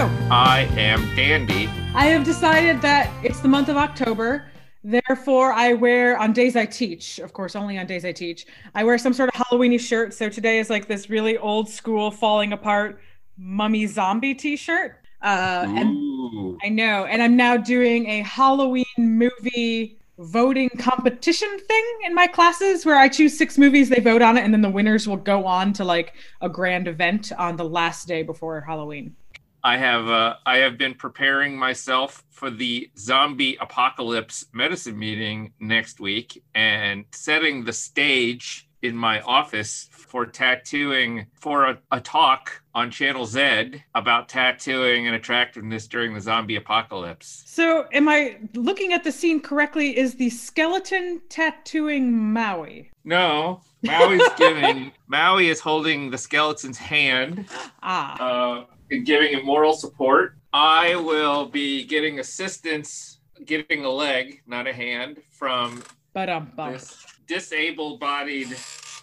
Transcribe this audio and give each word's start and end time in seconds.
you? 0.00 0.06
I 0.30 0.60
am 0.76 1.14
Dandy. 1.14 1.68
I 1.94 2.06
have 2.06 2.24
decided 2.24 2.80
that 2.80 3.12
it's 3.22 3.40
the 3.40 3.48
month 3.48 3.68
of 3.68 3.76
October. 3.76 4.46
Therefore, 4.82 5.52
I 5.52 5.74
wear 5.74 6.16
on 6.16 6.32
days 6.32 6.56
I 6.56 6.64
teach, 6.64 7.18
of 7.18 7.34
course, 7.34 7.54
only 7.54 7.76
on 7.76 7.86
days 7.86 8.06
I 8.06 8.12
teach, 8.12 8.46
I 8.74 8.82
wear 8.82 8.96
some 8.96 9.12
sort 9.12 9.28
of 9.28 9.34
Halloweeny 9.34 9.78
shirt. 9.78 10.14
So 10.14 10.30
today 10.30 10.58
is 10.58 10.70
like 10.70 10.88
this 10.88 11.10
really 11.10 11.36
old 11.36 11.68
school, 11.68 12.10
falling 12.10 12.54
apart 12.54 13.00
mummy 13.36 13.86
zombie 13.86 14.34
t 14.34 14.56
shirt. 14.56 14.96
Uh, 15.20 15.66
and 15.68 16.58
I 16.64 16.70
know. 16.70 17.04
And 17.04 17.22
I'm 17.22 17.36
now 17.36 17.58
doing 17.58 18.06
a 18.06 18.22
Halloween 18.22 18.86
movie 18.96 19.98
voting 20.18 20.70
competition 20.78 21.58
thing 21.58 21.84
in 22.06 22.14
my 22.14 22.26
classes 22.26 22.86
where 22.86 22.96
I 22.96 23.08
choose 23.08 23.36
six 23.36 23.58
movies, 23.58 23.90
they 23.90 24.00
vote 24.00 24.22
on 24.22 24.38
it, 24.38 24.44
and 24.44 24.54
then 24.54 24.62
the 24.62 24.70
winners 24.70 25.06
will 25.06 25.16
go 25.18 25.44
on 25.44 25.74
to 25.74 25.84
like 25.84 26.14
a 26.40 26.48
grand 26.48 26.88
event 26.88 27.32
on 27.38 27.56
the 27.56 27.64
last 27.64 28.08
day 28.08 28.22
before 28.22 28.62
Halloween. 28.62 29.14
I 29.62 29.76
have 29.76 30.08
uh, 30.08 30.36
I 30.46 30.58
have 30.58 30.78
been 30.78 30.94
preparing 30.94 31.58
myself 31.58 32.24
for 32.30 32.50
the 32.50 32.90
zombie 32.98 33.56
apocalypse 33.60 34.46
medicine 34.52 34.98
meeting 34.98 35.52
next 35.60 36.00
week 36.00 36.42
and 36.54 37.04
setting 37.12 37.64
the 37.64 37.72
stage 37.72 38.68
in 38.82 38.96
my 38.96 39.20
office 39.22 39.88
for 39.90 40.24
tattooing 40.24 41.26
for 41.34 41.66
a, 41.66 41.78
a 41.92 42.00
talk 42.00 42.62
on 42.74 42.90
Channel 42.90 43.26
Z 43.26 43.82
about 43.94 44.28
tattooing 44.28 45.06
and 45.06 45.16
attractiveness 45.16 45.86
during 45.86 46.14
the 46.14 46.20
zombie 46.20 46.56
apocalypse. 46.56 47.42
So, 47.46 47.86
am 47.92 48.08
I 48.08 48.38
looking 48.54 48.92
at 48.92 49.04
the 49.04 49.12
scene 49.12 49.40
correctly? 49.40 49.98
Is 49.98 50.14
the 50.14 50.30
skeleton 50.30 51.20
tattooing 51.28 52.32
Maui? 52.32 52.90
No, 53.04 53.60
Maui's 53.82 54.28
giving 54.38 54.92
Maui 55.08 55.48
is 55.48 55.60
holding 55.60 56.10
the 56.10 56.18
skeleton's 56.18 56.78
hand 56.78 57.48
Ah, 57.82 58.20
uh, 58.20 58.64
giving 58.98 59.32
him 59.32 59.44
moral 59.44 59.72
support. 59.72 60.36
I 60.52 60.96
will 60.96 61.46
be 61.46 61.84
getting 61.84 62.18
assistance, 62.18 63.20
getting 63.44 63.84
a 63.84 63.90
leg, 63.90 64.42
not 64.46 64.66
a 64.66 64.72
hand, 64.72 65.22
from 65.30 65.82
but 66.12 66.28
this 66.56 67.06
disabled 67.26 68.00
bodied 68.00 68.48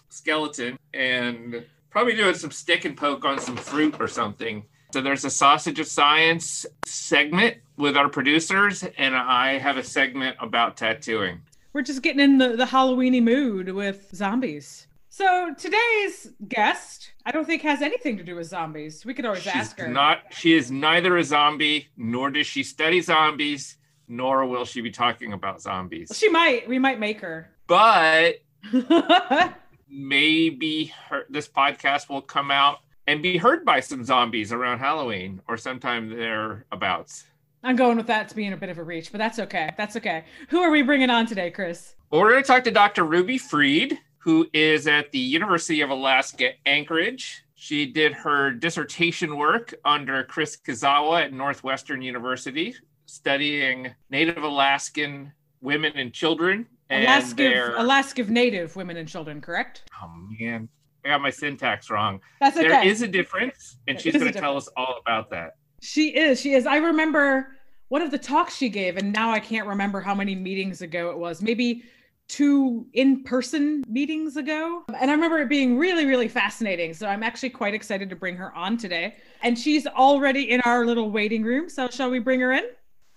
skeleton 0.10 0.78
and 0.94 1.66
probably 1.90 2.16
doing 2.16 2.36
some 2.36 2.52
stick 2.52 2.84
and 2.84 2.98
poke 2.98 3.24
on 3.24 3.40
some 3.40 3.56
fruit 3.56 3.96
or 4.00 4.08
something. 4.08 4.64
So 4.94 5.02
there's 5.02 5.26
a 5.26 5.30
sausage 5.30 5.80
of 5.80 5.88
science 5.88 6.66
segment 6.86 7.58
with 7.78 7.96
our 7.96 8.10
producers, 8.10 8.84
and 8.98 9.16
I 9.16 9.58
have 9.58 9.78
a 9.78 9.84
segment 9.84 10.36
about 10.40 10.78
tattooing. 10.78 11.42
We're 11.74 11.82
just 11.82 12.02
getting 12.02 12.22
in 12.22 12.38
the, 12.38 12.56
the 12.56 12.66
Halloweeny 12.66 13.22
mood 13.22 13.70
with 13.70 14.10
zombies. 14.14 14.88
So 15.18 15.52
today's 15.58 16.30
guest, 16.48 17.14
I 17.26 17.32
don't 17.32 17.46
think 17.46 17.64
has 17.64 17.82
anything 17.82 18.18
to 18.18 18.24
do 18.24 18.36
with 18.36 18.46
zombies. 18.46 19.04
We 19.04 19.16
could 19.16 19.26
always 19.26 19.42
She's 19.42 19.52
ask 19.52 19.80
her. 19.80 19.88
not. 19.88 20.20
She 20.30 20.54
is 20.54 20.70
neither 20.70 21.18
a 21.18 21.24
zombie, 21.24 21.88
nor 21.98 22.30
does 22.30 22.46
she 22.46 22.62
study 22.62 23.02
zombies, 23.02 23.78
nor 24.08 24.46
will 24.46 24.64
she 24.64 24.80
be 24.80 24.92
talking 24.92 25.34
about 25.34 25.60
zombies. 25.60 26.12
she 26.14 26.30
might. 26.30 26.70
We 26.70 26.78
might 26.78 27.00
make 27.00 27.20
her. 27.22 27.50
But 27.66 28.44
maybe 29.90 30.94
her, 31.10 31.26
this 31.32 31.48
podcast 31.48 32.10
will 32.10 32.22
come 32.22 32.52
out 32.52 32.82
and 33.08 33.24
be 33.24 33.38
heard 33.38 33.66
by 33.66 33.80
some 33.80 34.04
zombies 34.04 34.54
around 34.54 34.78
Halloween 34.78 35.42
or 35.48 35.58
sometime 35.58 36.10
thereabouts. 36.10 37.26
I'm 37.64 37.76
going 37.76 37.98
with 37.98 38.06
that 38.06 38.30
to 38.30 38.36
being 38.36 38.54
a 38.54 38.58
bit 38.58 38.70
of 38.70 38.78
a 38.78 38.84
reach, 38.84 39.12
but 39.12 39.18
that's 39.18 39.40
okay. 39.40 39.74
That's 39.78 39.96
okay. 39.96 40.26
Who 40.50 40.60
are 40.60 40.70
we 40.70 40.84
bringing 40.84 41.10
on 41.10 41.26
today, 41.26 41.50
Chris? 41.50 41.96
Well, 42.12 42.22
we're 42.22 42.34
going 42.34 42.44
to 42.44 42.48
talk 42.48 42.64
to 42.66 42.72
Dr. 42.72 43.04
Ruby 43.04 43.40
Fried, 43.40 43.98
who 44.18 44.48
is 44.54 44.88
at 44.88 45.12
the 45.12 45.20
University 45.20 45.82
of 45.82 45.90
Alaska 45.90 46.52
Anchorage. 46.66 47.44
She 47.56 47.86
did 47.86 48.14
her 48.14 48.52
dissertation 48.52 49.36
work 49.38 49.74
under 49.84 50.24
Chris 50.24 50.58
Kuzawa 50.58 51.24
at 51.24 51.34
Northwestern 51.34 52.02
University, 52.02 52.76
studying 53.06 53.94
Native 54.10 54.44
Alaskan 54.44 55.32
women 55.62 55.94
and 55.96 56.14
children. 56.14 56.68
And 56.90 57.04
Alaska, 57.04 57.36
their... 57.36 57.76
Alaska 57.76 58.24
Native 58.24 58.76
women 58.76 58.98
and 58.98 59.08
children, 59.08 59.42
correct? 59.42 59.84
Oh, 60.02 60.12
man. 60.40 60.70
I 61.04 61.10
got 61.10 61.22
my 61.22 61.30
syntax 61.30 61.90
wrong. 61.90 62.20
That's 62.40 62.58
okay. 62.58 62.68
There 62.68 62.86
is 62.86 63.02
a 63.02 63.08
difference, 63.08 63.78
and 63.88 64.00
she's 64.00 64.14
going 64.14 64.32
to 64.32 64.40
tell 64.40 64.58
us 64.58 64.68
all 64.76 65.00
about 65.02 65.30
that. 65.30 65.56
She 65.82 66.10
is. 66.10 66.42
She 66.42 66.54
is. 66.54 66.66
I 66.66 66.78
remember 66.78 67.56
one 67.88 68.02
of 68.02 68.12
the 68.12 68.18
talks 68.18 68.56
she 68.56 68.68
gave, 68.68 68.98
and 68.98 69.14
now 69.14 69.32
I 69.32 69.40
can't 69.40 69.68
remember 69.68 70.02
how 70.02 70.14
many 70.14 70.36
meetings 70.36 70.82
ago 70.82 71.10
it 71.12 71.18
was. 71.18 71.42
Maybe 71.42 71.84
two 72.28 72.86
in 72.94 73.24
person 73.24 73.84
meetings 73.88 74.38
ago. 74.38 74.84
And 75.00 75.10
I 75.10 75.14
remember 75.14 75.40
it 75.40 75.50
being 75.50 75.78
really, 75.78 76.06
really 76.06 76.28
fascinating. 76.28 76.94
So 76.94 77.08
I'm 77.08 77.24
actually 77.24 77.52
quite 77.52 77.74
excited 77.74 78.10
to 78.10 78.16
bring 78.16 78.36
her 78.36 78.54
on 78.56 78.78
today. 78.78 79.16
And 79.44 79.58
she's 79.58 79.88
already 79.88 80.52
in 80.52 80.62
our 80.62 80.86
little 80.86 81.12
waiting 81.12 81.44
room. 81.44 81.70
So 81.70 81.88
shall 81.90 82.10
we 82.10 82.20
bring 82.20 82.40
her 82.42 82.52
in? 82.52 82.66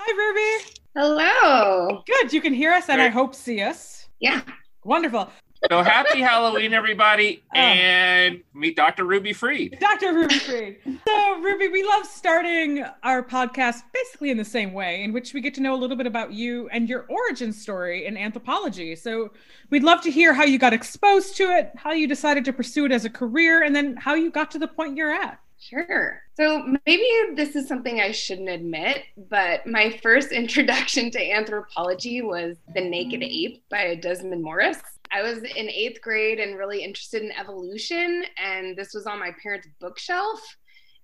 Hi, 0.00 0.16
Ruby. 0.16 0.64
Hello. 0.96 2.02
Good. 2.06 2.32
You 2.32 2.40
can 2.40 2.54
hear 2.54 2.72
us 2.72 2.88
and 2.88 3.00
I 3.00 3.08
hope 3.08 3.34
see 3.34 3.60
us. 3.60 4.08
Yeah. 4.20 4.42
Wonderful. 4.84 5.30
So 5.68 5.82
happy 5.82 6.20
Halloween, 6.20 6.72
everybody, 6.72 7.42
Oh. 7.54 7.58
and 7.58 8.40
meet 8.54 8.76
Dr. 8.76 9.04
Ruby 9.04 9.32
Fried. 9.34 9.76
Dr. 9.78 10.14
Ruby 10.14 10.38
Fried. 10.38 10.76
So, 11.06 11.38
Ruby, 11.40 11.68
we 11.68 11.82
love 11.82 12.06
starting 12.06 12.84
our 13.02 13.22
podcast 13.22 13.82
basically 13.92 14.30
in 14.30 14.38
the 14.38 14.44
same 14.44 14.72
way, 14.72 15.02
in 15.04 15.12
which 15.12 15.34
we 15.34 15.40
get 15.42 15.52
to 15.54 15.60
know 15.60 15.74
a 15.74 15.76
little 15.76 15.96
bit 15.96 16.06
about 16.06 16.32
you 16.32 16.68
and 16.70 16.88
your 16.88 17.04
origin 17.10 17.52
story 17.52 18.06
in 18.06 18.16
anthropology. 18.16 18.96
So, 18.96 19.32
we'd 19.68 19.82
love 19.82 20.00
to 20.02 20.10
hear 20.10 20.32
how 20.32 20.44
you 20.44 20.58
got 20.58 20.72
exposed 20.72 21.36
to 21.36 21.44
it, 21.50 21.72
how 21.76 21.92
you 21.92 22.06
decided 22.08 22.44
to 22.46 22.52
pursue 22.54 22.86
it 22.86 22.92
as 22.92 23.04
a 23.04 23.10
career, 23.10 23.62
and 23.62 23.76
then 23.76 23.96
how 23.96 24.14
you 24.14 24.30
got 24.30 24.50
to 24.52 24.58
the 24.58 24.68
point 24.68 24.96
you're 24.96 25.12
at. 25.12 25.38
Sure. 25.58 26.22
So 26.38 26.74
maybe 26.86 27.06
this 27.34 27.54
is 27.54 27.68
something 27.68 28.00
I 28.00 28.12
shouldn't 28.12 28.48
admit, 28.48 29.02
but 29.28 29.66
my 29.66 29.90
first 30.02 30.32
introduction 30.32 31.10
to 31.10 31.32
anthropology 31.32 32.22
was 32.22 32.56
The 32.74 32.80
Naked 32.80 33.22
Ape 33.22 33.62
by 33.68 33.94
Desmond 33.96 34.42
Morris. 34.42 34.78
I 35.12 35.22
was 35.22 35.38
in 35.38 35.68
eighth 35.68 36.00
grade 36.00 36.38
and 36.38 36.56
really 36.56 36.84
interested 36.84 37.22
in 37.22 37.32
evolution, 37.32 38.24
and 38.36 38.76
this 38.76 38.94
was 38.94 39.06
on 39.06 39.18
my 39.18 39.30
parents' 39.42 39.68
bookshelf. 39.80 40.40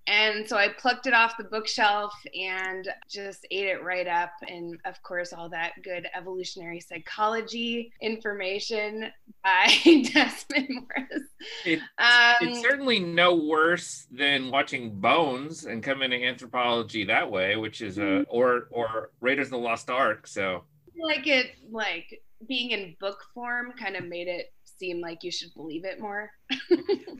And 0.07 0.47
so 0.47 0.55
I 0.55 0.69
plucked 0.69 1.05
it 1.05 1.13
off 1.13 1.35
the 1.37 1.43
bookshelf 1.43 2.13
and 2.33 2.87
just 3.09 3.45
ate 3.51 3.67
it 3.67 3.83
right 3.83 4.07
up. 4.07 4.31
And 4.47 4.79
of 4.85 5.01
course, 5.03 5.33
all 5.33 5.49
that 5.49 5.73
good 5.83 6.07
evolutionary 6.15 6.79
psychology 6.79 7.91
information 8.01 9.11
by 9.43 9.67
Desmond 9.83 10.69
Morris. 10.69 11.27
It, 11.65 11.79
Um, 11.97 12.35
it's 12.39 12.61
certainly 12.61 12.99
no 13.01 13.35
worse 13.35 14.07
than 14.09 14.49
watching 14.49 14.97
Bones 14.97 15.65
and 15.65 15.83
coming 15.83 16.13
into 16.13 16.25
anthropology 16.25 17.03
that 17.03 17.29
way, 17.29 17.57
which 17.57 17.81
is 17.81 17.97
a 17.97 18.23
or 18.29 18.67
or 18.71 19.11
Raiders 19.19 19.47
of 19.47 19.51
the 19.51 19.57
Lost 19.57 19.89
Ark. 19.89 20.25
So 20.25 20.63
like 21.01 21.27
it 21.27 21.51
like 21.69 22.21
being 22.47 22.71
in 22.71 22.95
book 22.99 23.19
form 23.33 23.73
kind 23.79 23.95
of 23.95 24.05
made 24.05 24.27
it 24.27 24.53
seem 24.63 25.01
like 25.01 25.23
you 25.23 25.31
should 25.31 25.53
believe 25.55 25.85
it 25.85 25.99
more. 25.99 26.31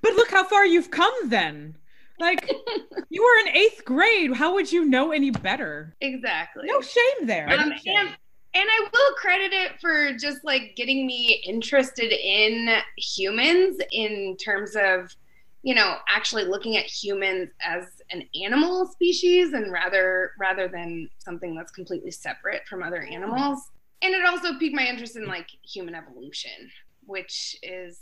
But 0.02 0.14
look 0.16 0.30
how 0.32 0.44
far 0.44 0.66
you've 0.66 0.92
come 0.92 1.14
then. 1.26 1.76
Like, 2.20 2.50
you 3.10 3.22
were 3.24 3.48
in 3.50 3.56
eighth 3.56 3.84
grade. 3.84 4.34
How 4.36 4.54
would 4.54 4.72
you 4.72 4.86
know 4.86 5.12
any 5.12 5.32
better? 5.32 5.96
exactly. 6.02 6.64
No 6.68 6.82
shame 6.82 7.28
there. 7.28 7.50
Um, 7.50 7.70
No 7.70 7.76
shame. 7.78 7.98
and, 7.98 8.08
and 8.10 8.16
I 8.70 8.88
will 8.92 9.16
credit 9.16 9.54
it 9.54 9.72
for 9.82 10.14
just 10.14 10.44
like 10.44 10.74
getting 10.76 11.06
me 11.06 11.42
interested 11.46 12.12
in 12.12 12.70
humans 12.98 13.78
in 13.92 14.38
terms 14.38 14.76
of, 14.76 15.14
you 15.64 15.76
know, 15.76 15.98
actually 16.10 16.46
looking 16.46 16.78
at 16.78 16.86
humans 16.86 17.50
as 17.62 17.86
an 18.12 18.24
animal 18.42 18.86
species 18.88 19.54
and 19.54 19.72
rather 19.72 20.32
rather 20.40 20.68
than 20.68 21.10
something 21.20 21.56
that's 21.56 21.72
completely 21.72 22.12
separate 22.12 22.66
from 22.68 22.82
other 22.84 23.02
animals. 23.02 23.60
And 24.02 24.14
it 24.14 24.26
also 24.26 24.58
piqued 24.60 24.76
my 24.76 24.86
interest 24.86 25.16
in 25.16 25.26
like 25.26 25.48
human 25.64 25.96
evolution, 25.96 26.52
which 27.06 27.56
is 27.64 28.00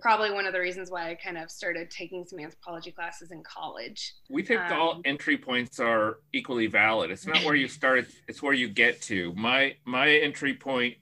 probably 0.00 0.30
one 0.30 0.46
of 0.46 0.52
the 0.52 0.60
reasons 0.60 0.90
why 0.90 1.10
I 1.10 1.14
kind 1.14 1.36
of 1.38 1.50
started 1.50 1.90
taking 1.90 2.24
some 2.24 2.38
anthropology 2.40 2.90
classes 2.90 3.30
in 3.30 3.42
college. 3.42 4.14
we 4.30 4.42
think 4.42 4.60
all 4.70 4.96
Um, 4.96 5.02
entry 5.04 5.36
points 5.36 5.78
are 5.78 6.18
equally 6.32 6.66
valid. 6.66 7.10
It's 7.10 7.26
not 7.26 7.44
where 7.44 7.54
you 7.54 7.68
start; 7.80 8.06
it's 8.28 8.42
where 8.42 8.54
you 8.54 8.68
get 8.68 9.02
to. 9.02 9.32
My 9.34 9.76
my 9.84 10.08
entry 10.10 10.54
point, 10.54 10.96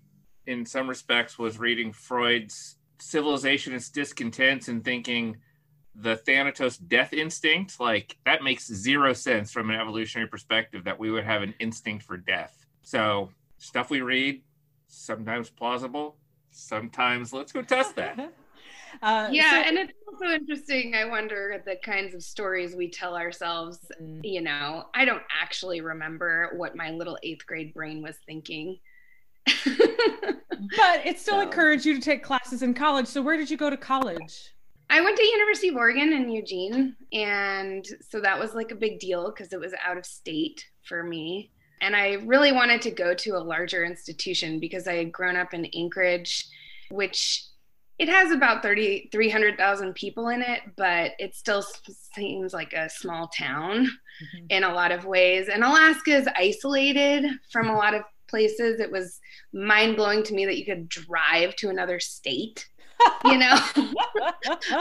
in 0.47 0.67
some 0.67 0.89
respects, 0.89 1.39
was 1.39 1.59
reading 1.59 1.93
Freud's 1.93 2.77
Civilization 2.99 3.73
and 3.73 3.93
Discontents 3.93 4.69
and 4.69 4.85
thinking 4.85 5.37
the 5.95 6.17
Thanatos 6.17 6.79
death 6.79 7.13
instinct, 7.13 7.79
like 7.79 8.17
that 8.25 8.43
makes 8.43 8.67
zero 8.67 9.13
sense 9.13 9.53
from 9.53 9.71
an 9.71 9.79
evolutionary 9.81 10.29
perspective 10.29 10.85
that 10.85 10.99
we 10.99 11.11
would 11.11 11.25
have 11.25 11.43
an 11.43 11.55
instinct 11.59 12.05
for 12.05 12.17
death. 12.17 12.65
So, 12.83 13.31
stuff 13.62 13.91
we 13.91 14.00
read, 14.00 14.43
sometimes 14.88 15.49
plausible, 15.49 16.17
sometimes 16.50 17.32
let's 17.32 17.53
go 17.53 17.62
test 17.62 17.97
that. 17.97 18.32
Uh, 19.00 19.26
yeah, 19.32 19.62
so- 19.62 19.69
and 19.70 19.79
it's 19.79 19.93
also 20.06 20.26
interesting. 20.26 20.94
I 20.94 21.06
wonder 21.06 21.62
the 21.64 21.76
kinds 21.82 22.14
of 22.14 22.23
stories 22.23 22.76
we 22.76 22.91
tell 22.91 23.17
ourselves. 23.17 23.79
Mm. 24.00 24.20
You 24.23 24.43
know, 24.43 24.85
I 24.94 25.06
don't 25.06 25.23
actually 25.41 25.81
remember 25.81 26.53
what 26.56 26.76
my 26.76 26.91
little 26.91 27.17
eighth 27.23 27.47
grade 27.47 27.73
brain 27.73 28.03
was 28.03 28.17
thinking. 28.26 28.79
but 29.47 31.06
it 31.06 31.19
still 31.19 31.37
So- 31.37 31.41
encouraged 31.41 31.87
you 31.87 31.94
to 31.94 32.03
take 32.03 32.23
classes 32.23 32.62
in 32.62 32.75
college. 32.75 33.06
So 33.06 33.23
where 33.23 33.38
did 33.38 33.50
you 33.50 33.56
go 33.56 33.70
to 33.70 33.79
college? 33.79 34.53
I 34.91 35.00
went 35.00 35.17
to 35.17 35.25
University 35.25 35.69
of 35.69 35.76
Oregon 35.76 36.12
in 36.12 36.29
Eugene, 36.29 36.94
and 37.14 37.87
so 38.11 38.20
that 38.20 38.38
was 38.38 38.53
like 38.53 38.73
a 38.73 38.76
big 38.76 38.99
deal 38.99 39.31
because 39.31 39.55
it 39.55 39.59
was 39.59 39.73
out 39.82 39.97
of 39.97 40.05
state 40.05 40.67
for 40.82 41.03
me. 41.03 41.50
And 41.82 41.94
I 41.94 42.14
really 42.25 42.52
wanted 42.52 42.81
to 42.82 42.90
go 42.90 43.12
to 43.12 43.31
a 43.31 43.38
larger 43.38 43.84
institution 43.84 44.61
because 44.61 44.87
I 44.87 44.94
had 44.94 45.12
grown 45.12 45.37
up 45.37 45.52
in 45.52 45.67
Anchorage, 45.75 46.46
which 46.90 47.44
it 47.99 48.08
has 48.08 48.32
about 48.32 48.62
30 48.62 49.11
300,000 49.12 49.94
people 49.94 50.29
in 50.29 50.43
it, 50.43 50.61
but 50.76 51.12
it 51.19 51.34
still 51.34 51.64
seems 52.14 52.55
like 52.55 52.73
a 52.73 52.88
small 52.88 53.29
town 53.29 53.87
mm-hmm. 53.87 54.46
in 54.49 54.64
a 54.64 54.73
lot 54.73 54.93
of 54.93 55.05
ways. 55.05 55.49
And 55.49 55.62
Alaska 55.62 56.17
is 56.17 56.29
isolated 56.37 57.26
from 57.50 57.69
a 57.69 57.76
lot 57.76 57.94
of 57.94 58.02
places. 58.28 58.81
It 58.81 58.90
was 58.90 59.20
mind 59.52 59.96
blowing 59.96 60.23
to 60.23 60.35
me 60.35 60.46
that 60.46 60.58
you 60.58 60.64
could 60.64 60.88
drive 60.88 61.55
to 61.56 61.69
another 61.69 62.00
state 62.00 62.69
you 63.25 63.38
know? 63.38 63.58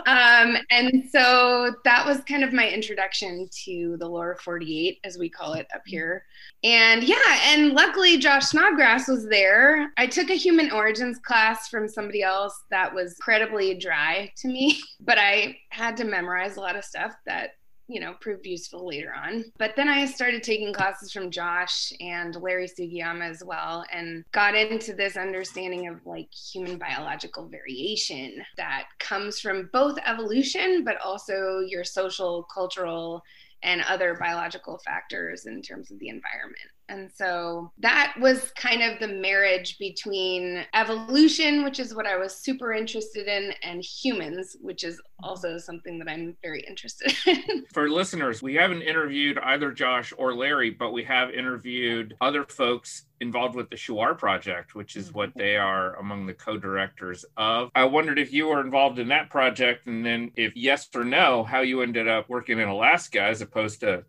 Um, 0.06 0.58
and 0.70 1.04
so 1.12 1.76
that 1.86 2.06
was 2.06 2.22
kind 2.22 2.44
of 2.44 2.54
my 2.54 2.68
introduction 2.70 3.48
to 3.66 3.98
the 4.00 4.08
lower 4.08 4.38
48 4.44 5.00
as 5.04 5.18
we 5.18 5.30
call 5.30 5.54
it 5.54 5.68
up 5.74 5.82
here. 5.86 6.26
And 6.64 7.04
yeah 7.04 7.40
and 7.46 7.74
luckily 7.74 8.18
josh 8.18 8.46
snodgrass 8.46 9.08
was 9.08 9.28
there. 9.28 9.92
I 9.98 10.08
took 10.08 10.30
a 10.30 10.36
human 10.36 10.72
origins 10.72 11.20
class 11.20 11.68
from 11.68 11.88
somebody 11.88 12.24
else 12.24 12.64
that 12.70 12.94
was 12.94 13.14
incredibly 13.14 13.76
dry 13.76 14.32
to 14.38 14.48
me 14.48 14.80
but 15.00 15.18
i 15.18 15.58
had 15.70 15.98
to 15.98 16.06
memorize 16.06 16.58
a 16.58 16.62
lot 16.62 16.76
of 16.76 16.84
stuff 16.84 17.14
that 17.26 17.52
you 17.92 18.00
know, 18.00 18.14
proved 18.20 18.46
useful 18.46 18.88
later 18.88 19.14
on. 19.14 19.46
But 19.58 19.76
then 19.76 19.90
I 19.90 20.06
started 20.06 20.44
taking 20.44 20.74
classes 20.74 21.12
from 21.12 21.32
Josh 21.32 21.92
and 22.00 22.36
Larry 22.36 22.68
Sugiyama 22.68 23.30
as 23.30 23.44
well 23.44 23.86
and 23.92 24.24
got 24.32 24.56
into 24.56 24.94
this 24.94 25.18
understanding 25.18 25.88
of 25.88 26.06
like 26.06 26.34
human 26.34 26.78
biological 26.78 27.48
variation 27.48 28.44
that 28.58 28.86
comes 29.00 29.40
from 29.40 29.70
both 29.74 29.98
evolution, 30.06 30.84
but 30.84 31.00
also 31.02 31.60
your 31.60 31.84
social, 31.84 32.44
cultural, 32.44 33.24
and 33.64 33.82
other 33.88 34.16
biological 34.20 34.80
factors 34.86 35.46
in 35.46 35.62
terms 35.62 35.92
of 35.92 36.00
the 36.00 36.10
environment. 36.10 36.58
And 36.90 37.10
so 37.14 37.72
that 37.80 38.14
was 38.20 38.52
kind 38.58 38.82
of 38.82 39.00
the 39.00 39.08
marriage 39.08 39.78
between 39.78 40.66
evolution, 40.74 41.64
which 41.64 41.80
is 41.80 41.96
what 41.96 42.06
I 42.06 42.18
was 42.18 42.36
super 42.36 42.74
interested 42.74 43.28
in, 43.28 43.54
and 43.64 43.82
humans, 43.82 44.58
which 44.60 44.84
is 44.84 45.02
also 45.24 45.58
something 45.58 46.00
that 46.00 46.10
I'm 46.10 46.36
very 46.42 46.66
interested 46.68 47.14
in. 47.28 47.66
For 47.72 47.90
listeners, 47.90 48.42
we 48.42 48.56
haven't 48.56 48.82
interviewed 48.82 49.38
either 49.38 49.72
Josh 49.72 50.12
or 50.18 50.34
Larry, 50.34 50.72
but 50.72 50.92
we 50.92 51.04
have 51.06 51.30
interviewed 51.32 52.18
other 52.20 52.44
folks 52.44 53.06
involved 53.22 53.56
with 53.56 53.70
the 53.70 53.76
Shuar 53.76 54.18
project, 54.18 54.76
which 54.76 54.96
is 54.96 55.14
what 55.14 55.30
mm-hmm. 55.30 55.40
they 55.40 55.56
are 55.56 55.96
among 55.98 56.26
the 56.26 56.34
co-directors 56.34 57.24
of. 57.38 57.70
I 57.76 57.86
wondered 57.86 58.20
if 58.20 58.34
you 58.34 58.48
were 58.48 58.60
involved 58.60 59.00
in 59.00 59.08
that 59.10 59.30
project 59.30 59.88
and 59.88 60.06
then 60.06 60.32
if 60.36 60.56
yes 60.56 60.90
or 60.94 61.06
no, 61.06 61.44
how 61.44 61.62
you 61.62 61.82
ended 61.82 62.08
up 62.08 62.28
working 62.28 62.60
in 62.60 62.68
Alaska 62.68 63.22
as 63.22 63.42
opposed 63.42 63.80
to 63.82 64.04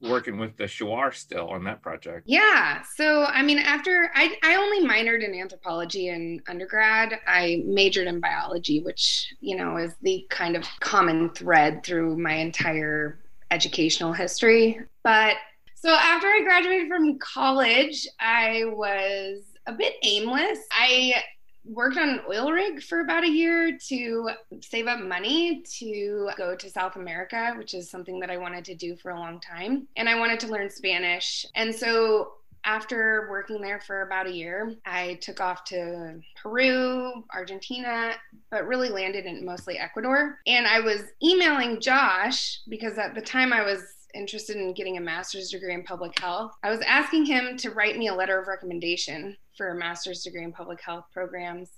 working 0.00 0.38
with 0.38 0.56
the 0.56 0.64
Shuar 0.64 1.12
still 1.12 1.48
on 1.48 1.64
that 1.64 1.82
project. 1.82 2.22
Yeah. 2.26 2.82
So, 2.94 3.24
I 3.24 3.42
mean, 3.42 3.58
after 3.58 4.12
I, 4.14 4.36
I 4.44 4.54
only 4.54 4.86
minored 4.86 5.24
in 5.24 5.34
anthropology 5.34 6.08
in 6.08 6.40
undergrad, 6.46 7.18
I 7.26 7.62
majored 7.66 8.06
in 8.06 8.20
biology, 8.20 8.80
which, 8.80 9.34
you 9.40 9.56
know, 9.56 9.76
is 9.76 9.94
the 10.02 10.24
kind 10.30 10.56
of 10.56 10.64
common 10.78 11.30
thread 11.30 11.82
through 11.82 12.16
my 12.16 12.34
entire 12.34 13.18
educational 13.50 14.12
history. 14.12 14.80
But 15.02 15.36
so 15.80 15.90
after 15.90 16.26
I 16.26 16.40
graduated 16.42 16.88
from 16.88 17.18
college, 17.18 18.06
I 18.18 18.64
was 18.66 19.42
a 19.66 19.72
bit 19.72 19.94
aimless. 20.02 20.58
I 20.72 21.22
worked 21.64 21.98
on 21.98 22.08
an 22.08 22.20
oil 22.28 22.50
rig 22.50 22.82
for 22.82 23.00
about 23.00 23.24
a 23.24 23.30
year 23.30 23.78
to 23.88 24.30
save 24.60 24.86
up 24.86 25.00
money 25.00 25.62
to 25.78 26.30
go 26.36 26.56
to 26.56 26.70
South 26.70 26.96
America, 26.96 27.54
which 27.56 27.74
is 27.74 27.90
something 27.90 28.18
that 28.20 28.30
I 28.30 28.38
wanted 28.38 28.64
to 28.64 28.74
do 28.74 28.96
for 28.96 29.12
a 29.12 29.20
long 29.20 29.40
time. 29.40 29.86
And 29.96 30.08
I 30.08 30.18
wanted 30.18 30.40
to 30.40 30.48
learn 30.48 30.68
Spanish. 30.68 31.46
And 31.54 31.72
so 31.72 32.32
after 32.64 33.28
working 33.30 33.60
there 33.60 33.80
for 33.80 34.02
about 34.02 34.26
a 34.26 34.32
year, 34.32 34.74
I 34.84 35.18
took 35.22 35.40
off 35.40 35.64
to 35.66 36.20
Peru, 36.42 37.24
Argentina, 37.32 38.14
but 38.50 38.66
really 38.66 38.88
landed 38.88 39.26
in 39.26 39.44
mostly 39.44 39.78
Ecuador. 39.78 40.38
And 40.46 40.66
I 40.66 40.80
was 40.80 41.02
emailing 41.22 41.80
Josh 41.80 42.60
because 42.68 42.98
at 42.98 43.14
the 43.14 43.22
time 43.22 43.52
I 43.52 43.62
was 43.62 43.80
interested 44.18 44.56
in 44.56 44.74
getting 44.74 44.96
a 44.96 45.00
master's 45.00 45.50
degree 45.50 45.72
in 45.72 45.82
public 45.84 46.18
health. 46.18 46.52
I 46.62 46.70
was 46.70 46.80
asking 46.80 47.26
him 47.26 47.56
to 47.58 47.70
write 47.70 47.96
me 47.96 48.08
a 48.08 48.14
letter 48.14 48.38
of 48.38 48.48
recommendation 48.48 49.36
for 49.56 49.70
a 49.70 49.74
master's 49.74 50.22
degree 50.22 50.44
in 50.44 50.52
public 50.52 50.80
health 50.82 51.06
programs. 51.12 51.70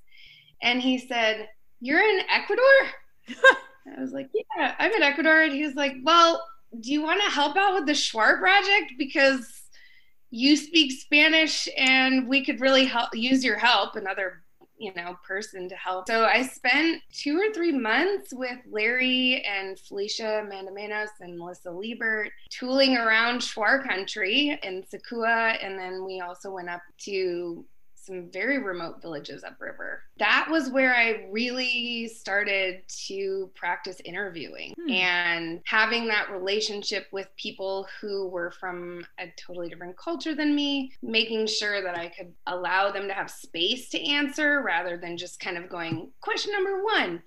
And 0.62 0.80
he 0.80 0.98
said, 0.98 1.48
You're 1.80 2.00
in 2.00 2.22
Ecuador? 2.30 2.62
I 3.28 4.00
was 4.00 4.12
like, 4.12 4.30
Yeah, 4.34 4.74
I'm 4.78 4.92
in 4.92 5.02
Ecuador. 5.02 5.42
And 5.42 5.52
he 5.52 5.64
was 5.64 5.74
like, 5.74 5.94
Well, 6.02 6.44
do 6.80 6.90
you 6.92 7.02
want 7.02 7.20
to 7.22 7.30
help 7.30 7.56
out 7.56 7.74
with 7.74 7.86
the 7.86 7.92
Shuar 7.92 8.38
project? 8.38 8.94
Because 8.98 9.62
you 10.30 10.56
speak 10.56 10.92
Spanish 10.92 11.68
and 11.76 12.28
we 12.28 12.44
could 12.44 12.60
really 12.60 12.84
help 12.84 13.10
use 13.14 13.44
your 13.44 13.58
help 13.58 13.96
and 13.96 14.06
other 14.06 14.42
you 14.80 14.92
know 14.94 15.16
person 15.26 15.68
to 15.68 15.76
help. 15.76 16.08
So 16.08 16.24
i 16.24 16.42
spent 16.42 17.02
two 17.12 17.38
or 17.38 17.52
three 17.52 17.72
months 17.72 18.32
with 18.32 18.58
larry 18.68 19.44
and 19.44 19.78
felicia 19.78 20.46
madimenos 20.50 21.08
and 21.20 21.38
melissa 21.38 21.70
liebert 21.70 22.30
tooling 22.48 22.96
around 22.96 23.40
Shuar 23.40 23.86
country 23.86 24.58
in 24.62 24.82
sucua. 24.82 25.56
And 25.64 25.78
then 25.78 26.04
we 26.04 26.20
also 26.20 26.50
went 26.50 26.68
up 26.70 26.82
to 27.00 27.64
some 28.02 28.30
very 28.32 28.58
remote 28.58 29.02
villages 29.02 29.44
upriver. 29.44 30.02
That 30.18 30.48
was 30.50 30.70
where 30.70 30.94
I 30.94 31.26
really 31.30 32.08
started 32.08 32.82
to 33.06 33.50
practice 33.54 34.00
interviewing 34.04 34.74
hmm. 34.76 34.90
and 34.90 35.60
having 35.64 36.08
that 36.08 36.30
relationship 36.30 37.06
with 37.12 37.28
people 37.36 37.86
who 38.00 38.28
were 38.28 38.52
from 38.52 39.04
a 39.18 39.32
totally 39.36 39.68
different 39.68 39.96
culture 39.96 40.34
than 40.34 40.54
me, 40.54 40.92
making 41.02 41.46
sure 41.46 41.82
that 41.82 41.96
I 41.96 42.08
could 42.08 42.32
allow 42.46 42.90
them 42.90 43.08
to 43.08 43.14
have 43.14 43.30
space 43.30 43.88
to 43.90 44.02
answer 44.02 44.62
rather 44.62 44.96
than 44.96 45.16
just 45.16 45.40
kind 45.40 45.56
of 45.56 45.68
going, 45.68 46.10
question 46.20 46.52
number 46.52 46.82
one 46.82 47.22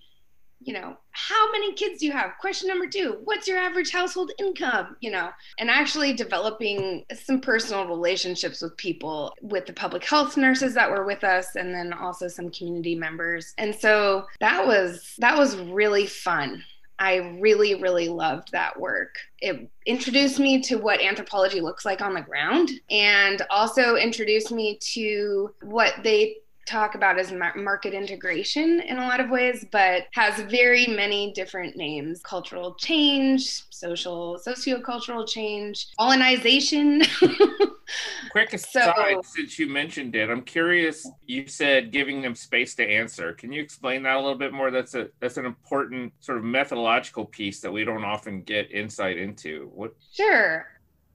you 0.65 0.74
know, 0.74 0.95
how 1.12 1.51
many 1.51 1.74
kids 1.74 2.00
do 2.00 2.06
you 2.06 2.12
have? 2.12 2.31
Question 2.39 2.68
number 2.68 2.88
two, 2.88 3.19
what's 3.24 3.48
your 3.48 3.58
average 3.58 3.91
household 3.91 4.32
income? 4.39 4.96
You 5.01 5.12
know, 5.12 5.29
and 5.60 5.70
actually 5.70 6.13
developing 6.13 7.05
some 7.13 7.41
personal 7.41 7.88
relationships 7.88 8.62
with 8.62 8.75
people, 8.77 9.34
with 9.41 9.65
the 9.65 9.74
public 9.74 10.03
health 10.03 10.38
nurses 10.38 10.74
that 10.74 10.89
were 10.89 11.05
with 11.05 11.24
us, 11.24 11.55
and 11.55 11.74
then 11.74 11.93
also 11.93 12.27
some 12.27 12.50
community 12.50 12.96
members. 12.96 13.53
And 13.58 13.75
so 13.75 14.25
that 14.39 14.65
was 14.65 15.15
that 15.20 15.38
was 15.38 15.58
really 15.58 16.08
fun. 16.08 16.63
I 17.00 17.38
really, 17.39 17.82
really 17.82 18.08
loved 18.08 18.51
that 18.51 18.79
work. 18.79 19.15
It 19.39 19.70
introduced 19.86 20.39
me 20.39 20.62
to 20.62 20.77
what 20.77 21.01
anthropology 21.01 21.60
looks 21.60 21.86
like 21.86 22.01
on 22.01 22.13
the 22.13 22.22
ground 22.22 22.70
and 22.89 23.41
also 23.50 23.96
introduced 23.96 24.51
me 24.51 24.77
to 24.93 25.53
what 25.63 25.96
they 26.03 26.38
talk 26.65 26.96
about 26.96 27.20
as 27.20 27.32
market 27.32 27.93
integration 27.93 28.79
in 28.82 28.98
a 28.98 29.01
lot 29.01 29.20
of 29.20 29.29
ways, 29.29 29.65
but 29.72 30.03
has 30.13 30.39
very 30.50 30.88
many 30.88 31.34
different 31.34 31.75
names 31.75 32.22
cultural 32.24 32.75
change, 32.75 33.63
social, 33.70 34.39
sociocultural 34.46 35.27
change, 35.27 35.88
colonization. 36.00 37.01
Quick 38.32 38.53
aside, 38.53 38.93
so, 38.96 39.22
since 39.24 39.60
you 39.60 39.67
mentioned 39.67 40.15
it, 40.15 40.29
I'm 40.29 40.41
curious. 40.41 41.08
You 41.27 41.48
said 41.48 41.91
giving 41.91 42.22
them 42.22 42.34
space 42.34 42.74
to 42.75 42.84
answer. 42.84 43.34
Can 43.34 43.51
you 43.51 43.62
explain 43.62 44.03
that 44.03 44.15
a 44.15 44.20
little 44.20 44.38
bit 44.38 44.53
more? 44.53 44.72
That's 44.72 44.96
a 44.96 45.10
that's 45.20 45.38
an 45.38 45.46
important 45.46 46.13
sort 46.20 46.38
of 46.38 46.43
methodological 46.43 47.25
piece 47.25 47.60
that 47.60 47.72
we 47.72 47.84
don't 47.84 48.03
often 48.03 48.41
get 48.41 48.72
insight 48.72 49.17
into. 49.17 49.70
What? 49.74 49.93
Sure. 50.13 50.65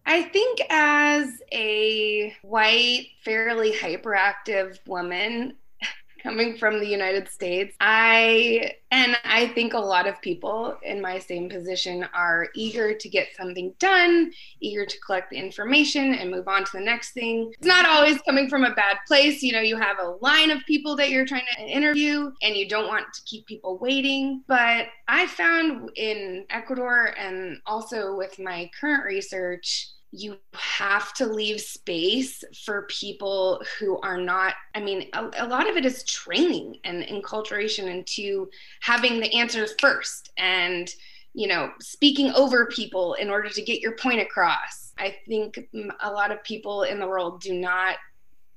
I 0.09 0.23
think 0.23 0.61
as 0.71 1.43
a 1.53 2.35
white, 2.41 3.09
fairly 3.23 3.73
hyperactive 3.73 4.79
woman, 4.87 5.57
coming 6.23 6.57
from 6.57 6.81
the 6.81 6.87
United 6.87 7.29
States. 7.29 7.77
I 7.79 8.73
and 8.91 9.19
I 9.23 9.49
think 9.49 9.75
a 9.75 9.79
lot 9.79 10.07
of 10.07 10.19
people 10.23 10.79
in 10.83 11.03
my 11.03 11.19
same 11.19 11.51
position 11.51 12.09
are 12.15 12.49
eager 12.55 12.95
to 12.95 13.09
get 13.11 13.29
something 13.37 13.75
done, 13.79 14.33
eager 14.61 14.87
to 14.87 15.01
collect 15.01 15.29
the 15.29 15.37
information 15.37 16.15
and 16.15 16.31
move 16.31 16.49
on 16.49 16.65
to 16.65 16.71
the 16.73 16.81
next 16.81 17.13
thing. 17.13 17.53
It's 17.59 17.67
not 17.67 17.85
always 17.85 18.19
coming 18.23 18.49
from 18.49 18.65
a 18.65 18.75
bad 18.75 18.97
place. 19.07 19.43
You 19.43 19.53
know, 19.53 19.61
you 19.61 19.77
have 19.77 19.99
a 19.99 20.17
line 20.23 20.51
of 20.51 20.65
people 20.67 20.97
that 20.97 21.11
you're 21.11 21.27
trying 21.27 21.43
to 21.59 21.65
interview 21.65 22.33
and 22.41 22.57
you 22.57 22.67
don't 22.67 22.89
want 22.89 23.13
to 23.13 23.23
keep 23.27 23.45
people 23.45 23.77
waiting. 23.77 24.43
But 24.49 24.87
I 25.07 25.27
found 25.27 25.91
in 25.97 26.47
Ecuador 26.49 27.15
and 27.19 27.59
also 27.67 28.17
with 28.17 28.39
my 28.39 28.71
current 28.81 29.05
research 29.05 29.91
you 30.11 30.39
have 30.55 31.13
to 31.13 31.27
leave 31.27 31.61
space 31.61 32.43
for 32.65 32.83
people 32.89 33.63
who 33.79 33.99
are 34.01 34.17
not 34.17 34.55
i 34.75 34.81
mean 34.81 35.09
a, 35.13 35.31
a, 35.39 35.47
lot 35.47 35.69
of 35.69 35.77
it 35.77 35.85
is 35.85 36.03
training 36.05 36.77
and 36.85 37.03
enculturation 37.05 37.87
into 37.87 38.49
having 38.81 39.21
the 39.21 39.33
answers 39.35 39.75
first 39.79 40.31
and 40.39 40.95
you 41.35 41.47
know 41.47 41.71
speaking 41.81 42.33
over 42.33 42.67
people 42.67 43.15
in 43.15 43.31
order 43.31 43.49
to 43.49 43.63
get 43.63 43.81
your 43.81 43.93
point 43.93 44.21
across. 44.21 44.93
I 44.99 45.17
think 45.27 45.69
a 46.01 46.11
lot 46.11 46.33
of 46.33 46.43
people 46.43 46.83
in 46.83 46.99
the 46.99 47.07
world 47.07 47.41
do 47.41 47.55
not 47.55 47.97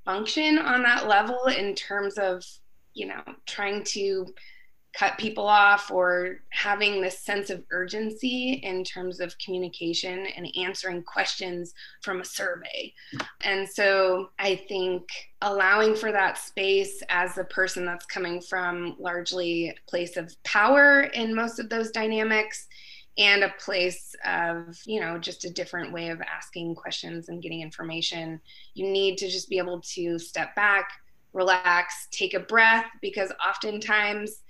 function 0.04 0.58
on 0.58 0.82
that 0.82 1.08
level 1.08 1.46
in 1.46 1.76
terms 1.76 2.18
of 2.18 2.44
you 2.94 3.08
know 3.08 3.22
trying 3.46 3.84
to 3.84 4.34
cut 4.94 5.18
people 5.18 5.48
off 5.48 5.90
or 5.90 6.42
having 6.50 7.02
this 7.02 7.20
sense 7.20 7.50
of 7.50 7.64
urgency 7.72 8.60
in 8.64 8.84
terms 8.84 9.20
of 9.20 9.38
communication 9.38 10.26
and 10.36 10.48
answering 10.58 11.02
questions 11.04 11.74
from 12.02 12.22
a 12.22 12.26
survey. 12.26 12.94
And 13.42 13.68
so 13.68 14.32
I 14.38 14.56
think 14.56 15.04
allowing 15.42 15.96
for 15.96 16.12
that 16.12 16.38
space 16.38 17.02
as 17.10 17.38
a 17.38 17.46
person 17.46 17.86
that's 17.86 18.06
coming 18.06 18.42
from 18.42 18.96
largely 19.00 19.70
a 19.70 19.90
place 19.90 20.18
of 20.18 20.36
power 20.44 21.04
in 21.14 21.34
most 21.34 21.60
of 21.60 21.70
those 21.70 21.92
dynamics 21.92 22.68
and 23.18 23.44
a 23.44 23.54
place 23.60 24.16
of 24.26 24.80
you 24.86 25.00
know 25.00 25.18
just 25.18 25.44
a 25.44 25.50
different 25.50 25.92
way 25.92 26.10
of 26.10 26.22
asking 26.22 26.74
questions 26.74 27.28
and 27.28 27.42
getting 27.42 27.62
information 27.62 28.40
you 28.74 28.88
need 28.88 29.18
to 29.18 29.30
just 29.30 29.50
be 29.50 29.58
able 29.58 29.82
to 29.82 30.18
step 30.18 30.56
back 30.56 30.90
relax 31.34 32.08
take 32.12 32.34
a 32.34 32.40
breath 32.40 32.86
because 33.02 33.30
oftentimes 33.46 34.44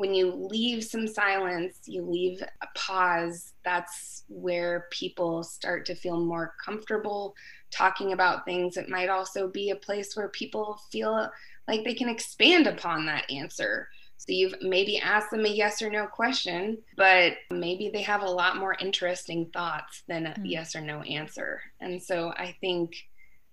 when 0.00 0.14
you 0.14 0.32
leave 0.32 0.82
some 0.82 1.06
silence, 1.06 1.80
you 1.84 2.02
leave 2.02 2.42
a 2.62 2.66
pause, 2.74 3.52
that's 3.66 4.24
where 4.28 4.86
people 4.90 5.42
start 5.42 5.84
to 5.84 5.94
feel 5.94 6.18
more 6.18 6.54
comfortable 6.64 7.34
talking 7.70 8.14
about 8.14 8.46
things. 8.46 8.78
It 8.78 8.88
might 8.88 9.10
also 9.10 9.46
be 9.46 9.68
a 9.68 9.76
place 9.76 10.16
where 10.16 10.30
people 10.30 10.80
feel 10.90 11.28
like 11.68 11.84
they 11.84 11.92
can 11.92 12.08
expand 12.08 12.66
upon 12.66 13.04
that 13.06 13.30
answer. 13.30 13.88
So 14.16 14.32
you've 14.32 14.54
maybe 14.62 14.98
asked 14.98 15.32
them 15.32 15.44
a 15.44 15.50
yes 15.50 15.82
or 15.82 15.90
no 15.90 16.06
question, 16.06 16.78
but 16.96 17.34
maybe 17.50 17.90
they 17.92 18.00
have 18.00 18.22
a 18.22 18.30
lot 18.30 18.56
more 18.56 18.78
interesting 18.80 19.50
thoughts 19.52 20.02
than 20.08 20.24
a 20.24 20.30
mm-hmm. 20.30 20.46
yes 20.46 20.74
or 20.74 20.80
no 20.80 21.02
answer. 21.02 21.60
And 21.78 22.02
so 22.02 22.32
I 22.38 22.56
think 22.62 22.96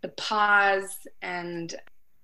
the 0.01 0.09
pause 0.09 0.95
and 1.21 1.75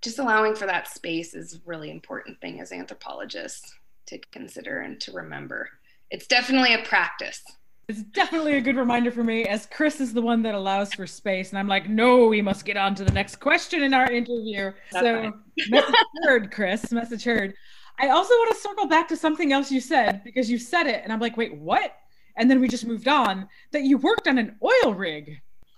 just 0.01 0.19
allowing 0.19 0.55
for 0.55 0.65
that 0.65 0.87
space 0.87 1.33
is 1.33 1.55
a 1.55 1.61
really 1.65 1.91
important 1.91 2.39
thing 2.39 2.61
as 2.61 2.71
anthropologists 2.71 3.73
to 4.07 4.19
consider 4.31 4.81
and 4.81 4.99
to 5.01 5.11
remember. 5.11 5.69
It's 6.09 6.27
definitely 6.27 6.73
a 6.73 6.83
practice. 6.83 7.41
It's 7.89 8.03
definitely 8.03 8.55
a 8.55 8.61
good 8.61 8.77
reminder 8.77 9.11
for 9.11 9.23
me 9.23 9.45
as 9.45 9.65
Chris 9.65 9.99
is 9.99 10.13
the 10.13 10.21
one 10.21 10.41
that 10.43 10.55
allows 10.55 10.93
for 10.93 11.05
space. 11.05 11.49
And 11.49 11.59
I'm 11.59 11.67
like, 11.67 11.89
no, 11.89 12.27
we 12.27 12.41
must 12.41 12.63
get 12.63 12.77
on 12.77 12.95
to 12.95 13.03
the 13.03 13.11
next 13.11 13.37
question 13.37 13.83
in 13.83 13.93
our 13.93 14.09
interview. 14.09 14.71
That's 14.91 15.05
so, 15.05 15.33
message 15.69 15.95
heard, 16.23 16.51
Chris, 16.51 16.91
message 16.91 17.25
heard. 17.25 17.53
I 17.99 18.09
also 18.09 18.33
want 18.33 18.55
to 18.55 18.61
circle 18.61 18.87
back 18.87 19.07
to 19.09 19.17
something 19.17 19.51
else 19.51 19.69
you 19.71 19.81
said 19.81 20.23
because 20.23 20.49
you 20.49 20.57
said 20.57 20.87
it. 20.87 21.01
And 21.03 21.11
I'm 21.11 21.19
like, 21.19 21.35
wait, 21.35 21.55
what? 21.55 21.95
And 22.37 22.49
then 22.49 22.61
we 22.61 22.67
just 22.67 22.85
moved 22.85 23.07
on 23.07 23.47
that 23.71 23.83
you 23.83 23.97
worked 23.97 24.27
on 24.27 24.37
an 24.37 24.57
oil 24.63 24.93
rig. 24.93 25.41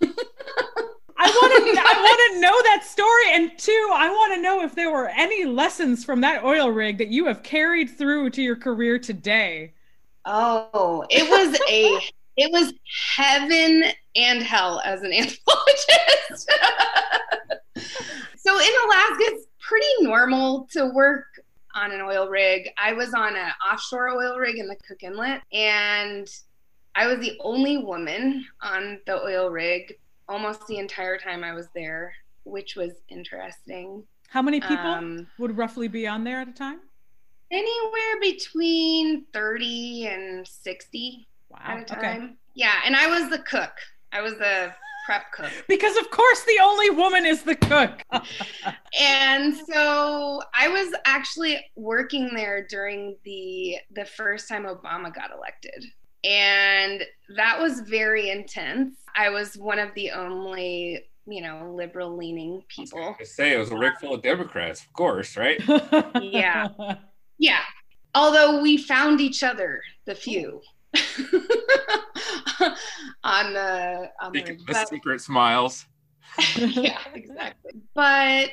I 1.26 1.30
want 1.30 1.76
to 1.76 1.80
I 1.80 2.00
want 2.00 2.34
to 2.34 2.40
know 2.40 2.62
that 2.62 2.84
story 2.84 3.32
and 3.32 3.58
two 3.58 3.90
I 3.92 4.08
want 4.08 4.34
to 4.34 4.40
know 4.40 4.62
if 4.62 4.76
there 4.76 4.92
were 4.92 5.08
any 5.08 5.44
lessons 5.44 6.04
from 6.04 6.20
that 6.20 6.44
oil 6.44 6.70
rig 6.70 6.98
that 6.98 7.08
you 7.08 7.26
have 7.26 7.42
carried 7.42 7.90
through 7.90 8.30
to 8.30 8.42
your 8.42 8.54
career 8.54 8.98
today. 8.98 9.72
Oh, 10.24 11.04
it 11.10 11.28
was 11.28 11.58
a 11.68 11.98
it 12.36 12.52
was 12.52 12.72
heaven 13.16 13.84
and 14.14 14.42
hell 14.42 14.80
as 14.84 15.02
an 15.02 15.12
anthropologist. 15.12 16.48
so 18.36 18.58
in 18.58 18.72
Alaska 18.84 19.22
it's 19.22 19.46
pretty 19.58 19.86
normal 20.02 20.68
to 20.72 20.92
work 20.94 21.24
on 21.74 21.90
an 21.90 22.02
oil 22.02 22.28
rig. 22.28 22.68
I 22.78 22.92
was 22.92 23.14
on 23.14 23.34
an 23.34 23.50
offshore 23.68 24.10
oil 24.10 24.38
rig 24.38 24.58
in 24.58 24.68
the 24.68 24.76
Cook 24.76 25.02
Inlet 25.02 25.42
and 25.52 26.28
I 26.94 27.08
was 27.08 27.18
the 27.18 27.36
only 27.40 27.78
woman 27.78 28.46
on 28.62 29.00
the 29.06 29.20
oil 29.20 29.50
rig 29.50 29.98
almost 30.28 30.66
the 30.66 30.78
entire 30.78 31.18
time 31.18 31.44
I 31.44 31.54
was 31.54 31.68
there, 31.74 32.14
which 32.44 32.76
was 32.76 32.92
interesting. 33.08 34.04
How 34.28 34.42
many 34.42 34.60
people 34.60 34.76
um, 34.78 35.26
would 35.38 35.56
roughly 35.56 35.88
be 35.88 36.06
on 36.06 36.24
there 36.24 36.40
at 36.40 36.48
a 36.48 36.52
time? 36.52 36.80
Anywhere 37.50 38.20
between 38.20 39.24
30 39.32 40.06
and 40.08 40.46
60 40.46 41.28
wow. 41.50 41.58
at 41.64 41.80
a 41.80 41.84
time. 41.84 41.98
Okay. 41.98 42.28
Yeah, 42.54 42.74
and 42.84 42.96
I 42.96 43.06
was 43.06 43.30
the 43.30 43.38
cook. 43.38 43.72
I 44.12 44.20
was 44.20 44.34
the 44.34 44.72
prep 45.06 45.30
cook. 45.32 45.52
Because 45.68 45.96
of 45.96 46.10
course 46.10 46.42
the 46.44 46.58
only 46.62 46.90
woman 46.90 47.24
is 47.24 47.42
the 47.42 47.54
cook. 47.54 48.02
and 49.00 49.56
so 49.56 50.42
I 50.54 50.68
was 50.68 50.92
actually 51.06 51.64
working 51.76 52.34
there 52.34 52.66
during 52.66 53.16
the 53.24 53.76
the 53.94 54.04
first 54.04 54.48
time 54.48 54.64
Obama 54.64 55.14
got 55.14 55.30
elected. 55.30 55.86
And 56.26 57.04
that 57.36 57.60
was 57.60 57.80
very 57.80 58.30
intense. 58.30 58.96
I 59.14 59.30
was 59.30 59.56
one 59.56 59.78
of 59.78 59.94
the 59.94 60.10
only, 60.10 61.04
you 61.26 61.40
know, 61.40 61.72
liberal 61.74 62.16
leaning 62.16 62.62
people. 62.68 63.16
I 63.18 63.24
say 63.24 63.54
it 63.54 63.58
was 63.58 63.70
a 63.70 63.78
rig 63.78 63.92
full 64.00 64.14
of 64.14 64.22
Democrats, 64.22 64.82
of 64.82 64.92
course, 64.92 65.36
right? 65.36 65.62
yeah. 66.20 66.68
Yeah. 67.38 67.60
Although 68.14 68.60
we 68.60 68.76
found 68.76 69.20
each 69.20 69.42
other, 69.42 69.82
the 70.04 70.14
few. 70.14 70.62
on 73.22 73.52
the 73.52 74.10
on 74.20 74.32
the, 74.32 74.58
the 74.66 74.86
secret 74.88 75.20
smiles. 75.20 75.86
yeah, 76.56 76.98
exactly. 77.14 77.72
But 77.94 78.50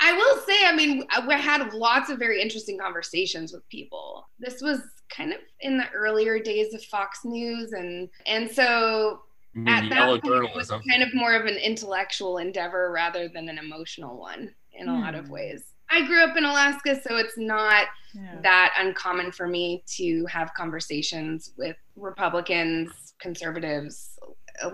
I 0.00 0.12
will 0.12 0.42
say, 0.42 0.66
I 0.66 0.74
mean, 0.74 1.04
we 1.26 1.34
had 1.34 1.72
lots 1.72 2.10
of 2.10 2.18
very 2.18 2.40
interesting 2.42 2.78
conversations 2.78 3.52
with 3.52 3.66
people. 3.68 4.28
This 4.38 4.60
was 4.60 4.80
kind 5.08 5.32
of 5.32 5.38
in 5.60 5.78
the 5.78 5.88
earlier 5.94 6.38
days 6.38 6.74
of 6.74 6.82
Fox 6.84 7.20
News, 7.24 7.72
and 7.72 8.08
and 8.26 8.50
so 8.50 9.20
at 9.66 9.88
that 9.88 10.22
point, 10.22 10.44
it 10.44 10.54
was 10.54 10.68
kind 10.68 11.02
of 11.02 11.14
more 11.14 11.34
of 11.34 11.46
an 11.46 11.56
intellectual 11.56 12.38
endeavor 12.38 12.92
rather 12.92 13.28
than 13.28 13.48
an 13.48 13.58
emotional 13.58 14.18
one 14.18 14.54
in 14.74 14.88
a 14.88 14.98
lot 14.98 15.14
of 15.14 15.26
hmm. 15.26 15.32
ways. 15.32 15.72
I 15.88 16.04
grew 16.06 16.22
up 16.22 16.36
in 16.36 16.44
Alaska, 16.44 17.00
so 17.00 17.16
it's 17.16 17.38
not 17.38 17.86
yeah. 18.12 18.40
that 18.42 18.74
uncommon 18.78 19.32
for 19.32 19.46
me 19.46 19.84
to 19.96 20.26
have 20.26 20.52
conversations 20.54 21.52
with 21.56 21.76
Republicans, 21.94 23.14
conservatives, 23.20 24.18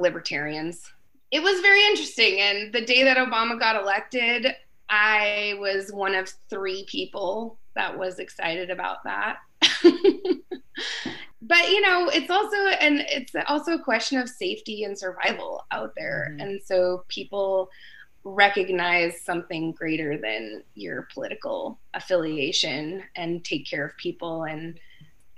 libertarians. 0.00 0.83
It 1.31 1.43
was 1.43 1.61
very 1.61 1.85
interesting. 1.87 2.41
And 2.41 2.73
the 2.73 2.85
day 2.85 3.05
that 3.05 3.19
Obama 3.19 3.59
got 3.59 3.81
elected, 3.81 4.55
I 4.89 5.57
was 5.59 5.93
one 5.93 6.15
of 6.15 6.33
three 6.51 6.85
people 6.89 7.59
that 7.75 7.99
was 7.99 8.19
excited 8.19 8.71
about 8.71 9.05
that. 9.05 9.39
but 11.43 11.69
you 11.69 11.81
know 11.81 12.09
it's 12.09 12.31
also 12.31 12.57
and 12.81 13.05
it's 13.09 13.33
also 13.49 13.75
a 13.75 13.83
question 13.83 14.19
of 14.19 14.29
safety 14.29 14.85
and 14.85 14.99
survival 14.99 15.67
out 15.71 15.93
there 15.97 16.29
mm-hmm. 16.31 16.41
and 16.41 16.61
so 16.65 17.05
people 17.09 17.69
recognize 18.25 19.21
something 19.21 19.73
greater 19.73 20.17
than 20.17 20.62
your 20.75 21.09
political 21.12 21.79
affiliation 21.95 23.03
and 23.17 23.45
take 23.45 23.67
care 23.67 23.85
of 23.85 23.97
people 23.97 24.45
and 24.45 24.79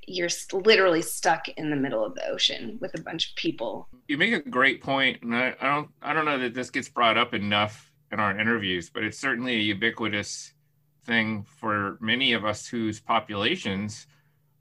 you're 0.07 0.29
literally 0.53 1.01
stuck 1.01 1.49
in 1.49 1.71
the 1.71 1.77
middle 1.77 2.05
of 2.05 2.15
the 2.15 2.29
ocean 2.29 2.77
with 2.81 2.95
a 2.99 3.03
bunch 3.03 3.31
of 3.31 3.37
people 3.37 3.89
you 4.07 4.19
make 4.19 4.35
a 4.35 4.51
great 4.51 4.83
point 4.83 5.23
and 5.23 5.35
I, 5.35 5.55
I 5.61 5.75
don't 5.75 5.89
i 6.03 6.13
don't 6.13 6.27
know 6.27 6.39
that 6.39 6.55
this 6.55 6.71
gets 6.71 6.89
brought 6.89 7.17
up 7.17 7.33
enough 7.33 7.91
in 8.15 8.21
our 8.21 8.39
interviews 8.39 8.89
but 8.89 9.05
it's 9.05 9.19
certainly 9.19 9.57
a 9.57 9.61
ubiquitous 9.61 10.55
thing 11.05 11.45
for 11.45 11.99
many 12.01 12.33
of 12.33 12.45
us 12.45 12.67
whose 12.67 13.01
populations 13.01 14.07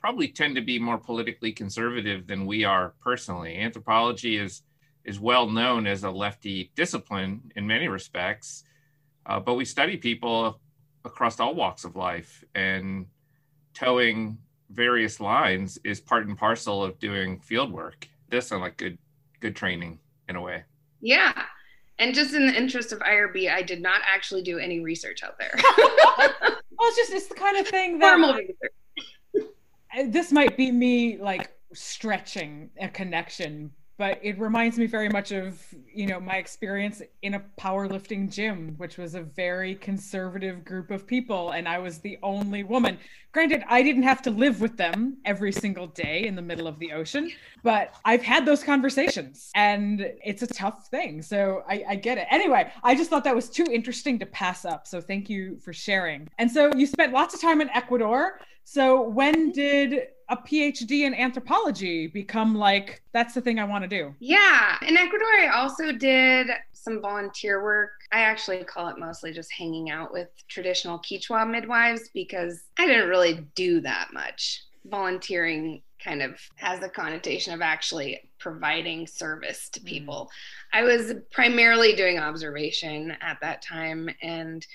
probably 0.03 0.27
tend 0.27 0.53
to 0.53 0.61
be 0.61 0.77
more 0.77 0.97
politically 0.97 1.53
conservative 1.53 2.27
than 2.27 2.45
we 2.45 2.65
are 2.65 2.93
personally. 3.01 3.57
Anthropology 3.57 4.37
is 4.37 4.63
is 5.05 5.19
well 5.19 5.49
known 5.49 5.87
as 5.87 6.03
a 6.03 6.11
lefty 6.11 6.71
discipline 6.75 7.51
in 7.55 7.65
many 7.65 7.87
respects, 7.87 8.63
uh, 9.25 9.39
but 9.39 9.55
we 9.55 9.65
study 9.65 9.97
people 9.97 10.59
across 11.05 11.39
all 11.39 11.55
walks 11.55 11.83
of 11.83 11.95
life, 11.95 12.43
and 12.55 13.05
toeing 13.73 14.37
various 14.69 15.19
lines 15.19 15.77
is 15.83 15.99
part 15.99 16.27
and 16.27 16.37
parcel 16.37 16.83
of 16.83 16.99
doing 16.99 17.39
field 17.39 17.71
work. 17.71 18.07
This 18.29 18.47
sounds 18.47 18.61
like 18.61 18.77
good 18.77 18.97
good 19.39 19.55
training 19.55 19.99
in 20.27 20.35
a 20.35 20.41
way. 20.41 20.63
Yeah. 20.99 21.43
And 21.99 22.15
just 22.15 22.33
in 22.33 22.47
the 22.47 22.53
interest 22.53 22.91
of 22.91 22.99
IRB, 22.99 23.51
I 23.51 23.61
did 23.61 23.81
not 23.81 24.01
actually 24.11 24.41
do 24.41 24.57
any 24.57 24.79
research 24.79 25.23
out 25.23 25.37
there. 25.37 25.53
well, 25.77 26.89
it's 26.89 26.97
just 26.97 27.13
it's 27.13 27.27
the 27.27 27.35
kind 27.35 27.57
of 27.57 27.67
thing 27.67 27.99
that 27.99 28.11
formal 28.11 28.33
research 28.33 28.71
this 30.07 30.31
might 30.31 30.57
be 30.57 30.71
me 30.71 31.17
like 31.17 31.51
stretching 31.73 32.69
a 32.79 32.87
connection 32.87 33.71
but 33.97 34.19
it 34.23 34.39
reminds 34.39 34.77
me 34.77 34.85
very 34.85 35.09
much 35.09 35.31
of 35.31 35.63
you 35.93 36.07
know 36.07 36.19
my 36.19 36.35
experience 36.37 37.01
in 37.21 37.35
a 37.35 37.43
powerlifting 37.59 38.31
gym 38.31 38.73
which 38.77 38.97
was 38.97 39.15
a 39.15 39.21
very 39.21 39.75
conservative 39.75 40.65
group 40.65 40.91
of 40.91 41.05
people 41.05 41.51
and 41.51 41.67
i 41.67 41.77
was 41.77 41.99
the 41.99 42.17
only 42.23 42.63
woman. 42.63 42.97
Granted 43.31 43.63
i 43.67 43.81
didn't 43.81 44.03
have 44.03 44.21
to 44.23 44.31
live 44.31 44.61
with 44.61 44.77
them 44.77 45.17
every 45.25 45.51
single 45.51 45.87
day 45.87 46.25
in 46.25 46.35
the 46.35 46.41
middle 46.41 46.67
of 46.67 46.77
the 46.79 46.91
ocean 46.91 47.31
but 47.63 47.95
i've 48.05 48.21
had 48.21 48.45
those 48.45 48.63
conversations 48.63 49.51
and 49.55 50.11
it's 50.23 50.41
a 50.41 50.47
tough 50.47 50.87
thing. 50.87 51.21
So 51.21 51.63
I, 51.69 51.83
I 51.89 51.95
get 51.95 52.17
it. 52.17 52.27
Anyway 52.29 52.71
i 52.83 52.95
just 52.95 53.09
thought 53.09 53.23
that 53.23 53.35
was 53.35 53.49
too 53.49 53.65
interesting 53.71 54.19
to 54.19 54.25
pass 54.25 54.65
up 54.65 54.87
so 54.87 55.01
thank 55.01 55.29
you 55.29 55.57
for 55.59 55.73
sharing. 55.73 56.29
And 56.37 56.51
so 56.51 56.71
you 56.75 56.85
spent 56.85 57.13
lots 57.13 57.33
of 57.33 57.41
time 57.41 57.61
in 57.61 57.69
ecuador. 57.69 58.39
So 58.63 59.01
when 59.01 59.51
did 59.51 60.07
a 60.29 60.37
PhD 60.37 61.01
in 61.01 61.13
anthropology 61.13 62.07
become 62.07 62.55
like 62.55 63.01
that's 63.11 63.33
the 63.33 63.41
thing 63.41 63.59
I 63.59 63.63
want 63.63 63.83
to 63.83 63.87
do? 63.87 64.13
Yeah. 64.19 64.77
In 64.87 64.97
Ecuador, 64.97 65.27
I 65.27 65.49
also 65.53 65.91
did 65.91 66.47
some 66.73 67.01
volunteer 67.01 67.63
work. 67.63 67.91
I 68.11 68.19
actually 68.19 68.63
call 68.63 68.89
it 68.89 68.99
mostly 68.99 69.31
just 69.31 69.51
hanging 69.53 69.89
out 69.89 70.11
with 70.11 70.29
traditional 70.47 70.99
Quechua 70.99 71.49
midwives 71.49 72.09
because 72.13 72.63
I 72.77 72.85
didn't 72.85 73.09
really 73.09 73.45
do 73.55 73.81
that 73.81 74.09
much. 74.13 74.63
Volunteering 74.85 75.81
kind 76.03 76.21
of 76.21 76.37
has 76.55 76.79
the 76.81 76.89
connotation 76.89 77.53
of 77.53 77.61
actually 77.61 78.29
providing 78.39 79.07
service 79.07 79.69
to 79.69 79.79
people. 79.79 80.29
Mm. 80.73 80.79
I 80.79 80.83
was 80.83 81.13
primarily 81.31 81.95
doing 81.95 82.19
observation 82.19 83.15
at 83.21 83.37
that 83.41 83.61
time 83.61 84.09
and 84.21 84.65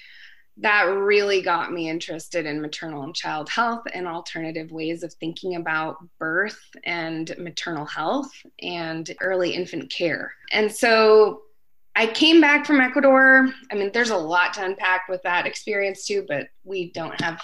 that 0.60 0.82
really 0.82 1.40
got 1.40 1.72
me 1.72 1.88
interested 1.88 2.44
in 2.44 2.60
maternal 2.60 3.04
and 3.04 3.14
child 3.14 3.48
health 3.48 3.82
and 3.94 4.08
alternative 4.08 4.72
ways 4.72 5.02
of 5.02 5.12
thinking 5.14 5.54
about 5.56 5.96
birth 6.18 6.60
and 6.84 7.34
maternal 7.38 7.84
health 7.84 8.30
and 8.60 9.14
early 9.20 9.50
infant 9.50 9.90
care. 9.90 10.32
And 10.50 10.70
so 10.70 11.42
I 11.94 12.06
came 12.06 12.40
back 12.40 12.66
from 12.66 12.80
Ecuador. 12.80 13.48
I 13.70 13.74
mean, 13.74 13.90
there's 13.92 14.10
a 14.10 14.16
lot 14.16 14.54
to 14.54 14.64
unpack 14.64 15.08
with 15.08 15.22
that 15.22 15.46
experience 15.46 16.06
too, 16.06 16.24
but 16.28 16.48
we 16.64 16.90
don't 16.90 17.20
have 17.20 17.40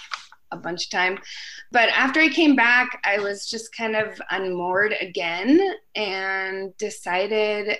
a 0.51 0.57
bunch 0.57 0.85
of 0.85 0.91
time. 0.91 1.17
But 1.71 1.89
after 1.89 2.19
I 2.19 2.29
came 2.29 2.55
back, 2.55 3.01
I 3.05 3.19
was 3.19 3.49
just 3.49 3.75
kind 3.75 3.95
of 3.95 4.21
unmoored 4.31 4.95
again 4.99 5.61
and 5.95 6.75
decided 6.77 7.77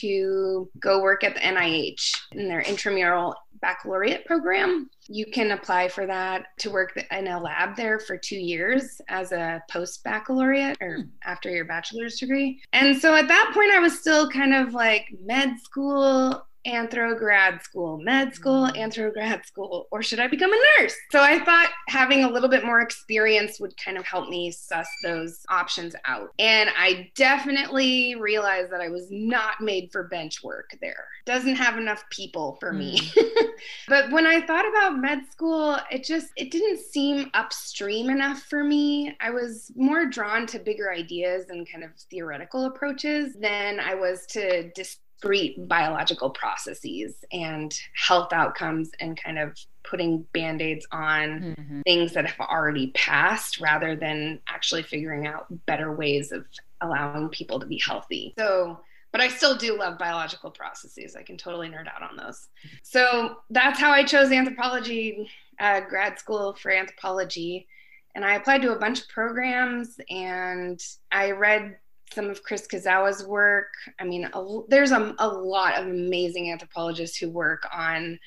to 0.00 0.68
go 0.78 1.00
work 1.00 1.24
at 1.24 1.34
the 1.34 1.40
NIH 1.40 2.12
in 2.32 2.48
their 2.48 2.60
intramural 2.60 3.34
baccalaureate 3.60 4.24
program. 4.24 4.88
You 5.08 5.26
can 5.26 5.50
apply 5.50 5.88
for 5.88 6.06
that 6.06 6.46
to 6.58 6.70
work 6.70 6.96
in 7.10 7.26
a 7.26 7.40
lab 7.40 7.76
there 7.76 7.98
for 7.98 8.16
two 8.16 8.38
years 8.38 9.00
as 9.08 9.32
a 9.32 9.62
post 9.70 10.02
baccalaureate 10.04 10.78
or 10.80 10.96
hmm. 10.96 11.08
after 11.24 11.50
your 11.50 11.64
bachelor's 11.64 12.18
degree. 12.18 12.60
And 12.72 13.00
so 13.00 13.14
at 13.14 13.28
that 13.28 13.50
point, 13.54 13.72
I 13.72 13.78
was 13.78 13.98
still 13.98 14.30
kind 14.30 14.54
of 14.54 14.74
like 14.74 15.06
med 15.22 15.58
school 15.60 16.46
anthro 16.66 17.18
grad 17.18 17.62
school, 17.62 17.98
med 17.98 18.34
school, 18.34 18.68
anthro 18.76 19.12
grad 19.12 19.44
school, 19.46 19.86
or 19.90 20.02
should 20.02 20.20
I 20.20 20.26
become 20.26 20.52
a 20.52 20.62
nurse? 20.78 20.94
So 21.10 21.20
I 21.20 21.38
thought 21.38 21.70
having 21.88 22.24
a 22.24 22.30
little 22.30 22.48
bit 22.48 22.64
more 22.64 22.80
experience 22.80 23.58
would 23.60 23.74
kind 23.82 23.96
of 23.96 24.04
help 24.04 24.28
me 24.28 24.50
suss 24.50 24.88
those 25.02 25.40
options 25.48 25.94
out. 26.04 26.30
And 26.38 26.70
I 26.76 27.10
definitely 27.14 28.14
realized 28.16 28.72
that 28.72 28.80
I 28.80 28.88
was 28.88 29.06
not 29.10 29.60
made 29.60 29.90
for 29.92 30.04
bench 30.04 30.42
work 30.42 30.76
there. 30.80 31.06
Doesn't 31.24 31.56
have 31.56 31.78
enough 31.78 32.04
people 32.10 32.56
for 32.60 32.72
me. 32.72 32.98
Mm. 32.98 33.46
but 33.88 34.10
when 34.10 34.26
I 34.26 34.40
thought 34.40 34.68
about 34.68 34.98
med 34.98 35.30
school, 35.30 35.78
it 35.90 36.04
just 36.04 36.28
it 36.36 36.50
didn't 36.50 36.80
seem 36.80 37.30
upstream 37.34 38.10
enough 38.10 38.42
for 38.42 38.64
me. 38.64 39.16
I 39.20 39.30
was 39.30 39.70
more 39.76 40.06
drawn 40.06 40.46
to 40.48 40.58
bigger 40.58 40.92
ideas 40.92 41.46
and 41.48 41.70
kind 41.70 41.84
of 41.84 41.90
theoretical 42.10 42.66
approaches 42.66 43.34
than 43.40 43.80
I 43.80 43.94
was 43.94 44.26
to 44.26 44.70
dis- 44.70 44.98
discrete 45.20 45.68
biological 45.68 46.30
processes 46.30 47.14
and 47.32 47.78
health 47.94 48.32
outcomes 48.32 48.90
and 49.00 49.20
kind 49.22 49.38
of 49.38 49.58
putting 49.82 50.22
band-aids 50.32 50.86
on 50.92 51.54
mm-hmm. 51.58 51.80
things 51.82 52.12
that 52.12 52.26
have 52.26 52.48
already 52.48 52.90
passed 52.92 53.60
rather 53.60 53.96
than 53.96 54.40
actually 54.48 54.82
figuring 54.82 55.26
out 55.26 55.46
better 55.66 55.94
ways 55.94 56.32
of 56.32 56.44
allowing 56.80 57.28
people 57.28 57.60
to 57.60 57.66
be 57.66 57.80
healthy 57.84 58.34
so 58.38 58.80
but 59.12 59.20
I 59.20 59.26
still 59.26 59.56
do 59.56 59.76
love 59.76 59.98
biological 59.98 60.52
processes. 60.52 61.16
I 61.16 61.24
can 61.24 61.36
totally 61.36 61.68
nerd 61.68 61.88
out 61.92 62.08
on 62.08 62.16
those. 62.16 62.46
So 62.84 63.38
that's 63.50 63.80
how 63.80 63.90
I 63.90 64.04
chose 64.04 64.30
anthropology, 64.30 65.28
uh, 65.58 65.80
grad 65.80 66.16
school 66.16 66.52
for 66.54 66.70
anthropology. 66.70 67.66
And 68.14 68.24
I 68.24 68.36
applied 68.36 68.62
to 68.62 68.70
a 68.70 68.78
bunch 68.78 69.00
of 69.00 69.08
programs 69.08 69.98
and 70.08 70.80
I 71.10 71.32
read 71.32 71.76
some 72.12 72.30
of 72.30 72.42
Chris 72.42 72.66
Kuzawa's 72.66 73.24
work. 73.24 73.68
I 73.98 74.04
mean, 74.04 74.28
a, 74.32 74.60
there's 74.68 74.92
a, 74.92 75.14
a 75.18 75.28
lot 75.28 75.78
of 75.78 75.86
amazing 75.86 76.50
anthropologists 76.50 77.16
who 77.16 77.30
work 77.30 77.66
on 77.72 78.18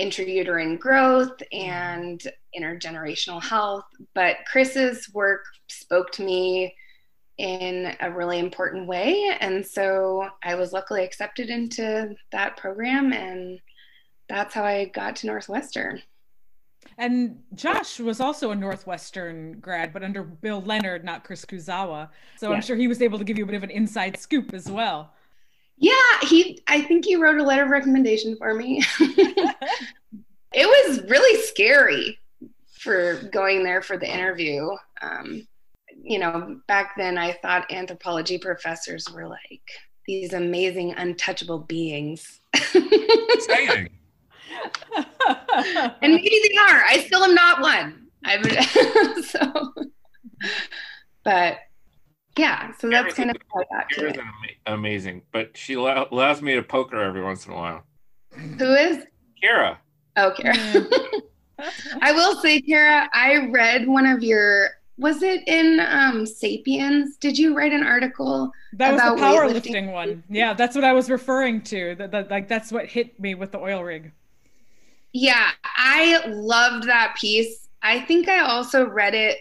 intrauterine 0.00 0.78
growth 0.78 1.42
and 1.52 2.22
intergenerational 2.58 3.42
health. 3.42 3.84
But 4.14 4.38
Chris's 4.50 5.08
work 5.12 5.44
spoke 5.68 6.10
to 6.12 6.24
me 6.24 6.74
in 7.38 7.94
a 8.00 8.10
really 8.10 8.38
important 8.38 8.86
way. 8.86 9.36
And 9.40 9.64
so 9.64 10.28
I 10.42 10.54
was 10.54 10.72
luckily 10.72 11.04
accepted 11.04 11.50
into 11.50 12.14
that 12.32 12.56
program, 12.56 13.12
and 13.12 13.60
that's 14.28 14.54
how 14.54 14.64
I 14.64 14.86
got 14.86 15.16
to 15.16 15.26
Northwestern. 15.26 16.02
And 16.98 17.42
Josh 17.54 18.00
was 18.00 18.20
also 18.20 18.50
a 18.50 18.54
Northwestern 18.54 19.60
grad, 19.60 19.92
but 19.92 20.02
under 20.02 20.22
Bill 20.22 20.60
Leonard, 20.60 21.04
not 21.04 21.24
Chris 21.24 21.44
Kuzawa. 21.44 22.08
So 22.36 22.50
yeah. 22.50 22.56
I'm 22.56 22.62
sure 22.62 22.76
he 22.76 22.88
was 22.88 23.02
able 23.02 23.18
to 23.18 23.24
give 23.24 23.38
you 23.38 23.44
a 23.44 23.46
bit 23.46 23.56
of 23.56 23.62
an 23.62 23.70
inside 23.70 24.18
scoop 24.18 24.54
as 24.54 24.70
well. 24.70 25.12
Yeah, 25.78 25.92
he 26.22 26.62
I 26.66 26.80
think 26.80 27.04
he 27.04 27.16
wrote 27.16 27.38
a 27.38 27.42
letter 27.42 27.64
of 27.64 27.70
recommendation 27.70 28.36
for 28.36 28.54
me. 28.54 28.82
it 29.00 29.56
was 30.54 31.02
really 31.08 31.40
scary 31.42 32.18
for 32.78 33.20
going 33.30 33.62
there 33.62 33.82
for 33.82 33.98
the 33.98 34.10
interview. 34.10 34.70
Um, 35.02 35.46
you 36.02 36.18
know, 36.18 36.60
back 36.66 36.94
then 36.96 37.18
I 37.18 37.32
thought 37.32 37.70
anthropology 37.70 38.38
professors 38.38 39.10
were 39.12 39.28
like 39.28 39.62
these 40.06 40.32
amazing, 40.32 40.94
untouchable 40.94 41.58
beings. 41.58 42.40
Exciting. 42.54 43.90
and 45.26 46.14
maybe 46.14 46.40
they 46.48 46.56
are. 46.58 46.82
I 46.88 47.04
still 47.06 47.24
am 47.24 47.34
not 47.34 47.60
one. 47.60 48.06
I'm 48.24 48.42
so, 49.22 49.72
but 51.22 51.58
yeah. 52.36 52.72
So 52.78 52.88
that's 52.90 53.14
kind 53.14 53.30
of 53.30 53.36
how 53.52 53.64
I 53.72 54.12
got. 54.12 54.24
Amazing, 54.66 55.22
but 55.32 55.56
she 55.56 55.74
allows 55.74 56.42
me 56.42 56.54
to 56.54 56.62
poke 56.62 56.92
her 56.92 57.02
every 57.02 57.22
once 57.22 57.46
in 57.46 57.52
a 57.52 57.56
while. 57.56 57.84
Who 58.58 58.72
is? 58.74 59.04
Kara. 59.40 59.78
Oh, 60.16 60.32
Kara. 60.36 60.56
I 62.02 62.12
will 62.12 62.40
say, 62.42 62.60
Kara, 62.60 63.08
I 63.12 63.48
read 63.48 63.86
one 63.86 64.06
of 64.06 64.22
your. 64.22 64.70
Was 64.98 65.22
it 65.22 65.46
in 65.46 65.78
um, 65.80 66.24
Sapiens? 66.24 67.18
Did 67.18 67.38
you 67.38 67.54
write 67.54 67.72
an 67.72 67.82
article? 67.82 68.50
That 68.72 68.94
was 68.94 69.02
the 69.02 69.22
powerlifting 69.22 69.92
one. 69.92 70.24
Yeah, 70.30 70.54
that's 70.54 70.74
what 70.74 70.84
I 70.84 70.94
was 70.94 71.10
referring 71.10 71.60
to. 71.64 71.94
That, 71.96 72.10
that 72.12 72.30
like 72.30 72.48
that's 72.48 72.72
what 72.72 72.86
hit 72.86 73.20
me 73.20 73.34
with 73.34 73.52
the 73.52 73.58
oil 73.58 73.84
rig. 73.84 74.12
Yeah, 75.18 75.48
I 75.64 76.26
loved 76.26 76.86
that 76.88 77.16
piece. 77.18 77.68
I 77.80 78.00
think 78.00 78.28
I 78.28 78.40
also 78.40 78.86
read 78.86 79.14
it 79.14 79.38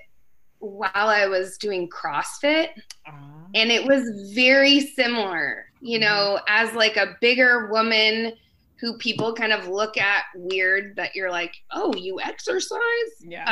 while 0.59 0.89
I 0.93 1.27
was 1.27 1.57
doing 1.57 1.89
CrossFit. 1.89 2.69
Uh-huh. 3.05 3.47
And 3.53 3.69
it 3.69 3.85
was 3.85 4.31
very 4.33 4.79
similar, 4.79 5.65
you 5.81 5.99
know, 5.99 6.39
mm-hmm. 6.39 6.45
as 6.47 6.73
like 6.75 6.95
a 6.95 7.17
bigger 7.19 7.67
woman 7.67 8.31
who 8.79 8.97
people 8.99 9.33
kind 9.33 9.51
of 9.51 9.67
look 9.67 9.97
at 9.97 10.23
weird 10.33 10.95
that 10.95 11.13
you're 11.13 11.29
like, 11.29 11.53
oh, 11.71 11.93
you 11.97 12.21
exercise? 12.21 12.79
Yeah. 13.19 13.43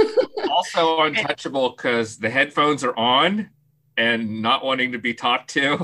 Uh, 0.00 0.04
also 0.50 1.02
untouchable 1.02 1.70
because 1.76 2.18
the 2.18 2.28
headphones 2.30 2.82
are 2.82 2.96
on 2.96 3.50
and 3.96 4.42
not 4.42 4.64
wanting 4.64 4.90
to 4.90 4.98
be 4.98 5.14
talked 5.14 5.50
to, 5.50 5.74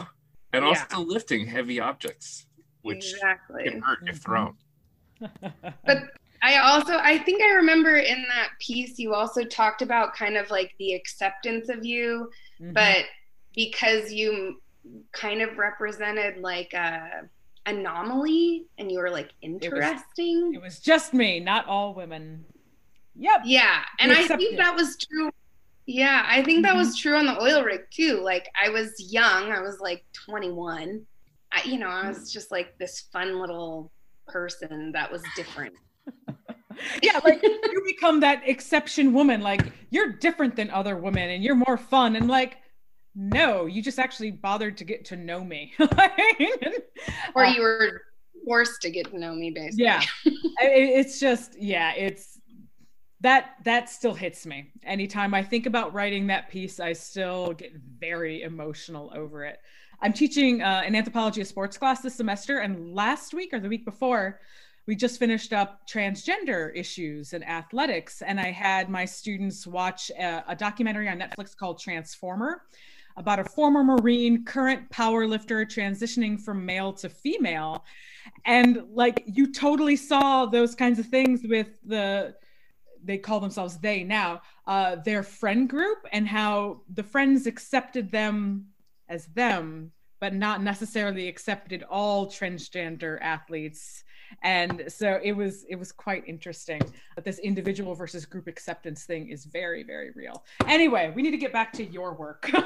and 0.52 0.64
yeah. 0.64 0.68
also 0.70 1.04
lifting 1.04 1.46
heavy 1.46 1.78
objects, 1.78 2.46
which 2.82 3.12
exactly. 3.12 3.62
can 3.62 3.80
hurt 3.80 3.98
if 4.08 4.16
thrown 4.16 4.56
but 5.86 6.04
I 6.42 6.58
also 6.58 6.98
I 6.98 7.18
think 7.18 7.42
I 7.42 7.54
remember 7.54 7.96
in 7.96 8.24
that 8.28 8.50
piece 8.60 8.98
you 8.98 9.14
also 9.14 9.44
talked 9.44 9.82
about 9.82 10.14
kind 10.14 10.36
of 10.36 10.50
like 10.50 10.74
the 10.78 10.94
acceptance 10.94 11.68
of 11.68 11.84
you, 11.84 12.30
mm-hmm. 12.60 12.72
but 12.72 13.04
because 13.54 14.12
you 14.12 14.60
kind 15.12 15.42
of 15.42 15.58
represented 15.58 16.38
like 16.38 16.72
a 16.74 17.28
anomaly 17.66 18.64
and 18.78 18.90
you 18.90 18.98
were 18.98 19.10
like 19.10 19.30
interesting. 19.42 20.38
It 20.38 20.46
was, 20.48 20.54
it 20.56 20.62
was 20.62 20.80
just 20.80 21.14
me, 21.14 21.40
not 21.40 21.66
all 21.66 21.94
women. 21.94 22.44
Yep. 23.16 23.42
Yeah. 23.44 23.82
And 23.98 24.12
I 24.12 24.26
think 24.26 24.56
that 24.56 24.74
was 24.74 24.96
true. 24.96 25.30
Yeah, 25.86 26.24
I 26.26 26.42
think 26.42 26.62
that 26.62 26.70
mm-hmm. 26.70 26.78
was 26.78 26.98
true 26.98 27.16
on 27.16 27.26
the 27.26 27.40
oil 27.40 27.62
rig 27.62 27.82
too. 27.90 28.20
Like 28.20 28.48
I 28.62 28.68
was 28.68 29.12
young, 29.12 29.50
I 29.50 29.60
was 29.60 29.80
like 29.80 30.04
21. 30.12 31.04
I, 31.50 31.62
you 31.64 31.78
know, 31.78 31.88
I 31.88 32.08
was 32.08 32.32
just 32.32 32.50
like 32.50 32.76
this 32.78 33.00
fun 33.12 33.40
little 33.40 33.90
person 34.28 34.92
that 34.92 35.10
was 35.10 35.22
different. 35.36 35.74
yeah, 37.02 37.20
like 37.24 37.42
you 37.42 37.82
become 37.86 38.20
that 38.20 38.42
exception 38.46 39.12
woman. 39.12 39.40
Like 39.40 39.72
you're 39.90 40.12
different 40.12 40.56
than 40.56 40.70
other 40.70 40.96
women 40.96 41.30
and 41.30 41.42
you're 41.42 41.54
more 41.54 41.76
fun. 41.76 42.16
And 42.16 42.28
like, 42.28 42.58
no, 43.14 43.66
you 43.66 43.82
just 43.82 43.98
actually 43.98 44.30
bothered 44.30 44.76
to 44.78 44.84
get 44.84 45.04
to 45.06 45.16
know 45.16 45.42
me. 45.42 45.72
or 47.34 47.44
uh, 47.44 47.52
you 47.52 47.62
were 47.62 48.02
forced 48.44 48.80
to 48.82 48.90
get 48.90 49.10
to 49.10 49.18
know 49.18 49.34
me, 49.34 49.50
basically. 49.50 49.84
Yeah. 49.84 50.02
it's 50.60 51.18
just, 51.18 51.60
yeah, 51.60 51.92
it's 51.94 52.38
that 53.20 53.56
that 53.64 53.90
still 53.90 54.14
hits 54.14 54.46
me. 54.46 54.70
Anytime 54.84 55.34
I 55.34 55.42
think 55.42 55.66
about 55.66 55.92
writing 55.92 56.28
that 56.28 56.48
piece, 56.48 56.78
I 56.78 56.92
still 56.92 57.52
get 57.52 57.72
very 57.98 58.42
emotional 58.42 59.12
over 59.14 59.44
it. 59.44 59.58
I'm 60.00 60.12
teaching 60.12 60.62
uh, 60.62 60.82
an 60.86 60.94
anthropology 60.94 61.40
of 61.40 61.48
sports 61.48 61.76
class 61.76 62.02
this 62.02 62.14
semester, 62.14 62.58
and 62.58 62.94
last 62.94 63.34
week 63.34 63.52
or 63.52 63.58
the 63.58 63.68
week 63.68 63.84
before, 63.84 64.40
we 64.86 64.94
just 64.94 65.18
finished 65.18 65.52
up 65.52 65.88
transgender 65.88 66.70
issues 66.74 67.32
in 67.32 67.42
athletics, 67.42 68.22
and 68.22 68.38
I 68.38 68.52
had 68.52 68.88
my 68.88 69.04
students 69.04 69.66
watch 69.66 70.10
a, 70.10 70.44
a 70.46 70.54
documentary 70.54 71.08
on 71.08 71.18
Netflix 71.18 71.56
called 71.56 71.80
Transformer 71.80 72.62
about 73.16 73.40
a 73.40 73.44
former 73.44 73.82
Marine, 73.82 74.44
current 74.44 74.88
powerlifter 74.90 75.66
transitioning 75.66 76.40
from 76.40 76.64
male 76.64 76.92
to 76.92 77.08
female. 77.08 77.84
And 78.44 78.84
like 78.92 79.24
you 79.26 79.52
totally 79.52 79.96
saw 79.96 80.46
those 80.46 80.76
kinds 80.76 81.00
of 81.00 81.06
things 81.06 81.40
with 81.44 81.68
the 81.84 82.36
they 83.04 83.18
call 83.18 83.40
themselves 83.40 83.78
they 83.78 84.02
now 84.02 84.42
uh, 84.66 84.96
their 85.04 85.22
friend 85.22 85.68
group 85.68 85.98
and 86.12 86.26
how 86.26 86.80
the 86.94 87.02
friends 87.02 87.46
accepted 87.46 88.10
them 88.10 88.66
as 89.08 89.26
them 89.26 89.92
but 90.20 90.34
not 90.34 90.62
necessarily 90.62 91.28
accepted 91.28 91.84
all 91.88 92.26
transgender 92.26 93.18
athletes. 93.20 94.04
And 94.42 94.84
so 94.88 95.18
it 95.22 95.32
was 95.32 95.64
it 95.70 95.76
was 95.76 95.90
quite 95.90 96.22
interesting. 96.26 96.82
That 97.16 97.24
this 97.24 97.38
individual 97.38 97.94
versus 97.94 98.26
group 98.26 98.46
acceptance 98.46 99.04
thing 99.04 99.28
is 99.28 99.46
very 99.46 99.82
very 99.84 100.10
real. 100.14 100.44
Anyway 100.66 101.12
we 101.14 101.22
need 101.22 101.30
to 101.30 101.38
get 101.38 101.52
back 101.52 101.72
to 101.74 101.84
your 101.84 102.14
work. 102.14 102.50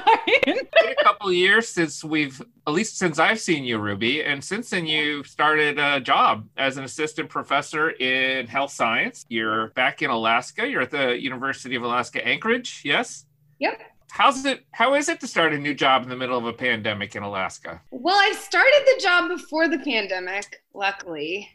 It's 0.45 0.69
been 0.81 0.95
a 0.99 1.03
couple 1.03 1.31
years 1.31 1.69
since 1.69 2.03
we've 2.03 2.41
at 2.67 2.73
least 2.73 2.97
since 2.97 3.17
i've 3.19 3.39
seen 3.39 3.63
you 3.63 3.77
ruby 3.77 4.23
and 4.23 4.43
since 4.43 4.69
then 4.69 4.85
you've 4.85 5.27
started 5.27 5.79
a 5.79 5.99
job 5.99 6.47
as 6.57 6.77
an 6.77 6.83
assistant 6.83 7.29
professor 7.29 7.91
in 7.91 8.47
health 8.47 8.71
science. 8.71 9.25
You're 9.29 9.69
back 9.69 10.01
in 10.01 10.09
alaska. 10.09 10.67
You're 10.67 10.81
at 10.81 10.91
the 10.91 11.21
university 11.21 11.75
of 11.75 11.83
alaska 11.83 12.25
anchorage 12.25 12.81
yes? 12.83 13.25
Yep 13.59 13.92
how's 14.13 14.45
it 14.45 14.63
how 14.71 14.93
is 14.93 15.09
it 15.09 15.19
to 15.19 15.25
start 15.25 15.53
a 15.53 15.57
new 15.57 15.73
job 15.73 16.03
in 16.03 16.09
the 16.09 16.15
middle 16.15 16.37
of 16.37 16.45
a 16.45 16.53
pandemic 16.53 17.15
in 17.15 17.23
alaska? 17.23 17.81
Well 17.89 18.15
i 18.15 18.31
started 18.33 18.83
the 18.85 19.01
job 19.01 19.27
before 19.27 19.67
the 19.67 19.79
pandemic 19.79 20.61
luckily. 20.73 21.49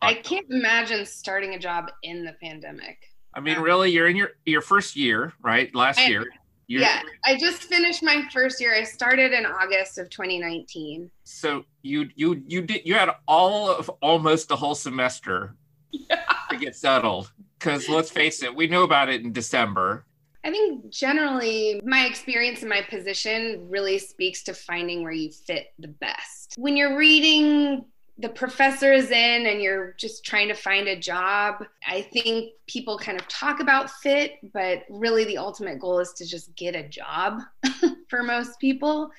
I 0.00 0.14
can't 0.14 0.46
imagine 0.48 1.04
starting 1.04 1.54
a 1.54 1.58
job 1.58 1.90
in 2.04 2.24
the 2.24 2.32
pandemic. 2.42 2.98
I 3.34 3.40
mean 3.40 3.58
um, 3.58 3.62
really 3.62 3.90
you're 3.90 4.08
in 4.08 4.16
your 4.16 4.30
your 4.46 4.62
first 4.62 4.96
year 4.96 5.34
right? 5.42 5.72
Last 5.74 6.00
I, 6.00 6.06
year. 6.06 6.24
You're, 6.66 6.82
yeah 6.82 7.02
i 7.24 7.36
just 7.36 7.64
finished 7.64 8.02
my 8.02 8.22
first 8.32 8.58
year. 8.58 8.74
I 8.74 8.84
started 8.84 9.32
in 9.32 9.44
august 9.44 9.98
of 9.98 10.08
2019 10.08 11.10
so 11.24 11.64
you 11.82 12.08
you 12.14 12.42
you 12.46 12.62
did 12.62 12.86
you 12.86 12.94
had 12.94 13.10
all 13.26 13.68
of 13.68 13.90
almost 14.00 14.48
the 14.48 14.56
whole 14.56 14.74
semester 14.74 15.54
yeah. 15.92 16.22
to 16.50 16.56
get 16.56 16.74
settled. 16.74 17.32
Because 17.58 17.88
let's 17.88 18.10
face 18.10 18.42
it 18.42 18.54
we 18.54 18.66
knew 18.66 18.82
about 18.82 19.10
it 19.10 19.20
in 19.22 19.32
december 19.32 20.06
I 20.44 20.50
think 20.50 20.90
generally 20.90 21.80
my 21.84 22.06
experience 22.06 22.62
in 22.62 22.68
my 22.68 22.82
position 22.82 23.66
really 23.68 23.98
speaks 23.98 24.42
to 24.44 24.54
finding 24.54 25.02
where 25.02 25.12
you 25.12 25.30
fit 25.30 25.72
the 25.78 25.88
best. 25.88 26.54
When 26.56 26.76
you're 26.76 26.96
reading 26.96 27.84
the 28.20 28.28
professor 28.28 28.92
is 28.92 29.10
in 29.10 29.46
and 29.46 29.62
you're 29.62 29.92
just 29.92 30.24
trying 30.24 30.48
to 30.48 30.54
find 30.54 30.88
a 30.88 30.98
job, 30.98 31.64
I 31.86 32.02
think 32.02 32.52
people 32.66 32.98
kind 32.98 33.18
of 33.18 33.28
talk 33.28 33.60
about 33.60 33.90
fit, 33.90 34.38
but 34.52 34.82
really 34.90 35.24
the 35.24 35.38
ultimate 35.38 35.78
goal 35.78 36.00
is 36.00 36.12
to 36.14 36.26
just 36.26 36.54
get 36.56 36.74
a 36.74 36.82
job 36.88 37.42
for 38.08 38.24
most 38.24 38.58
people. 38.58 39.10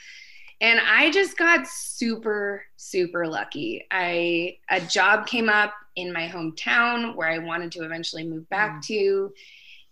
And 0.61 0.81
I 0.81 1.11
just 1.11 1.37
got 1.37 1.65
super, 1.65 2.65
super 2.75 3.25
lucky. 3.25 3.85
I 3.89 4.57
a 4.69 4.81
job 4.81 5.25
came 5.25 5.47
up 5.47 5.73
in 5.95 6.11
my 6.11 6.27
hometown 6.27 7.15
where 7.15 7.29
I 7.29 7.37
wanted 7.37 7.71
to 7.73 7.85
eventually 7.85 8.25
move 8.25 8.49
back 8.49 8.77
mm. 8.77 8.85
to 8.87 9.33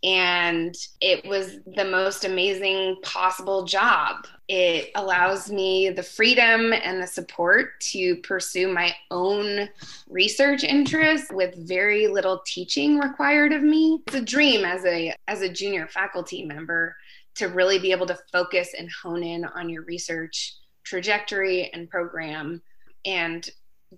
and 0.03 0.75
it 1.01 1.25
was 1.27 1.59
the 1.75 1.85
most 1.85 2.23
amazing 2.23 2.97
possible 3.01 3.63
job. 3.63 4.27
It 4.47 4.91
allows 4.95 5.51
me 5.51 5.89
the 5.89 6.03
freedom 6.03 6.71
and 6.71 7.01
the 7.01 7.07
support 7.07 7.79
to 7.91 8.15
pursue 8.17 8.71
my 8.71 8.95
own 9.09 9.69
research 10.07 10.63
interests 10.63 11.31
with 11.31 11.67
very 11.67 12.07
little 12.07 12.41
teaching 12.45 12.99
required 12.99 13.53
of 13.53 13.63
me. 13.63 14.03
It's 14.07 14.15
a 14.15 14.21
dream 14.21 14.65
as 14.65 14.85
a 14.85 15.15
as 15.27 15.41
a 15.41 15.51
junior 15.51 15.87
faculty 15.87 16.45
member 16.45 16.95
to 17.35 17.47
really 17.47 17.79
be 17.79 17.91
able 17.91 18.07
to 18.07 18.19
focus 18.31 18.73
and 18.77 18.89
hone 19.01 19.23
in 19.23 19.45
on 19.45 19.69
your 19.69 19.83
research 19.83 20.55
trajectory 20.83 21.71
and 21.73 21.89
program 21.89 22.61
and 23.05 23.49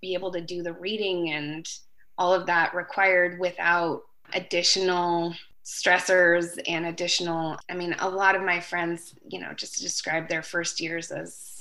be 0.01 0.13
able 0.13 0.31
to 0.31 0.41
do 0.41 0.63
the 0.63 0.73
reading 0.73 1.31
and 1.31 1.67
all 2.17 2.33
of 2.33 2.45
that 2.45 2.73
required 2.73 3.39
without 3.39 4.01
additional 4.33 5.33
stressors 5.69 6.59
and 6.67 6.87
additional 6.87 7.55
i 7.69 7.75
mean 7.75 7.95
a 7.99 8.09
lot 8.09 8.35
of 8.35 8.41
my 8.41 8.59
friends 8.59 9.13
you 9.27 9.39
know 9.39 9.53
just 9.53 9.79
describe 9.79 10.27
their 10.27 10.41
first 10.41 10.81
years 10.81 11.11
as 11.11 11.59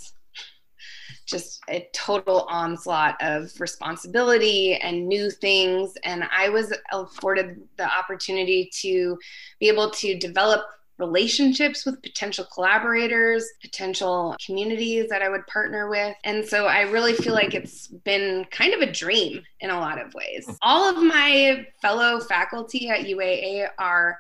just 1.27 1.61
a 1.69 1.87
total 1.93 2.47
onslaught 2.49 3.15
of 3.21 3.53
responsibility 3.61 4.77
and 4.77 5.07
new 5.07 5.31
things. 5.31 5.93
And 6.05 6.25
i 6.35 6.49
was 6.49 6.73
afforded 6.91 7.61
the 7.77 7.85
opportunity 7.85 8.71
to 8.81 9.19
be 9.61 9.69
able 9.69 9.91
to 9.91 10.19
develop 10.19 10.65
relationships 10.99 11.87
with 11.87 12.03
potential 12.03 12.47
collaborators, 12.53 13.47
potential 13.61 14.37
communities 14.45 15.09
that 15.09 15.23
I 15.23 15.29
would 15.29 15.47
partner 15.47 15.89
with. 15.89 16.15
And 16.25 16.45
so 16.45 16.67
I 16.67 16.83
really 16.83 17.15
feel 17.15 17.35
like 17.35 17.55
it's 17.55 17.87
been 17.89 18.45
kind 18.51 18.75
of 18.75 18.81
a 18.81 18.91
dream 18.91 19.43
in 19.61 19.71
a 19.71 19.79
lot 19.79 20.01
of 20.01 20.13
ways. 20.15 20.47
Hmm. 20.47 20.55
All 20.63 20.89
of 20.89 21.03
my 21.03 21.67
fellow 21.81 22.21
faculty 22.21 22.89
at 22.89 23.07
UAA 23.07 23.69
are 23.79 24.19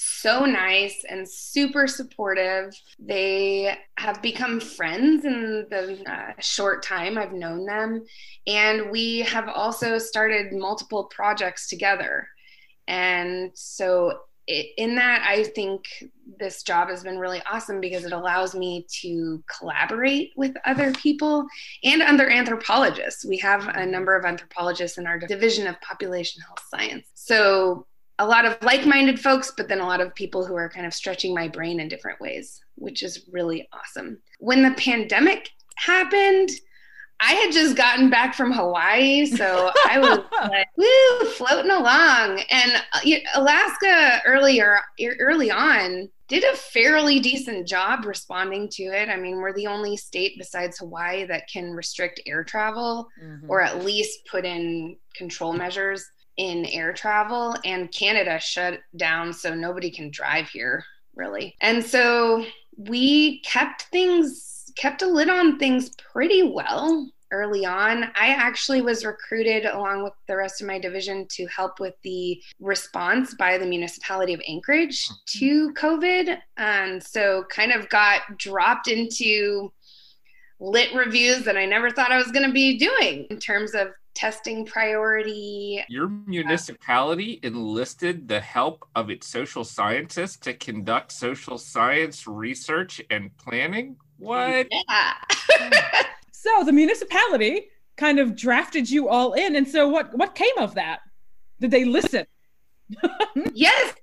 so 0.00 0.44
nice 0.44 1.04
and 1.08 1.28
super 1.28 1.88
supportive. 1.88 2.72
They 3.00 3.76
have 3.96 4.22
become 4.22 4.60
friends 4.60 5.24
in 5.24 5.66
the 5.70 6.04
uh, 6.08 6.40
short 6.40 6.84
time 6.84 7.18
I've 7.18 7.32
known 7.32 7.64
them. 7.64 8.04
And 8.46 8.90
we 8.90 9.20
have 9.20 9.48
also 9.48 9.98
started 9.98 10.52
multiple 10.52 11.04
projects 11.04 11.68
together. 11.68 12.28
And 12.86 13.50
so 13.54 14.20
in 14.48 14.94
that, 14.94 15.24
I 15.26 15.44
think 15.44 15.84
this 16.38 16.62
job 16.62 16.88
has 16.88 17.02
been 17.02 17.18
really 17.18 17.42
awesome 17.50 17.80
because 17.80 18.04
it 18.04 18.12
allows 18.12 18.54
me 18.54 18.86
to 19.02 19.42
collaborate 19.58 20.32
with 20.36 20.54
other 20.64 20.92
people 20.92 21.46
and 21.84 22.00
other 22.00 22.30
anthropologists. 22.30 23.24
We 23.24 23.36
have 23.38 23.68
a 23.68 23.84
number 23.84 24.16
of 24.16 24.24
anthropologists 24.24 24.96
in 24.96 25.06
our 25.06 25.18
division 25.18 25.66
of 25.66 25.80
population 25.82 26.42
health 26.42 26.62
science. 26.70 27.06
So, 27.14 27.86
a 28.20 28.26
lot 28.26 28.44
of 28.44 28.60
like 28.62 28.84
minded 28.84 29.20
folks, 29.20 29.52
but 29.56 29.68
then 29.68 29.80
a 29.80 29.86
lot 29.86 30.00
of 30.00 30.12
people 30.12 30.44
who 30.44 30.56
are 30.56 30.68
kind 30.68 30.86
of 30.86 30.92
stretching 30.92 31.32
my 31.32 31.46
brain 31.46 31.78
in 31.78 31.86
different 31.86 32.20
ways, 32.20 32.60
which 32.74 33.04
is 33.04 33.28
really 33.30 33.68
awesome. 33.72 34.18
When 34.40 34.64
the 34.64 34.72
pandemic 34.72 35.48
happened, 35.76 36.50
I 37.20 37.32
had 37.32 37.52
just 37.52 37.76
gotten 37.76 38.10
back 38.10 38.34
from 38.34 38.52
Hawaii, 38.52 39.26
so 39.26 39.72
I 39.88 39.98
was 39.98 40.20
like, 40.48 40.68
woo, 40.76 41.28
floating 41.30 41.70
along. 41.70 42.42
And 42.50 42.72
uh, 42.92 43.00
Alaska 43.34 44.20
earlier, 44.24 44.80
early 45.18 45.50
on, 45.50 46.08
did 46.28 46.44
a 46.44 46.56
fairly 46.56 47.18
decent 47.18 47.66
job 47.66 48.04
responding 48.04 48.68
to 48.68 48.84
it. 48.84 49.08
I 49.08 49.16
mean, 49.16 49.38
we're 49.38 49.54
the 49.54 49.66
only 49.66 49.96
state 49.96 50.34
besides 50.38 50.78
Hawaii 50.78 51.24
that 51.24 51.48
can 51.52 51.72
restrict 51.72 52.20
air 52.26 52.44
travel 52.44 53.08
mm-hmm. 53.20 53.50
or 53.50 53.62
at 53.62 53.84
least 53.84 54.26
put 54.30 54.44
in 54.44 54.96
control 55.16 55.54
measures 55.54 56.04
in 56.36 56.66
air 56.66 56.92
travel. 56.92 57.56
And 57.64 57.90
Canada 57.92 58.38
shut 58.38 58.80
down, 58.96 59.32
so 59.32 59.54
nobody 59.54 59.90
can 59.90 60.10
drive 60.10 60.48
here, 60.48 60.84
really. 61.16 61.56
And 61.62 61.84
so 61.84 62.44
we 62.76 63.40
kept 63.40 63.82
things 63.90 64.57
kept 64.78 65.02
a 65.02 65.06
lid 65.06 65.28
on 65.28 65.58
things 65.58 65.90
pretty 66.12 66.42
well 66.42 67.10
early 67.30 67.66
on. 67.66 68.04
I 68.14 68.28
actually 68.28 68.80
was 68.80 69.04
recruited 69.04 69.66
along 69.66 70.02
with 70.02 70.14
the 70.26 70.36
rest 70.36 70.60
of 70.60 70.66
my 70.66 70.78
division 70.78 71.26
to 71.32 71.46
help 71.46 71.78
with 71.78 71.94
the 72.02 72.40
response 72.58 73.34
by 73.34 73.58
the 73.58 73.66
municipality 73.66 74.32
of 74.32 74.40
Anchorage 74.48 75.06
hmm. 75.06 75.14
to 75.38 75.72
COVID. 75.74 76.38
And 76.56 77.02
so 77.02 77.44
kind 77.50 77.72
of 77.72 77.88
got 77.88 78.22
dropped 78.38 78.88
into 78.88 79.72
lit 80.60 80.94
reviews 80.94 81.44
that 81.44 81.56
I 81.56 81.66
never 81.66 81.90
thought 81.90 82.12
I 82.12 82.18
was 82.18 82.32
going 82.32 82.46
to 82.46 82.52
be 82.52 82.78
doing 82.78 83.26
in 83.30 83.38
terms 83.38 83.74
of 83.74 83.88
testing 84.14 84.66
priority. 84.66 85.84
Your 85.88 86.08
municipality 86.08 87.38
enlisted 87.44 88.26
the 88.26 88.40
help 88.40 88.84
of 88.96 89.10
its 89.10 89.28
social 89.28 89.62
scientists 89.62 90.36
to 90.38 90.54
conduct 90.54 91.12
social 91.12 91.56
science 91.56 92.26
research 92.26 93.00
and 93.10 93.30
planning? 93.36 93.96
What? 94.18 94.66
Yeah. 94.70 95.14
so 96.32 96.64
the 96.64 96.72
municipality 96.72 97.68
kind 97.96 98.18
of 98.18 98.36
drafted 98.36 98.90
you 98.90 99.08
all 99.08 99.32
in. 99.32 99.56
And 99.56 99.66
so 99.66 99.88
what 99.88 100.16
what 100.16 100.34
came 100.34 100.56
of 100.58 100.74
that? 100.74 101.00
Did 101.60 101.70
they 101.70 101.84
listen? 101.84 102.26
yes, 103.52 103.94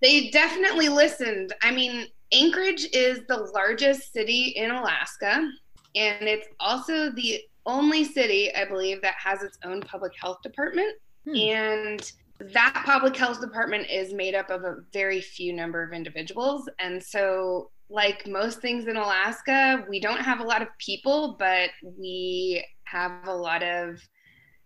they 0.00 0.30
definitely 0.30 0.88
listened. 0.88 1.52
I 1.62 1.70
mean, 1.70 2.06
Anchorage 2.32 2.86
is 2.92 3.20
the 3.28 3.50
largest 3.54 4.12
city 4.12 4.54
in 4.56 4.70
Alaska, 4.70 5.50
and 5.94 6.28
it's 6.28 6.48
also 6.60 7.10
the 7.10 7.40
only 7.66 8.04
city, 8.04 8.54
I 8.54 8.64
believe, 8.64 9.02
that 9.02 9.14
has 9.22 9.42
its 9.42 9.58
own 9.64 9.80
public 9.80 10.12
health 10.20 10.38
department. 10.42 10.96
Hmm. 11.26 11.36
And 11.36 12.12
that 12.40 12.82
public 12.84 13.16
health 13.16 13.40
department 13.40 13.88
is 13.90 14.12
made 14.12 14.34
up 14.34 14.50
of 14.50 14.64
a 14.64 14.78
very 14.92 15.20
few 15.20 15.52
number 15.52 15.82
of 15.82 15.92
individuals. 15.92 16.68
And 16.78 17.02
so 17.02 17.70
like 17.92 18.26
most 18.26 18.60
things 18.60 18.86
in 18.86 18.96
Alaska, 18.96 19.84
we 19.88 20.00
don't 20.00 20.20
have 20.20 20.40
a 20.40 20.44
lot 20.44 20.62
of 20.62 20.68
people, 20.78 21.36
but 21.38 21.70
we 21.82 22.64
have 22.84 23.26
a 23.26 23.34
lot 23.34 23.62
of 23.62 24.00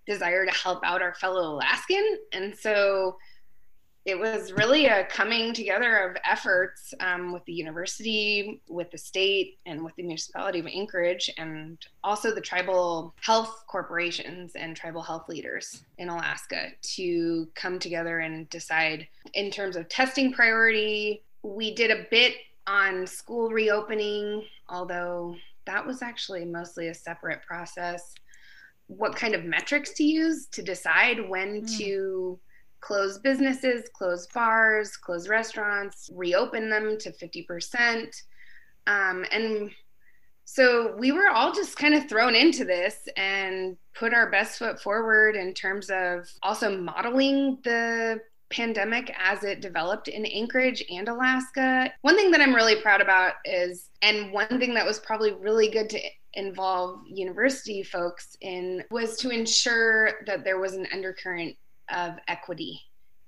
desire 0.06 0.46
to 0.46 0.52
help 0.52 0.84
out 0.84 1.02
our 1.02 1.14
fellow 1.14 1.54
Alaskan. 1.54 2.18
And 2.32 2.56
so 2.56 3.16
it 4.04 4.16
was 4.16 4.52
really 4.52 4.86
a 4.86 5.04
coming 5.06 5.52
together 5.52 5.96
of 6.08 6.16
efforts 6.24 6.94
um, 7.00 7.32
with 7.32 7.44
the 7.46 7.52
university, 7.52 8.62
with 8.68 8.88
the 8.92 8.98
state, 8.98 9.58
and 9.66 9.84
with 9.84 9.96
the 9.96 10.04
municipality 10.04 10.60
of 10.60 10.68
Anchorage, 10.68 11.28
and 11.36 11.84
also 12.04 12.32
the 12.32 12.40
tribal 12.40 13.12
health 13.20 13.64
corporations 13.66 14.52
and 14.54 14.76
tribal 14.76 15.02
health 15.02 15.28
leaders 15.28 15.82
in 15.98 16.08
Alaska 16.08 16.68
to 16.82 17.48
come 17.56 17.80
together 17.80 18.20
and 18.20 18.48
decide 18.48 19.08
in 19.34 19.50
terms 19.50 19.74
of 19.74 19.88
testing 19.88 20.32
priority. 20.32 21.24
We 21.42 21.74
did 21.74 21.90
a 21.90 22.06
bit 22.08 22.34
on 22.66 23.07
school 23.07 23.50
reopening, 23.50 24.44
although 24.68 25.37
that 25.66 25.87
was 25.87 26.02
actually 26.02 26.44
mostly 26.44 26.88
a 26.88 26.94
separate 26.94 27.42
process. 27.42 28.12
What 28.88 29.16
kind 29.16 29.35
of 29.35 29.44
metrics 29.44 29.92
to 29.94 30.05
use 30.05 30.46
to 30.52 30.62
decide 30.62 31.29
when 31.29 31.62
mm. 31.62 31.79
to 31.79 32.38
close 32.81 33.18
businesses, 33.18 33.88
close 33.92 34.26
bars, 34.29 34.96
close 34.96 35.29
restaurants, 35.29 36.09
reopen 36.14 36.70
them 36.70 36.96
to 36.98 37.11
50%. 37.11 38.14
Um, 38.87 39.24
and 39.33 39.70
so 40.44 40.94
we 40.96 41.11
were 41.11 41.29
all 41.29 41.52
just 41.52 41.76
kind 41.76 41.94
of 41.94 42.09
thrown 42.09 42.37
into 42.37 42.64
this 42.64 43.09
and 43.16 43.76
put 43.94 44.14
our 44.14 44.31
best 44.31 44.59
foot 44.59 44.81
forward 44.81 45.35
in 45.35 45.52
terms 45.52 45.90
of 45.90 46.29
also 46.42 46.81
modeling 46.81 47.59
the 47.64 48.20
pandemic 48.50 49.14
as 49.18 49.44
it 49.44 49.61
developed 49.61 50.09
in 50.09 50.24
Anchorage 50.26 50.85
and 50.90 51.09
Alaska. 51.09 51.92
One 52.02 52.16
thing 52.16 52.30
that 52.30 52.40
I'm 52.40 52.54
really 52.54 52.80
proud 52.80 53.00
about 53.00 53.35
is, 53.44 53.90
and 54.02 54.32
one 54.32 54.59
thing 54.59 54.74
that 54.74 54.87
was 54.87 54.98
probably 55.00 55.32
really 55.32 55.68
good 55.68 55.90
to 55.90 56.00
involve 56.35 57.00
university 57.06 57.82
folks 57.82 58.37
in, 58.40 58.85
was 58.90 59.16
to 59.18 59.30
ensure 59.30 60.24
that 60.26 60.44
there 60.44 60.59
was 60.59 60.74
an 60.74 60.87
undercurrent 60.92 61.56
of 61.92 62.14
equity 62.28 62.80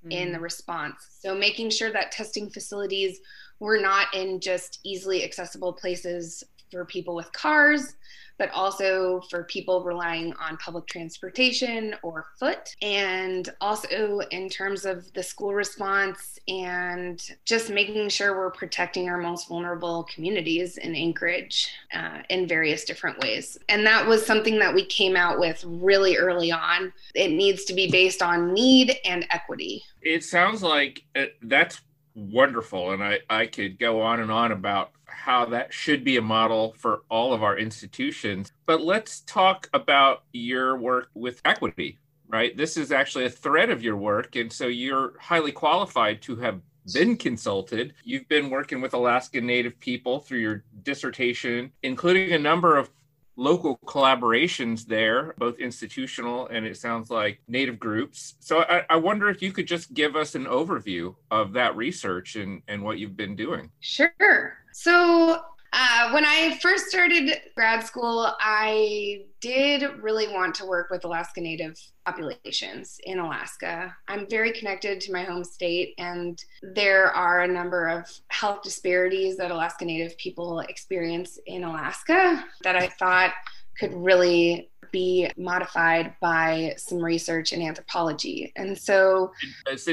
mm-hmm. 0.05 0.13
in 0.13 0.33
the 0.33 0.39
mm. 0.39 0.43
response. 0.43 1.19
So 1.21 1.35
making 1.35 1.71
sure 1.71 1.93
that 1.93 2.13
testing 2.13 2.51
facilities 2.51 3.19
were 3.61 3.81
not 3.81 4.15
in 4.15 4.41
just 4.41 4.81
easily 4.85 5.25
accessible 5.25 5.73
places 5.73 6.45
for 6.71 6.85
people 6.85 7.15
with 7.15 7.33
cars, 7.33 7.97
but 8.39 8.51
also 8.53 9.21
for 9.29 9.45
people 9.45 9.83
relying 9.83 10.33
on 10.35 10.57
public 10.59 10.87
transportation 10.87 11.95
or 12.03 12.27
foot. 12.39 12.75
And 12.81 13.49
also 13.61 14.21
in 14.31 14.49
terms 14.49 14.85
of 14.85 15.13
the 15.13 15.23
school 15.23 15.55
response 15.55 16.39
and 16.49 17.23
just 17.45 17.69
making 17.71 18.09
sure 18.09 18.37
we're 18.37 18.51
protecting 18.51 19.09
our 19.09 19.19
most 19.19 19.49
vulnerable 19.49 20.05
communities 20.05 20.79
in 20.79 20.95
Anchorage 20.95 21.71
uh, 21.93 22.23
in 22.31 22.47
various 22.47 22.85
different 22.85 23.19
ways. 23.21 23.59
And 23.69 23.85
that 23.87 24.07
was 24.07 24.25
something 24.25 24.59
that 24.61 24.75
we 24.75 24.85
came 24.85 25.17
out 25.17 25.39
with 25.39 25.63
really 25.67 26.17
early 26.17 26.53
on. 26.53 26.93
It 27.15 27.33
needs 27.33 27.65
to 27.65 27.75
be 27.75 27.91
based 27.91 28.23
on 28.23 28.55
need 28.55 28.97
and 29.05 29.27
equity. 29.31 29.83
It 30.01 30.25
sounds 30.25 30.63
like 30.63 31.03
uh, 31.17 31.27
that's 31.43 31.81
wonderful. 32.15 32.93
And 32.93 33.03
I, 33.03 33.19
I 33.29 33.47
could 33.47 33.79
go 33.79 34.01
on 34.01 34.21
and 34.21 34.31
on 34.31 34.53
about 34.53 34.93
how 35.19 35.45
that 35.47 35.75
should 35.75 36.05
be 36.05 36.17
a 36.17 36.23
model 36.23 36.75
for 36.79 37.03
all 37.11 37.33
of 37.35 37.43
our 37.43 37.59
institutions. 37.59 38.53
But 38.67 38.83
let's 38.83 39.21
talk 39.21 39.69
about 39.75 40.23
your 40.33 40.79
work 40.79 41.11
with 41.15 41.41
equity, 41.45 41.99
right? 42.29 42.57
This 42.57 42.77
is 42.77 42.93
actually 42.93 43.25
a 43.25 43.31
thread 43.31 43.71
of 43.71 43.83
your 43.83 43.97
work. 43.97 44.37
And 44.37 44.53
so 44.53 44.69
you're 44.69 45.15
highly 45.19 45.51
qualified 45.51 46.23
to 46.23 46.37
have 46.37 46.61
been 46.95 47.17
consulted. 47.17 47.95
You've 48.05 48.29
been 48.29 48.49
working 48.49 48.81
with 48.81 48.95
Alaska 48.95 49.41
Native 49.41 49.79
people 49.81 50.21
through 50.21 50.39
your 50.39 50.65
dissertation, 50.83 51.73
including 51.83 52.33
a 52.33 52.39
number 52.39 52.77
of 52.77 52.91
local 53.39 53.79
collaborations 53.87 54.85
there, 54.85 55.35
both 55.39 55.59
institutional 55.61 56.49
and 56.49 56.67
it 56.67 56.77
sounds 56.77 57.09
like 57.09 57.41
native 57.47 57.79
groups. 57.79 58.35
So 58.41 58.63
I, 58.63 58.85
I, 58.91 58.97
wonder 58.97 59.31
if 59.31 59.41
you 59.41 59.53
could 59.53 59.69
just 59.69 59.95
give 59.95 60.17
us 60.17 60.35
an 60.35 60.47
overview 60.47 61.15
of 61.31 61.53
that 61.53 61.77
research 61.77 62.35
and, 62.35 62.63
and 62.67 62.83
what 62.83 62.99
you've 62.99 63.17
been 63.17 63.37
doing. 63.37 63.71
Sure. 63.79 64.59
So 64.73 65.41
uh, 65.73 66.11
when 66.13 66.25
I 66.25 66.59
first 66.63 66.87
started 66.87 67.41
grad 67.55 67.85
school, 67.85 68.35
I 68.41 69.27
did 69.41 69.85
really 70.01 70.27
want 70.29 70.55
to 70.57 70.67
work 70.67 70.91
with 70.91 71.05
Alaska 71.05 71.41
Native 71.41 71.79
populations 72.07 72.99
in 73.05 73.19
Alaska. 73.19 73.95
I'm 74.09 74.29
very 74.29 74.53
connected 74.53 75.01
to 75.03 75.13
my 75.13 75.25
home 75.25 75.45
state, 75.45 75.95
and 75.99 76.43
there 76.63 77.07
are 77.13 77.43
a 77.43 77.49
number 77.49 77.89
of 77.89 78.09
health 78.29 78.63
disparities 78.63 79.37
that 79.37 79.51
Alaska 79.51 79.85
Native 79.85 80.17
people 80.17 80.61
experience 80.61 81.39
in 81.47 81.65
Alaska 81.65 82.45
that 82.63 82.77
I 82.77 82.89
thought 82.89 83.33
could 83.79 83.93
really 83.93 84.71
be 84.91 85.31
modified 85.37 86.15
by 86.21 86.75
some 86.79 86.99
research 86.99 87.53
in 87.53 87.61
anthropology. 87.61 88.53
And 88.57 88.77
so, 88.77 89.33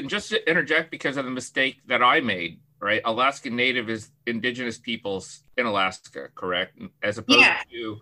just 0.07 0.29
to 0.29 0.49
interject 0.49 0.89
because 0.89 1.17
of 1.17 1.25
the 1.25 1.31
mistake 1.31 1.81
that 1.88 2.01
I 2.01 2.21
made 2.21 2.59
right? 2.79 3.01
Alaska 3.05 3.49
Native 3.49 3.89
is 3.89 4.11
indigenous 4.25 4.77
peoples 4.77 5.43
in 5.57 5.65
Alaska, 5.65 6.29
correct? 6.35 6.77
As 7.03 7.17
opposed 7.17 7.39
yeah. 7.39 7.61
to 7.71 7.99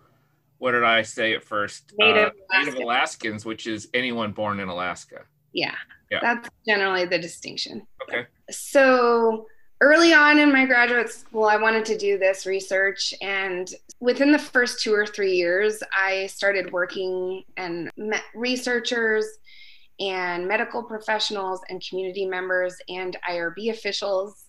what 0.58 0.72
did 0.72 0.84
I 0.84 1.02
say 1.02 1.34
at 1.34 1.42
first? 1.42 1.92
Native, 1.98 2.32
uh, 2.52 2.58
Native 2.58 2.76
Alaskans, 2.76 3.44
which 3.44 3.66
is 3.66 3.88
anyone 3.92 4.32
born 4.32 4.60
in 4.60 4.68
Alaska. 4.68 5.22
Yeah, 5.52 5.74
yeah, 6.10 6.20
that's 6.22 6.48
generally 6.66 7.04
the 7.04 7.18
distinction. 7.18 7.86
Okay. 8.02 8.26
So 8.50 9.46
early 9.80 10.14
on 10.14 10.38
in 10.38 10.52
my 10.52 10.64
graduate 10.64 11.10
school, 11.10 11.44
I 11.44 11.56
wanted 11.56 11.84
to 11.86 11.98
do 11.98 12.18
this 12.18 12.46
research, 12.46 13.12
and 13.20 13.70
within 14.00 14.32
the 14.32 14.38
first 14.38 14.80
two 14.80 14.94
or 14.94 15.06
three 15.06 15.36
years, 15.36 15.82
I 15.96 16.26
started 16.26 16.72
working 16.72 17.44
and 17.56 17.90
met 17.96 18.22
researchers 18.34 19.26
and 20.00 20.48
medical 20.48 20.82
professionals 20.82 21.60
and 21.68 21.82
community 21.88 22.26
members 22.26 22.74
and 22.88 23.16
IRB 23.28 23.70
officials 23.70 24.43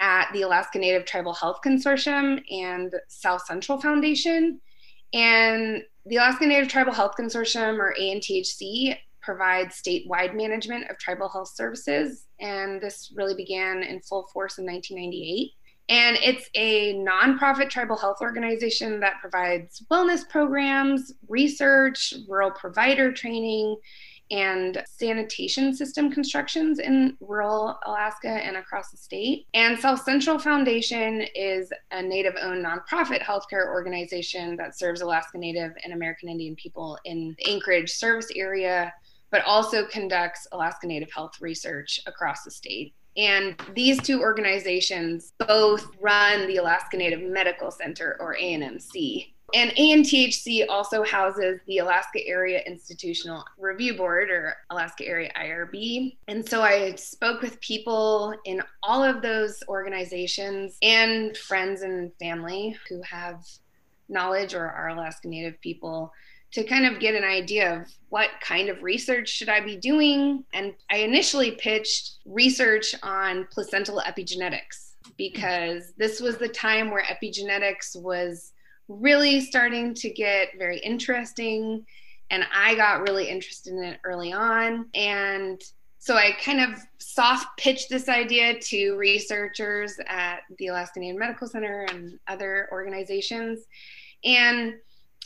at 0.00 0.30
the 0.32 0.42
Alaska 0.42 0.78
Native 0.78 1.04
Tribal 1.04 1.34
Health 1.34 1.58
Consortium 1.64 2.42
and 2.50 2.94
Southcentral 3.08 3.80
Foundation. 3.80 4.60
And 5.12 5.82
the 6.06 6.16
Alaska 6.16 6.46
Native 6.46 6.68
Tribal 6.68 6.92
Health 6.92 7.14
Consortium, 7.18 7.78
or 7.78 7.94
ANTHC, 7.98 8.96
provides 9.22 9.80
statewide 9.80 10.34
management 10.34 10.90
of 10.90 10.98
tribal 10.98 11.28
health 11.28 11.48
services. 11.54 12.26
And 12.40 12.80
this 12.80 13.12
really 13.16 13.34
began 13.34 13.82
in 13.82 14.00
full 14.00 14.28
force 14.32 14.58
in 14.58 14.66
1998. 14.66 15.52
And 15.88 16.16
it's 16.22 16.48
a 16.54 16.94
nonprofit 16.94 17.68
tribal 17.68 17.96
health 17.96 18.18
organization 18.20 19.00
that 19.00 19.20
provides 19.20 19.84
wellness 19.90 20.28
programs, 20.28 21.12
research, 21.28 22.14
rural 22.28 22.50
provider 22.50 23.12
training, 23.12 23.76
and 24.30 24.82
sanitation 24.86 25.74
system 25.74 26.10
constructions 26.10 26.78
in 26.78 27.16
rural 27.20 27.78
Alaska 27.86 28.28
and 28.28 28.56
across 28.56 28.90
the 28.90 28.96
state. 28.96 29.46
And 29.54 29.78
Southcentral 29.78 30.40
Foundation 30.40 31.26
is 31.34 31.70
a 31.90 32.02
Native 32.02 32.34
owned 32.40 32.64
nonprofit 32.64 33.22
healthcare 33.22 33.68
organization 33.68 34.56
that 34.56 34.78
serves 34.78 35.02
Alaska 35.02 35.38
Native 35.38 35.72
and 35.84 35.92
American 35.92 36.28
Indian 36.28 36.56
people 36.56 36.98
in 37.04 37.34
the 37.38 37.52
Anchorage 37.52 37.90
service 37.90 38.30
area, 38.34 38.92
but 39.30 39.44
also 39.44 39.86
conducts 39.86 40.46
Alaska 40.52 40.86
Native 40.86 41.12
health 41.12 41.40
research 41.40 42.00
across 42.06 42.44
the 42.44 42.50
state. 42.50 42.94
And 43.16 43.60
these 43.74 44.02
two 44.02 44.20
organizations 44.20 45.34
both 45.38 45.86
run 46.00 46.48
the 46.48 46.56
Alaska 46.56 46.96
Native 46.96 47.22
Medical 47.22 47.70
Center, 47.70 48.16
or 48.18 48.36
ANMC, 48.36 49.33
and 49.52 49.70
ANTHC 49.72 50.66
also 50.68 51.04
houses 51.04 51.60
the 51.66 51.78
Alaska 51.78 52.26
Area 52.26 52.60
Institutional 52.66 53.44
Review 53.58 53.94
Board 53.96 54.30
or 54.30 54.54
Alaska 54.70 55.06
Area 55.06 55.30
IRB. 55.36 56.16
And 56.28 56.48
so 56.48 56.62
I 56.62 56.94
spoke 56.94 57.42
with 57.42 57.60
people 57.60 58.34
in 58.46 58.62
all 58.82 59.04
of 59.04 59.22
those 59.22 59.62
organizations 59.68 60.76
and 60.82 61.36
friends 61.36 61.82
and 61.82 62.10
family 62.18 62.76
who 62.88 63.02
have 63.02 63.44
knowledge 64.08 64.54
or 64.54 64.68
are 64.68 64.88
Alaska 64.88 65.28
Native 65.28 65.60
people 65.60 66.12
to 66.52 66.64
kind 66.64 66.86
of 66.86 67.00
get 67.00 67.16
an 67.16 67.24
idea 67.24 67.80
of 67.80 67.88
what 68.10 68.30
kind 68.40 68.68
of 68.68 68.82
research 68.82 69.28
should 69.28 69.48
I 69.48 69.60
be 69.60 69.76
doing. 69.76 70.44
And 70.52 70.74
I 70.90 70.98
initially 70.98 71.52
pitched 71.52 72.18
research 72.24 72.94
on 73.02 73.46
placental 73.50 74.00
epigenetics 74.06 74.92
because 75.18 75.92
this 75.96 76.20
was 76.20 76.38
the 76.38 76.48
time 76.48 76.90
where 76.90 77.02
epigenetics 77.02 78.00
was 78.00 78.52
really 78.88 79.40
starting 79.40 79.94
to 79.94 80.10
get 80.10 80.58
very 80.58 80.78
interesting. 80.78 81.86
And 82.30 82.44
I 82.54 82.74
got 82.74 83.02
really 83.02 83.28
interested 83.28 83.72
in 83.72 83.82
it 83.82 84.00
early 84.04 84.32
on. 84.32 84.86
And 84.94 85.62
so 85.98 86.16
I 86.16 86.32
kind 86.32 86.60
of 86.60 86.80
soft 86.98 87.56
pitched 87.58 87.88
this 87.88 88.08
idea 88.08 88.58
to 88.58 88.94
researchers 88.96 89.98
at 90.06 90.40
the 90.58 90.66
Alaska 90.66 91.00
Native 91.00 91.18
Medical 91.18 91.48
Center 91.48 91.86
and 91.90 92.18
other 92.28 92.68
organizations. 92.72 93.60
And 94.22 94.74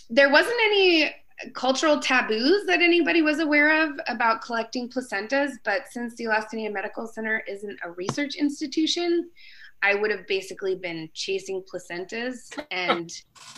there 0.09 0.31
wasn't 0.31 0.57
any 0.67 1.15
cultural 1.53 2.01
taboos 2.01 2.65
that 2.67 2.81
anybody 2.81 3.23
was 3.23 3.41
aware 3.41 3.85
of 3.85 3.99
about 4.09 4.43
collecting 4.43 4.89
placentas, 4.89 5.53
but 5.65 5.83
since 5.91 6.15
the 6.17 6.25
Alaska 6.25 6.57
Native 6.57 6.75
Medical 6.75 7.07
Center 7.07 7.43
isn't 7.49 7.79
a 7.85 7.91
research 7.93 8.35
institution, 8.37 9.31
I 9.83 9.95
would 9.95 10.11
have 10.11 10.27
basically 10.27 10.75
been 10.77 11.09
chasing 11.15 11.63
placentas 11.63 12.59
and 12.71 13.11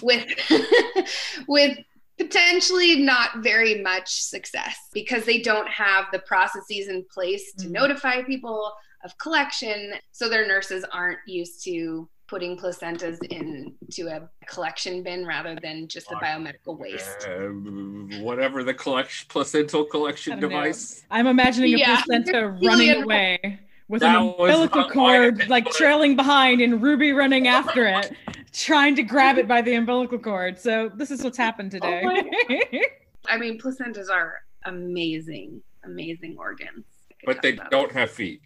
with 0.03 0.27
with 1.49 1.79
potentially 2.19 3.01
not 3.01 3.39
very 3.39 3.81
much 3.81 4.21
success 4.23 4.77
because 4.93 5.25
they 5.25 5.41
don't 5.41 5.69
have 5.69 6.05
the 6.13 6.19
processes 6.21 6.89
in 6.89 7.05
place 7.13 7.53
to 7.55 7.65
mm-hmm. 7.65 7.73
notify 7.73 8.23
people 8.23 8.73
of 9.05 9.17
collection. 9.17 9.95
So 10.13 10.29
their 10.29 10.47
nurses 10.47 10.85
aren't 10.93 11.21
used 11.27 11.65
to 11.65 12.09
putting 12.29 12.57
placentas 12.57 13.19
into 13.31 14.09
a 14.09 14.29
collection 14.47 15.03
bin 15.03 15.27
rather 15.27 15.57
than 15.61 15.89
just 15.89 16.09
the 16.11 16.15
biomedical 16.17 16.79
waste. 16.79 17.27
Uh, 17.27 18.23
whatever 18.23 18.63
the 18.63 18.75
collection 18.75 19.27
placental 19.29 19.85
collection 19.85 20.39
device. 20.39 21.03
Know. 21.11 21.17
I'm 21.17 21.27
imagining 21.27 21.75
a 21.75 21.79
yeah. 21.79 22.03
placenta 22.03 22.49
running 22.63 23.03
away 23.03 23.59
with 23.90 24.03
that 24.03 24.16
an 24.16 24.35
umbilical 24.38 24.88
cord 24.88 25.48
like 25.48 25.68
trailing 25.72 26.14
behind 26.14 26.61
and 26.61 26.81
Ruby 26.81 27.12
running 27.12 27.48
after 27.48 27.87
it, 27.87 28.12
trying 28.53 28.94
to 28.94 29.03
grab 29.03 29.37
it 29.37 29.48
by 29.48 29.61
the 29.62 29.74
umbilical 29.74 30.18
cord. 30.18 30.59
So 30.61 30.90
this 30.94 31.11
is 31.11 31.24
what's 31.24 31.37
happened 31.37 31.74
oh 31.74 31.81
today. 31.81 32.03
Oh 32.48 32.81
I 33.29 33.37
mean, 33.37 33.59
placentas 33.59 34.09
are 34.09 34.42
amazing, 34.64 35.61
amazing 35.85 36.37
organs. 36.38 36.85
But 37.26 37.42
they 37.42 37.59
don't 37.70 37.90
have 37.90 38.11
feet. 38.12 38.40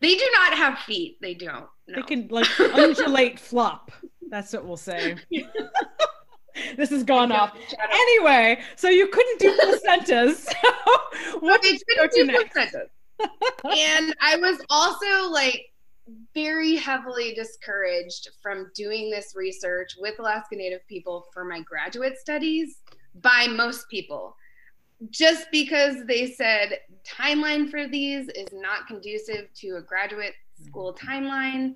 They 0.00 0.14
do 0.14 0.30
not 0.34 0.56
have 0.56 0.78
feet. 0.78 1.18
They 1.20 1.34
don't. 1.34 1.66
No. 1.88 1.96
They 1.96 2.02
can 2.02 2.28
like 2.28 2.46
undulate 2.58 3.40
flop. 3.40 3.90
That's 4.30 4.52
what 4.52 4.64
we'll 4.64 4.76
say. 4.76 5.16
this 6.76 6.90
has 6.90 7.02
gone 7.02 7.32
off. 7.32 7.56
Anyway, 7.92 8.60
so 8.76 8.88
you 8.88 9.08
couldn't 9.08 9.40
do 9.40 9.58
placentas. 9.58 10.46
So 10.46 11.38
what 11.40 11.60
did 11.60 11.74
you 11.74 11.96
go 11.96 12.06
to 12.06 12.24
next? 12.24 12.54
Placentas 12.54 12.88
and 13.20 14.14
I 14.20 14.36
was 14.36 14.58
also 14.70 15.30
like 15.30 15.66
very 16.34 16.76
heavily 16.76 17.34
discouraged 17.34 18.28
from 18.42 18.70
doing 18.74 19.10
this 19.10 19.34
research 19.34 19.92
with 19.98 20.18
Alaska 20.18 20.56
Native 20.56 20.86
people 20.86 21.26
for 21.32 21.44
my 21.44 21.60
graduate 21.60 22.18
studies 22.18 22.78
by 23.14 23.46
most 23.48 23.88
people. 23.88 24.36
Just 25.10 25.46
because 25.50 25.96
they 26.06 26.30
said 26.30 26.78
timeline 27.06 27.70
for 27.70 27.88
these 27.88 28.28
is 28.28 28.48
not 28.52 28.86
conducive 28.86 29.48
to 29.56 29.76
a 29.76 29.82
graduate 29.82 30.34
school 30.62 30.94
mm-hmm. 30.94 31.08
timeline. 31.08 31.74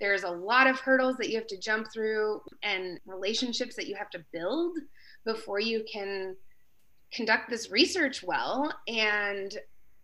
There's 0.00 0.22
a 0.22 0.30
lot 0.30 0.66
of 0.66 0.78
hurdles 0.78 1.16
that 1.16 1.28
you 1.28 1.36
have 1.36 1.46
to 1.48 1.58
jump 1.58 1.88
through 1.92 2.40
and 2.62 3.00
relationships 3.06 3.74
that 3.76 3.88
you 3.88 3.96
have 3.96 4.10
to 4.10 4.24
build 4.32 4.78
before 5.24 5.60
you 5.60 5.84
can 5.90 6.36
conduct 7.12 7.50
this 7.50 7.70
research 7.70 8.22
well. 8.22 8.72
And 8.86 9.56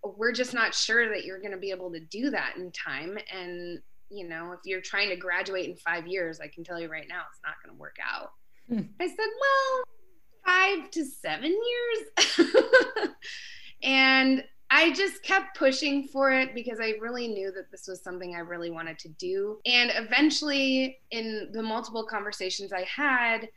we're 0.04 0.32
just 0.32 0.54
not 0.54 0.74
sure 0.74 1.08
that 1.08 1.24
you're 1.24 1.40
going 1.40 1.52
to 1.52 1.58
be 1.58 1.70
able 1.70 1.90
to 1.92 2.00
do 2.00 2.30
that 2.30 2.56
in 2.56 2.70
time. 2.72 3.18
And 3.32 3.80
you 4.10 4.28
know 4.28 4.52
if 4.52 4.60
you're 4.64 4.80
trying 4.80 5.08
to 5.08 5.16
graduate 5.16 5.68
in 5.68 5.76
five 5.76 6.06
years 6.06 6.40
i 6.40 6.46
can 6.46 6.62
tell 6.62 6.80
you 6.80 6.90
right 6.90 7.08
now 7.08 7.22
it's 7.30 7.40
not 7.44 7.54
going 7.62 7.74
to 7.74 7.80
work 7.80 7.96
out. 8.02 8.32
Hmm. 8.68 8.86
i 9.00 9.06
said 9.06 9.16
well 9.18 9.84
five 10.44 10.90
to 10.90 11.04
seven 11.04 11.52
years? 11.52 13.08
And 13.82 14.42
i 14.70 14.92
just 14.92 15.22
kept 15.22 15.58
pushing 15.58 16.08
for 16.08 16.32
it 16.32 16.54
because 16.54 16.80
i 16.80 16.94
really 17.00 17.28
knew 17.28 17.52
that 17.52 17.70
this 17.70 17.86
was 17.86 18.02
something 18.02 18.34
i 18.34 18.38
really 18.38 18.70
wanted 18.70 18.98
to 19.00 19.08
do. 19.10 19.58
And 19.66 19.92
eventually 19.94 21.00
in 21.10 21.50
the 21.52 21.62
multiple 21.62 22.06
conversations 22.06 22.72
i 22.72 22.84
had 22.84 23.48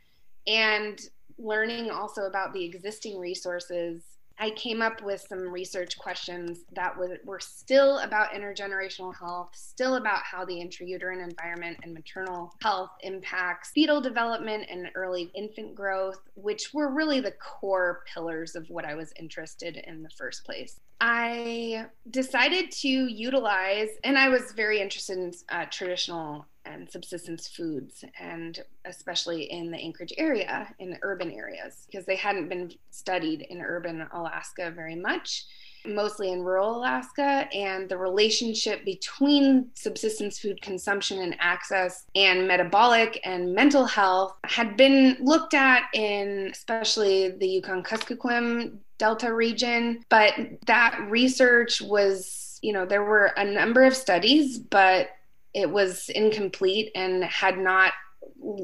and 0.46 1.00
learning 1.38 1.90
also 1.90 2.22
about 2.22 2.52
the 2.52 2.62
existing 2.62 3.18
resources 3.18 4.02
I 4.38 4.50
came 4.50 4.82
up 4.82 5.02
with 5.02 5.24
some 5.28 5.40
research 5.40 5.98
questions 5.98 6.60
that 6.72 6.96
were, 6.96 7.18
were 7.24 7.40
still 7.40 7.98
about 7.98 8.30
intergenerational 8.30 9.14
health, 9.14 9.50
still 9.54 9.96
about 9.96 10.20
how 10.22 10.44
the 10.44 10.54
intrauterine 10.54 11.22
environment 11.22 11.78
and 11.82 11.92
maternal 11.92 12.54
health 12.62 12.90
impacts 13.02 13.70
fetal 13.70 14.00
development 14.00 14.66
and 14.70 14.90
early 14.94 15.30
infant 15.34 15.74
growth, 15.74 16.20
which 16.34 16.72
were 16.72 16.94
really 16.94 17.20
the 17.20 17.32
core 17.32 18.04
pillars 18.12 18.54
of 18.54 18.68
what 18.70 18.84
I 18.84 18.94
was 18.94 19.12
interested 19.18 19.76
in 19.76 20.02
the 20.02 20.10
first 20.10 20.44
place. 20.44 20.80
I 21.00 21.86
decided 22.10 22.72
to 22.72 22.88
utilize, 22.88 23.88
and 24.02 24.18
I 24.18 24.28
was 24.28 24.52
very 24.52 24.80
interested 24.80 25.18
in 25.18 25.32
uh, 25.48 25.66
traditional 25.70 26.46
and 26.64 26.88
subsistence 26.90 27.48
foods, 27.48 28.04
and 28.20 28.62
especially 28.84 29.44
in 29.50 29.70
the 29.70 29.78
Anchorage 29.78 30.12
area, 30.18 30.74
in 30.78 30.98
urban 31.02 31.30
areas, 31.30 31.86
because 31.86 32.06
they 32.06 32.16
hadn't 32.16 32.48
been 32.48 32.72
studied 32.90 33.42
in 33.42 33.60
urban 33.60 34.06
Alaska 34.12 34.70
very 34.70 34.96
much, 34.96 35.44
mostly 35.86 36.32
in 36.32 36.42
rural 36.42 36.76
Alaska. 36.76 37.48
And 37.54 37.88
the 37.88 37.96
relationship 37.96 38.84
between 38.84 39.70
subsistence 39.74 40.38
food 40.38 40.60
consumption 40.60 41.22
and 41.22 41.36
access 41.40 42.04
and 42.14 42.46
metabolic 42.46 43.20
and 43.24 43.54
mental 43.54 43.86
health 43.86 44.36
had 44.44 44.76
been 44.76 45.16
looked 45.20 45.54
at 45.54 45.84
in 45.94 46.50
especially 46.52 47.30
the 47.30 47.48
Yukon 47.48 47.82
Kuskokwim 47.82 48.78
Delta 48.98 49.32
region, 49.32 50.04
but 50.08 50.34
that 50.66 50.98
research 51.08 51.80
was, 51.80 52.58
you 52.62 52.72
know, 52.72 52.84
there 52.84 53.04
were 53.04 53.26
a 53.36 53.44
number 53.44 53.84
of 53.84 53.94
studies, 53.94 54.58
but 54.58 55.10
it 55.54 55.70
was 55.70 56.08
incomplete 56.10 56.90
and 56.94 57.24
had 57.24 57.58
not 57.58 57.92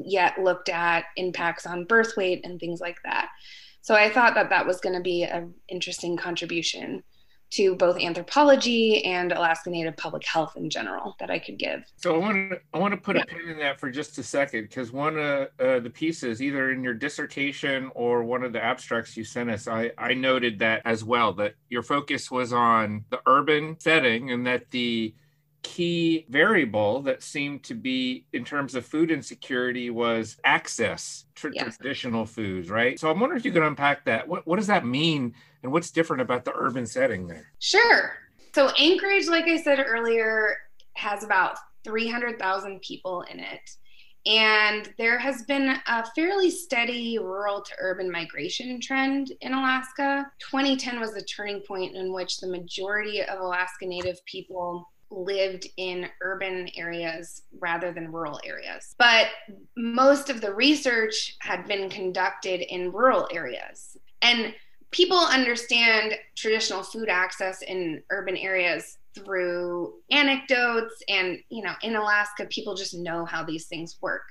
yet 0.03 0.39
looked 0.41 0.69
at 0.69 1.05
impacts 1.17 1.65
on 1.65 1.85
birth 1.85 2.15
weight 2.17 2.45
and 2.45 2.59
things 2.59 2.79
like 2.79 2.97
that. 3.03 3.29
So 3.81 3.95
I 3.95 4.09
thought 4.09 4.33
that 4.35 4.49
that 4.49 4.65
was 4.65 4.81
going 4.81 4.95
to 4.95 5.01
be 5.01 5.23
an 5.23 5.53
interesting 5.69 6.17
contribution 6.17 7.03
to 7.51 7.75
both 7.75 7.97
anthropology 7.99 9.05
and 9.05 9.31
Alaska 9.31 9.69
Native 9.69 9.95
public 9.95 10.25
health 10.25 10.57
in 10.57 10.69
general 10.69 11.15
that 11.19 11.29
I 11.29 11.39
could 11.39 11.57
give. 11.57 11.83
So 11.95 12.15
I 12.15 12.17
want 12.17 12.51
to 12.51 12.59
I 12.73 12.79
want 12.79 12.93
to 12.93 12.99
put 12.99 13.15
yeah. 13.15 13.21
a 13.21 13.25
pin 13.25 13.49
in 13.49 13.59
that 13.59 13.79
for 13.79 13.89
just 13.91 14.17
a 14.17 14.23
second 14.23 14.63
because 14.63 14.91
one 14.91 15.17
of 15.17 15.47
uh, 15.59 15.79
the 15.79 15.89
pieces, 15.89 16.41
either 16.41 16.71
in 16.71 16.83
your 16.83 16.95
dissertation 16.95 17.91
or 17.93 18.23
one 18.23 18.43
of 18.43 18.51
the 18.51 18.63
abstracts 18.63 19.15
you 19.15 19.23
sent 19.23 19.49
us, 19.49 19.67
I 19.67 19.91
I 19.97 20.13
noted 20.13 20.59
that 20.59 20.81
as 20.85 21.03
well 21.03 21.33
that 21.33 21.53
your 21.69 21.83
focus 21.83 22.31
was 22.31 22.51
on 22.51 23.05
the 23.09 23.21
urban 23.27 23.79
setting 23.79 24.31
and 24.31 24.45
that 24.47 24.71
the 24.71 25.13
key 25.65 26.27
variable 26.29 27.01
that 27.01 27.23
seemed 27.23 27.63
to 27.63 27.73
be 27.73 28.23
in 28.33 28.45
terms 28.45 28.75
of 28.75 28.85
food 28.85 29.09
insecurity 29.09 29.89
was 29.89 30.37
access 30.43 31.25
to 31.33 31.49
yeah. 31.51 31.63
traditional 31.63 32.23
foods, 32.23 32.69
right? 32.69 32.99
So 32.99 33.09
I'm 33.09 33.19
wondering 33.19 33.39
if 33.39 33.45
you 33.45 33.51
could 33.51 33.63
unpack 33.63 34.05
that. 34.05 34.27
What, 34.27 34.45
what 34.45 34.57
does 34.57 34.67
that 34.67 34.85
mean 34.85 35.33
and 35.63 35.71
what's 35.71 35.89
different 35.89 36.21
about 36.21 36.45
the 36.45 36.53
urban 36.53 36.85
setting 36.85 37.25
there? 37.25 37.47
Sure. 37.57 38.13
So 38.53 38.69
Anchorage, 38.77 39.27
like 39.27 39.45
I 39.45 39.57
said 39.57 39.83
earlier, 39.83 40.55
has 40.93 41.23
about 41.23 41.57
300,000 41.83 42.79
people 42.81 43.23
in 43.23 43.39
it. 43.39 43.59
And 44.27 44.93
there 44.99 45.17
has 45.17 45.43
been 45.45 45.77
a 45.87 46.05
fairly 46.15 46.51
steady 46.51 47.17
rural 47.17 47.61
to 47.61 47.71
urban 47.79 48.11
migration 48.11 48.79
trend 48.79 49.31
in 49.41 49.53
Alaska. 49.53 50.27
2010 50.51 50.99
was 50.99 51.15
the 51.15 51.23
turning 51.23 51.61
point 51.61 51.95
in 51.95 52.13
which 52.13 52.37
the 52.37 52.47
majority 52.47 53.23
of 53.23 53.39
Alaska 53.39 53.87
Native 53.87 54.23
people 54.25 54.87
lived 55.15 55.67
in 55.77 56.09
urban 56.21 56.69
areas 56.75 57.43
rather 57.59 57.91
than 57.91 58.11
rural 58.11 58.39
areas. 58.43 58.95
But 58.97 59.27
most 59.77 60.29
of 60.29 60.41
the 60.41 60.53
research 60.53 61.37
had 61.39 61.65
been 61.67 61.89
conducted 61.89 62.61
in 62.61 62.91
rural 62.91 63.27
areas. 63.31 63.97
And 64.21 64.53
people 64.91 65.17
understand 65.17 66.15
traditional 66.35 66.83
food 66.83 67.09
access 67.09 67.61
in 67.61 68.03
urban 68.09 68.37
areas 68.37 68.97
through 69.13 69.93
anecdotes 70.11 71.01
and 71.07 71.39
you 71.49 71.63
know 71.63 71.73
in 71.81 71.95
Alaska 71.95 72.45
people 72.47 72.75
just 72.75 72.93
know 72.93 73.25
how 73.25 73.43
these 73.43 73.65
things 73.65 73.97
work. 74.01 74.23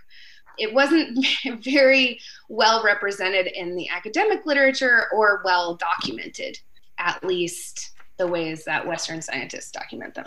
It 0.59 0.73
wasn't 0.73 1.27
very 1.64 2.20
well 2.49 2.83
represented 2.85 3.47
in 3.47 3.75
the 3.75 3.88
academic 3.88 4.47
literature 4.47 5.07
or 5.12 5.42
well 5.44 5.77
documented 5.77 6.59
at 6.99 7.25
least 7.25 7.92
the 8.16 8.27
ways 8.27 8.64
that 8.64 8.87
Western 8.87 9.20
scientists 9.20 9.73
document 9.73 10.14
them. 10.14 10.27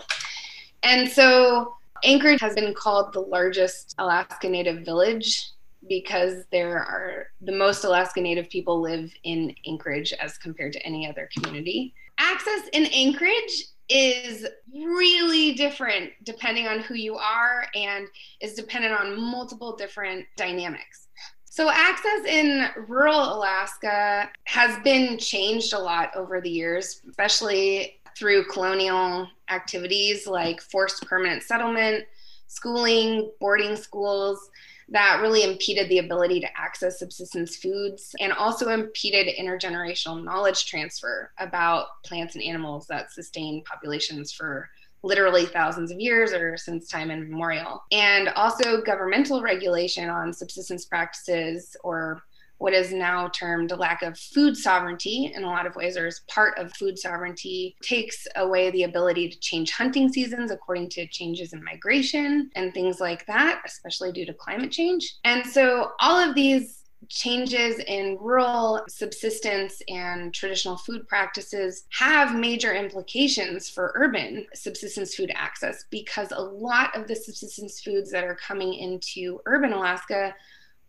And 0.82 1.08
so 1.08 1.74
Anchorage 2.04 2.40
has 2.40 2.54
been 2.54 2.74
called 2.74 3.12
the 3.12 3.20
largest 3.20 3.94
Alaska 3.98 4.48
Native 4.48 4.84
village 4.84 5.50
because 5.88 6.44
there 6.50 6.78
are 6.78 7.28
the 7.40 7.52
most 7.52 7.84
Alaska 7.84 8.20
Native 8.20 8.48
people 8.50 8.80
live 8.80 9.12
in 9.24 9.54
Anchorage 9.66 10.12
as 10.14 10.38
compared 10.38 10.72
to 10.72 10.86
any 10.86 11.08
other 11.08 11.28
community. 11.34 11.94
Access 12.18 12.68
in 12.72 12.86
Anchorage 12.86 13.64
is 13.88 14.46
really 14.74 15.54
different 15.54 16.10
depending 16.24 16.66
on 16.66 16.80
who 16.80 16.94
you 16.94 17.16
are 17.16 17.66
and 17.74 18.06
is 18.40 18.54
dependent 18.54 18.92
on 18.92 19.18
multiple 19.18 19.76
different 19.76 20.26
dynamics. 20.36 21.08
So, 21.44 21.70
access 21.70 22.24
in 22.26 22.68
rural 22.86 23.36
Alaska 23.36 24.30
has 24.44 24.78
been 24.84 25.18
changed 25.18 25.72
a 25.72 25.78
lot 25.78 26.14
over 26.14 26.40
the 26.40 26.50
years, 26.50 27.00
especially 27.08 27.97
through 28.18 28.44
colonial 28.46 29.28
activities 29.50 30.26
like 30.26 30.60
forced 30.60 31.06
permanent 31.06 31.42
settlement, 31.42 32.04
schooling, 32.48 33.30
boarding 33.40 33.76
schools 33.76 34.50
that 34.90 35.20
really 35.20 35.44
impeded 35.44 35.88
the 35.88 35.98
ability 35.98 36.40
to 36.40 36.58
access 36.58 36.98
subsistence 36.98 37.56
foods 37.56 38.14
and 38.20 38.32
also 38.32 38.70
impeded 38.70 39.34
intergenerational 39.38 40.22
knowledge 40.24 40.66
transfer 40.66 41.30
about 41.38 41.88
plants 42.04 42.34
and 42.34 42.44
animals 42.44 42.86
that 42.86 43.12
sustain 43.12 43.62
populations 43.64 44.32
for 44.32 44.68
literally 45.02 45.46
thousands 45.46 45.90
of 45.90 46.00
years 46.00 46.32
or 46.32 46.56
since 46.56 46.88
time 46.88 47.10
immemorial. 47.10 47.84
And 47.92 48.30
also 48.30 48.80
governmental 48.82 49.42
regulation 49.42 50.08
on 50.08 50.32
subsistence 50.32 50.86
practices 50.86 51.76
or 51.84 52.22
what 52.58 52.74
is 52.74 52.92
now 52.92 53.28
termed 53.28 53.72
a 53.72 53.76
lack 53.76 54.02
of 54.02 54.18
food 54.18 54.56
sovereignty 54.56 55.32
in 55.34 55.44
a 55.44 55.46
lot 55.46 55.66
of 55.66 55.76
ways, 55.76 55.96
or 55.96 56.06
as 56.06 56.20
part 56.28 56.58
of 56.58 56.72
food 56.74 56.98
sovereignty, 56.98 57.76
takes 57.82 58.26
away 58.36 58.70
the 58.70 58.82
ability 58.82 59.28
to 59.28 59.38
change 59.38 59.70
hunting 59.70 60.12
seasons 60.12 60.50
according 60.50 60.88
to 60.90 61.06
changes 61.08 61.52
in 61.52 61.62
migration 61.64 62.50
and 62.56 62.74
things 62.74 63.00
like 63.00 63.24
that, 63.26 63.62
especially 63.64 64.12
due 64.12 64.26
to 64.26 64.34
climate 64.34 64.70
change. 64.70 65.16
And 65.24 65.46
so 65.46 65.92
all 66.00 66.18
of 66.18 66.34
these 66.34 66.78
changes 67.08 67.78
in 67.86 68.18
rural 68.20 68.82
subsistence 68.88 69.80
and 69.88 70.34
traditional 70.34 70.76
food 70.76 71.06
practices 71.06 71.84
have 71.90 72.34
major 72.34 72.74
implications 72.74 73.68
for 73.68 73.92
urban 73.94 74.44
subsistence 74.52 75.14
food 75.14 75.30
access 75.34 75.84
because 75.90 76.32
a 76.32 76.40
lot 76.40 76.94
of 76.96 77.06
the 77.06 77.14
subsistence 77.14 77.80
foods 77.80 78.10
that 78.10 78.24
are 78.24 78.34
coming 78.34 78.74
into 78.74 79.40
urban 79.46 79.72
Alaska 79.72 80.34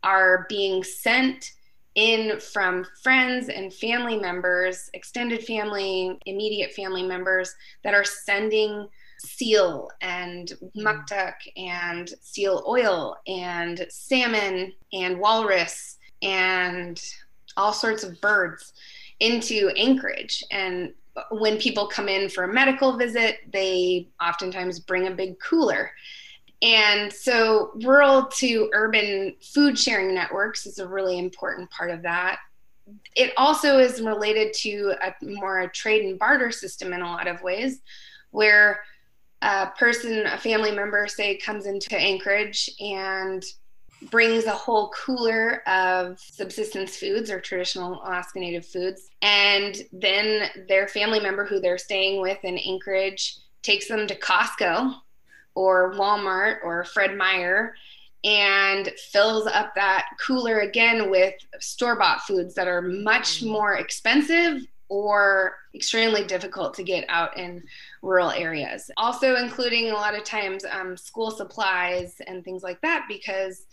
are 0.04 0.46
being 0.50 0.84
sent 0.84 1.52
in 1.96 2.40
from 2.40 2.86
friends 3.04 3.50
and 3.50 3.74
family 3.74 4.18
members, 4.18 4.90
extended 4.94 5.44
family, 5.44 6.18
immediate 6.26 6.74
family 6.74 7.04
members 7.04 7.56
that 7.84 7.94
are 7.94 8.04
sending 8.04 8.88
seal 9.20 9.90
and 10.02 10.54
mm. 10.64 10.84
muktuk 10.84 11.34
and 11.58 12.14
seal 12.22 12.64
oil 12.68 13.18
and 13.28 13.86
salmon 13.90 14.72
and 14.94 15.20
walrus 15.20 15.98
and 16.22 17.02
all 17.58 17.74
sorts 17.74 18.04
of 18.04 18.20
birds 18.22 18.74
into 19.20 19.70
Anchorage. 19.76 20.44
And 20.52 20.94
when 21.32 21.58
people 21.58 21.88
come 21.88 22.08
in 22.08 22.30
for 22.30 22.46
a 22.46 22.54
medical 22.54 22.98
visit, 22.98 23.40
they 23.52 24.08
oftentimes 24.24 24.80
bring 24.80 25.08
a 25.08 25.12
big 25.12 25.40
cooler. 25.40 25.92
And 26.62 27.12
so, 27.12 27.72
rural 27.84 28.26
to 28.38 28.70
urban 28.74 29.36
food 29.42 29.80
sharing 29.80 30.14
networks 30.14 30.66
is 30.66 30.80
a 30.80 30.88
really 30.88 31.18
important 31.18 31.70
part 31.70 31.90
of 31.90 32.02
that. 32.02 32.40
It 33.16 33.34
also 33.38 33.78
is 33.78 34.02
related 34.02 34.54
to 34.62 34.94
a 35.02 35.14
more 35.22 35.68
trade 35.68 36.06
and 36.06 36.20
barter 36.20 36.52
system 36.52 36.92
in 36.92 37.02
a 37.02 37.06
lot 37.06 37.28
of 37.28 37.42
ways, 37.42 37.82
where 38.32 38.82
a 39.42 39.68
person, 39.68 40.26
a 40.26 40.38
family 40.38 40.72
member, 40.72 41.08
say, 41.08 41.38
comes 41.38 41.66
into 41.66 41.98
Anchorage 41.98 42.70
and 42.82 43.44
brings 44.10 44.46
a 44.46 44.52
whole 44.52 44.90
cooler 44.90 45.62
of 45.68 46.20
subsistence 46.20 46.98
foods 46.98 47.30
or 47.30 47.40
traditional 47.40 48.02
Alaska 48.04 48.40
Native 48.40 48.66
foods. 48.66 49.10
And 49.22 49.78
then 49.92 50.50
their 50.68 50.88
family 50.88 51.20
member 51.20 51.46
who 51.46 51.60
they're 51.60 51.78
staying 51.78 52.22
with 52.22 52.44
in 52.44 52.58
Anchorage 52.58 53.38
takes 53.62 53.88
them 53.88 54.08
to 54.08 54.18
Costco 54.18 54.96
or 55.56 55.94
Walmart 55.94 56.58
or 56.64 56.84
Fred 56.84 57.18
Meyer 57.18 57.76
and 58.24 58.92
fills 59.12 59.48
up 59.48 59.74
that 59.76 60.08
cooler 60.26 60.60
again 60.60 61.10
with 61.10 61.36
store 61.60 61.96
bought 61.96 62.22
foods 62.22 62.54
that 62.56 62.68
are 62.68 62.82
much 62.82 63.42
mm. 63.42 63.52
more 63.52 63.76
expensive 63.76 64.66
or 64.90 65.56
extremely 65.76 66.24
difficult 66.24 66.74
to 66.74 66.84
get 66.84 67.06
out 67.10 67.38
in 67.38 67.64
rural 68.02 68.32
areas. 68.32 68.90
Also, 68.98 69.36
including 69.36 69.92
a 69.92 69.94
lot 69.94 70.18
of 70.18 70.24
times 70.24 70.66
um, 70.72 70.98
school 70.98 71.32
supplies 71.32 72.16
and 72.28 72.44
things 72.44 72.64
like 72.64 72.82
that, 72.82 73.06
because 73.08 73.68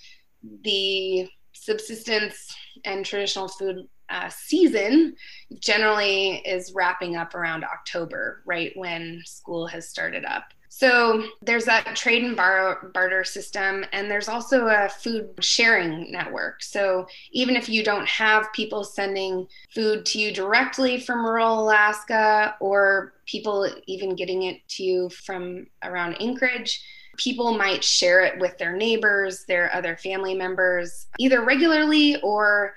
the 0.62 1.28
subsistence 1.52 2.54
and 2.84 3.04
traditional 3.04 3.48
food 3.48 3.88
uh, 4.10 4.28
season 4.28 5.16
generally 5.58 6.36
is 6.46 6.72
wrapping 6.74 7.16
up 7.16 7.34
around 7.34 7.64
October, 7.64 8.42
right 8.44 8.72
when 8.76 9.22
school 9.24 9.66
has 9.66 9.88
started 9.88 10.24
up. 10.24 10.52
So 10.78 11.24
there's 11.40 11.64
that 11.64 11.96
trade 11.96 12.22
and 12.22 12.36
bar- 12.36 12.90
barter 12.92 13.24
system, 13.24 13.86
and 13.94 14.10
there's 14.10 14.28
also 14.28 14.66
a 14.66 14.90
food 14.90 15.30
sharing 15.40 16.12
network. 16.12 16.62
So 16.62 17.06
even 17.32 17.56
if 17.56 17.66
you 17.66 17.82
don't 17.82 18.06
have 18.06 18.52
people 18.52 18.84
sending 18.84 19.46
food 19.74 20.04
to 20.04 20.18
you 20.18 20.34
directly 20.34 21.00
from 21.00 21.24
rural 21.24 21.64
Alaska, 21.64 22.56
or 22.60 23.14
people 23.24 23.66
even 23.86 24.16
getting 24.16 24.42
it 24.42 24.68
to 24.68 24.82
you 24.82 25.08
from 25.08 25.66
around 25.82 26.20
Anchorage, 26.20 26.84
people 27.16 27.56
might 27.56 27.82
share 27.82 28.20
it 28.20 28.38
with 28.38 28.58
their 28.58 28.76
neighbors, 28.76 29.46
their 29.48 29.74
other 29.74 29.96
family 29.96 30.34
members, 30.34 31.06
either 31.18 31.42
regularly 31.42 32.20
or 32.20 32.74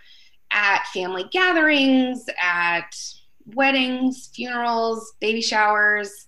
at 0.52 0.88
family 0.94 1.26
gatherings, 1.34 2.28
at 2.42 2.96
weddings, 3.56 4.30
funerals, 4.34 5.16
baby 5.20 5.42
showers, 5.42 6.28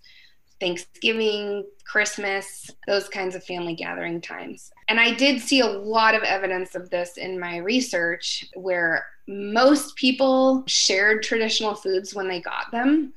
Thanksgiving, 0.61 1.65
Christmas, 1.83 2.69
those 2.87 3.09
kinds 3.09 3.35
of 3.35 3.43
family 3.43 3.73
gathering 3.73 4.21
times. 4.21 4.71
And 4.87 4.99
I 4.99 5.13
did 5.13 5.41
see 5.41 5.59
a 5.59 5.65
lot 5.65 6.13
of 6.13 6.21
evidence 6.21 6.75
of 6.75 6.89
this 6.89 7.17
in 7.17 7.39
my 7.39 7.57
research 7.57 8.45
where 8.53 9.05
most 9.27 9.95
people 9.95 10.63
shared 10.67 11.23
traditional 11.23 11.73
foods 11.73 12.13
when 12.13 12.27
they 12.27 12.39
got 12.39 12.71
them 12.71 13.11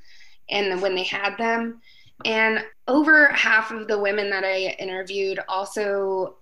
and 0.51 0.81
when 0.81 0.95
they 0.95 1.05
had 1.05 1.37
them. 1.37 1.83
And 2.25 2.65
over 2.89 3.27
half 3.29 3.71
of 3.71 3.89
the 3.89 3.99
women 3.99 4.31
that 4.31 4.45
I 4.45 4.75
interviewed 4.79 5.39
also 5.47 6.37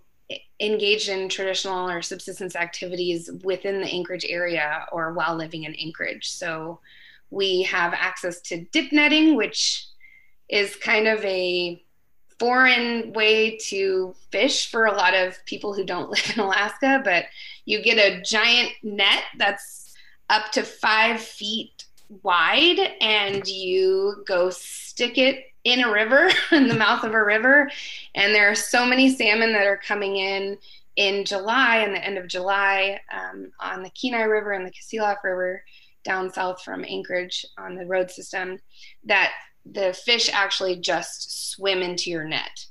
engaged 0.61 1.09
in 1.09 1.28
traditional 1.28 1.90
or 1.90 2.00
subsistence 2.00 2.55
activities 2.55 3.28
within 3.42 3.80
the 3.80 3.88
Anchorage 3.88 4.24
area 4.28 4.86
or 4.92 5.12
while 5.12 5.34
living 5.34 5.64
in 5.64 5.74
Anchorage. 5.74 6.30
So 6.30 6.78
we 7.30 7.62
have 7.62 7.92
access 7.92 8.40
to 8.42 8.64
dip 8.66 8.92
netting, 8.92 9.34
which 9.34 9.88
is 10.53 10.76
kind 10.76 11.09
of 11.09 11.24
a 11.24 11.82
foreign 12.38 13.12
way 13.14 13.57
to 13.57 14.14
fish 14.30 14.70
for 14.70 14.84
a 14.84 14.92
lot 14.92 15.14
of 15.14 15.44
people 15.46 15.74
who 15.74 15.84
don't 15.84 16.11
live 16.11 16.32
in 16.34 16.40
Alaska, 16.40 17.00
but 17.03 17.24
you 17.64 17.82
get 17.82 17.98
a 17.98 18.22
giant 18.22 18.70
net 18.82 19.24
that's 19.38 19.94
up 20.28 20.53
to 20.53 20.62
five 20.62 21.20
feet 21.20 21.86
wide 22.22 22.78
and 23.00 23.46
you 23.48 24.22
go 24.26 24.50
stick 24.50 25.16
it 25.16 25.46
in 25.64 25.82
a 25.82 25.90
river, 25.90 26.30
in 26.53 26.68
the 26.68 26.74
mouth 26.74 27.03
of 27.05 27.14
a 27.14 27.24
river. 27.24 27.70
And 28.14 28.34
there 28.34 28.50
are 28.50 28.55
so 28.55 28.84
many 28.84 29.14
salmon 29.14 29.53
that 29.53 29.66
are 29.66 29.78
coming 29.78 30.16
in 30.16 30.59
in 30.96 31.24
July 31.24 31.78
and 31.78 31.94
the 31.94 32.05
end 32.05 32.18
of 32.18 32.28
July 32.28 33.00
um, 33.11 33.50
on 33.59 33.82
the 33.82 33.90
Kenai 33.90 34.24
River 34.24 34.53
and 34.53 34.66
the 34.66 34.72
Kasilof 34.72 35.22
River 35.24 35.64
down 36.05 36.30
south 36.30 36.62
from 36.62 36.84
Anchorage 36.84 37.46
on 37.57 37.76
the 37.76 37.86
road 37.86 38.11
system 38.11 38.59
that 39.05 39.32
the 39.64 39.92
fish 39.92 40.30
actually 40.32 40.76
just 40.76 41.50
swim 41.52 41.82
into 41.82 42.10
your 42.10 42.24
net 42.24 42.66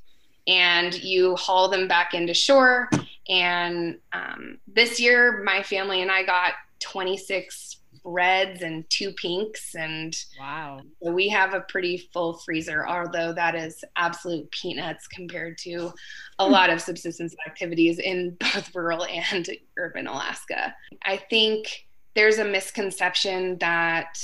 and 0.47 0.93
you 1.03 1.35
haul 1.35 1.69
them 1.69 1.87
back 1.87 2.13
into 2.13 2.33
shore. 2.33 2.89
And 3.29 3.97
um, 4.13 4.57
this 4.67 4.99
year, 4.99 5.43
my 5.43 5.63
family 5.63 6.01
and 6.01 6.11
I 6.11 6.23
got 6.23 6.53
26 6.79 7.77
reds 8.03 8.63
and 8.63 8.89
two 8.89 9.11
pinks 9.11 9.75
and 9.75 10.17
wow 10.39 10.81
so 11.03 11.11
we 11.11 11.29
have 11.29 11.53
a 11.53 11.61
pretty 11.61 12.09
full 12.11 12.33
freezer 12.39 12.87
although 12.87 13.31
that 13.31 13.53
is 13.53 13.83
absolute 13.95 14.49
peanuts 14.49 15.05
compared 15.05 15.55
to 15.55 15.93
a 16.39 16.47
lot 16.47 16.71
of 16.71 16.81
subsistence 16.81 17.35
activities 17.45 17.99
in 17.99 18.35
both 18.39 18.73
rural 18.73 19.05
and 19.05 19.51
urban 19.77 20.07
alaska 20.07 20.73
i 21.03 21.15
think 21.15 21.85
there's 22.15 22.39
a 22.39 22.43
misconception 22.43 23.55
that 23.59 24.17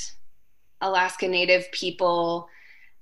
alaska 0.82 1.28
native 1.28 1.72
people 1.72 2.50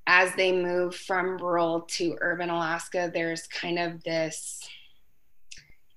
as 0.08 0.34
they 0.36 0.52
move 0.52 0.96
from 0.96 1.38
rural 1.38 1.82
to 1.82 2.18
urban 2.22 2.50
alaska 2.50 3.10
there's 3.14 3.48
kind 3.48 3.80
of 3.80 4.04
this 4.04 4.68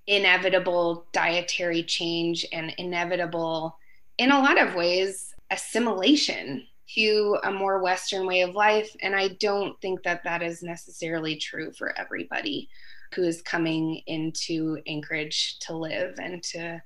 inevitable 0.09 1.05
dietary 1.13 1.83
change 1.83 2.45
and 2.51 2.73
inevitable 2.79 3.77
in 4.17 4.31
a 4.31 4.39
lot 4.39 4.59
of 4.59 4.75
ways, 4.75 5.33
assimilation 5.51 6.65
to 6.95 7.37
a 7.43 7.51
more 7.51 7.81
Western 7.81 8.25
way 8.25 8.41
of 8.41 8.55
life. 8.55 8.93
And 9.01 9.15
I 9.15 9.29
don't 9.39 9.79
think 9.81 10.03
that 10.03 10.23
that 10.23 10.41
is 10.41 10.63
necessarily 10.63 11.35
true 11.35 11.71
for 11.71 11.97
everybody 11.97 12.69
who 13.13 13.23
is 13.23 13.43
coming 13.43 14.01
into 14.07 14.79
Anchorage 14.87 15.59
to 15.59 15.77
live 15.77 16.15
and 16.19 16.41
to 16.43 16.81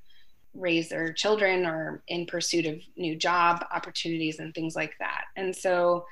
raise 0.54 0.90
their 0.90 1.14
children 1.14 1.66
or 1.66 2.04
in 2.10 2.26
pursuit 2.26 2.66
of 2.66 2.82
new 2.98 3.16
job 3.16 3.66
opportunities 3.72 4.40
and 4.40 4.54
things 4.54 4.76
like 4.76 4.96
that. 5.00 5.24
And 5.38 5.56
so 5.56 6.06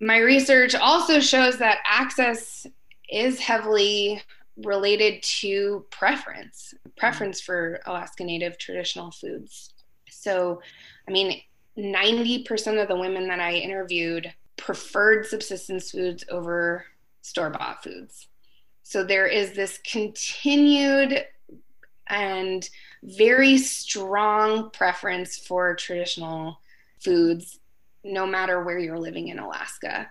my 0.00 0.18
research 0.18 0.74
also 0.74 1.20
shows 1.20 1.58
that 1.58 1.78
access 1.84 2.66
is 3.10 3.38
heavily 3.38 4.22
related 4.56 5.22
to 5.22 5.84
preference, 5.90 6.74
preference 6.96 7.40
for 7.40 7.80
Alaska 7.86 8.24
Native 8.24 8.58
traditional 8.58 9.10
foods. 9.10 9.72
So, 10.10 10.60
I 11.08 11.12
mean, 11.12 11.40
90% 11.78 12.80
of 12.80 12.88
the 12.88 12.96
women 12.96 13.28
that 13.28 13.40
I 13.40 13.54
interviewed 13.54 14.32
preferred 14.56 15.26
subsistence 15.26 15.90
foods 15.90 16.24
over 16.30 16.84
store 17.22 17.50
bought 17.50 17.82
foods. 17.82 18.28
So 18.82 19.02
there 19.02 19.26
is 19.26 19.52
this 19.52 19.78
continued 19.78 21.24
and 22.08 22.68
very 23.02 23.58
strong 23.58 24.70
preference 24.70 25.38
for 25.38 25.74
traditional 25.74 26.60
foods, 27.00 27.58
no 28.04 28.26
matter 28.26 28.62
where 28.62 28.78
you're 28.78 28.98
living 28.98 29.28
in 29.28 29.38
Alaska. 29.38 30.10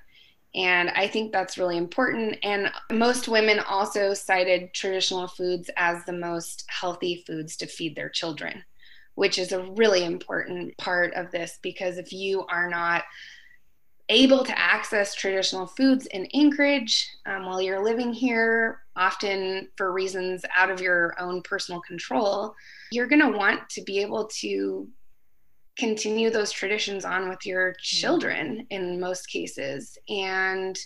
And 0.56 0.90
I 0.90 1.08
think 1.08 1.32
that's 1.32 1.58
really 1.58 1.78
important. 1.78 2.38
And 2.44 2.72
most 2.92 3.28
women 3.28 3.60
also 3.60 4.14
cited 4.14 4.74
traditional 4.74 5.28
foods 5.28 5.70
as 5.78 6.04
the 6.06 6.14
most 6.14 6.66
healthy 6.68 7.24
foods 7.26 7.58
to 7.58 7.68
feed 7.68 7.96
their 7.96 8.10
children 8.10 8.64
which 9.16 9.38
is 9.38 9.52
a 9.52 9.64
really 9.74 10.04
important 10.04 10.76
part 10.78 11.14
of 11.14 11.32
this 11.32 11.60
because 11.62 11.98
if 11.98 12.12
you 12.12 12.46
are 12.48 12.70
not 12.70 13.04
able 14.10 14.44
to 14.44 14.60
access 14.60 15.16
traditional 15.16 15.66
foods 15.66 16.06
in 16.08 16.28
Anchorage 16.34 17.10
um, 17.26 17.46
while 17.46 17.62
you're 17.62 17.84
living 17.84 18.12
here, 18.12 18.82
often 18.96 19.70
for 19.78 19.94
reasons 19.94 20.44
out 20.56 20.70
of 20.70 20.82
your 20.82 21.16
own 21.20 21.42
personal 21.42 21.82
control, 21.82 22.54
you're 22.92 23.08
going 23.08 23.22
to 23.22 23.38
want 23.38 23.70
to 23.70 23.82
be 23.82 24.00
able 24.00 24.26
to 24.26 24.88
continue 25.78 26.30
those 26.30 26.52
traditions 26.52 27.06
on 27.06 27.30
with 27.30 27.46
your 27.46 27.72
mm-hmm. 27.72 27.78
children 27.82 28.68
in 28.70 29.00
most 29.00 29.28
cases. 29.28 29.98
And 30.10 30.78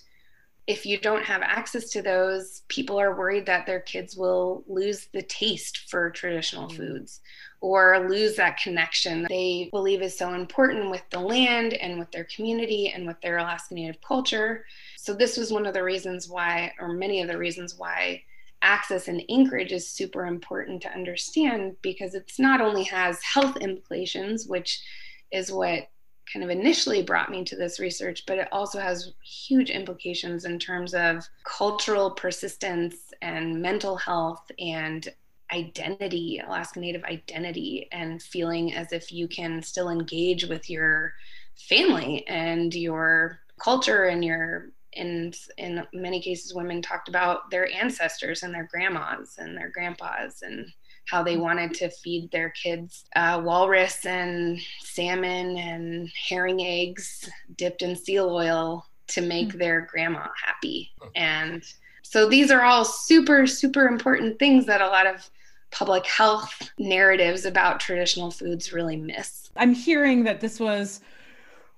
if 0.67 0.85
you 0.85 0.99
don't 0.99 1.23
have 1.23 1.41
access 1.41 1.89
to 1.91 2.01
those, 2.01 2.63
people 2.67 2.99
are 2.99 3.17
worried 3.17 3.45
that 3.45 3.65
their 3.65 3.79
kids 3.79 4.17
will 4.17 4.63
lose 4.67 5.07
the 5.13 5.21
taste 5.23 5.89
for 5.89 6.09
traditional 6.09 6.67
mm-hmm. 6.67 6.77
foods 6.77 7.21
or 7.59 8.07
lose 8.07 8.35
that 8.35 8.59
connection 8.59 9.25
they 9.29 9.69
believe 9.71 10.01
is 10.01 10.15
so 10.15 10.33
important 10.33 10.91
with 10.91 11.01
the 11.09 11.19
land 11.19 11.73
and 11.73 11.97
with 11.97 12.11
their 12.11 12.25
community 12.25 12.89
and 12.89 13.07
with 13.07 13.19
their 13.21 13.38
Alaska 13.38 13.73
Native 13.73 14.01
culture. 14.01 14.65
So, 14.97 15.13
this 15.13 15.38
was 15.38 15.51
one 15.51 15.65
of 15.65 15.73
the 15.73 15.83
reasons 15.83 16.29
why, 16.29 16.73
or 16.79 16.89
many 16.89 17.21
of 17.21 17.27
the 17.27 17.38
reasons 17.38 17.75
why, 17.75 18.23
access 18.62 19.08
in 19.08 19.22
Anchorage 19.30 19.72
is 19.72 19.89
super 19.89 20.26
important 20.26 20.82
to 20.82 20.91
understand 20.91 21.76
because 21.82 22.16
it's 22.16 22.39
not 22.39 22.62
only 22.62 22.84
has 22.84 23.22
health 23.22 23.58
implications, 23.58 24.47
which 24.47 24.82
is 25.32 25.51
what 25.51 25.89
kind 26.32 26.43
of 26.43 26.49
initially 26.49 27.01
brought 27.01 27.32
me 27.32 27.43
to 27.45 27.55
this 27.55 27.80
research, 27.80 28.24
but 28.28 28.38
it 28.38 28.49
also 28.51 28.80
has 28.80 29.14
huge 29.24 29.70
implications 29.70 30.45
in 30.45 30.60
terms 30.60 30.93
of 30.93 31.26
cultural 31.43 32.12
persistence 32.12 32.95
and 33.22 33.62
mental 33.62 33.95
health 33.95 34.51
and 34.60 35.08
identity, 35.53 36.41
Alaska 36.45 36.80
Native 36.80 37.03
identity, 37.05 37.88
and 37.91 38.22
feeling 38.22 38.74
as 38.74 38.91
if 38.91 39.12
you 39.12 39.28
can 39.28 39.64
still 39.64 39.89
engage 39.89 40.45
with 40.45 40.70
your 40.70 41.14
family 41.55 42.28
and 42.28 42.74
your 42.76 43.39
culture 43.58 44.05
and 44.05 44.24
your 44.24 44.70
in 44.98 45.34
in 45.58 45.86
many 45.93 46.22
cases 46.22 46.54
women 46.54 46.82
talked 46.82 47.08
about 47.10 47.50
their 47.50 47.72
ancestors 47.74 48.43
and 48.43 48.54
their 48.54 48.68
grandmas 48.72 49.36
and 49.38 49.58
their 49.58 49.70
grandpas 49.70 50.41
and 50.41 50.66
how 51.06 51.24
they 51.24 51.38
wanted 51.38 51.74
to 51.74 51.89
feed 51.89 52.30
their 52.32 52.50
kids 52.50 53.06
uh, 53.16 53.41
walrus 53.43 54.06
and 54.06 54.60
salmon 54.82 55.58
and 55.58 56.10
herring 56.30 56.62
eggs 56.62 57.30
dipped 57.56 57.82
in 57.82 57.95
seal 57.95 58.30
oil 58.30 58.86
to 59.08 59.22
make 59.22 59.50
mm-hmm. 59.50 59.60
their 59.60 59.82
grandma 59.82 60.28
happy 60.43 60.91
and 61.16 61.64
so 62.02 62.28
these 62.28 62.52
are 62.52 62.64
all 62.64 62.84
super 62.84 63.48
super 63.48 63.88
important 63.88 64.38
things 64.39 64.66
that 64.66 64.82
a 64.82 64.88
lot 64.88 65.08
of 65.08 65.30
public 65.72 66.06
health 66.06 66.72
narratives 66.78 67.45
about 67.45 67.80
traditional 67.80 68.32
foods 68.32 68.72
really 68.74 68.95
miss. 68.95 69.50
I'm 69.56 69.74
hearing 69.74 70.24
that 70.24 70.39
this 70.39 70.60
was 70.60 71.02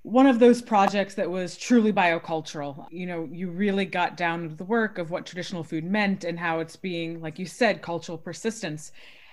one 0.04 0.28
of 0.28 0.40
those 0.40 0.62
projects 0.62 1.16
that 1.16 1.30
was 1.30 1.58
truly 1.58 1.92
biocultural. 1.92 2.88
You 2.90 3.06
know, 3.06 3.28
you 3.32 3.50
really 3.50 3.86
got 3.86 4.18
down 4.18 4.50
to 4.50 4.56
the 4.56 4.64
work 4.64 4.98
of 4.98 5.12
what 5.12 5.26
traditional 5.26 5.64
food 5.64 5.84
meant 5.84 6.24
and 6.24 6.40
how 6.40 6.60
it's 6.60 6.76
being, 6.76 7.22
like 7.22 7.38
you 7.38 7.46
said, 7.46 7.82
cultural 7.82 8.18
persistence. 8.18 8.92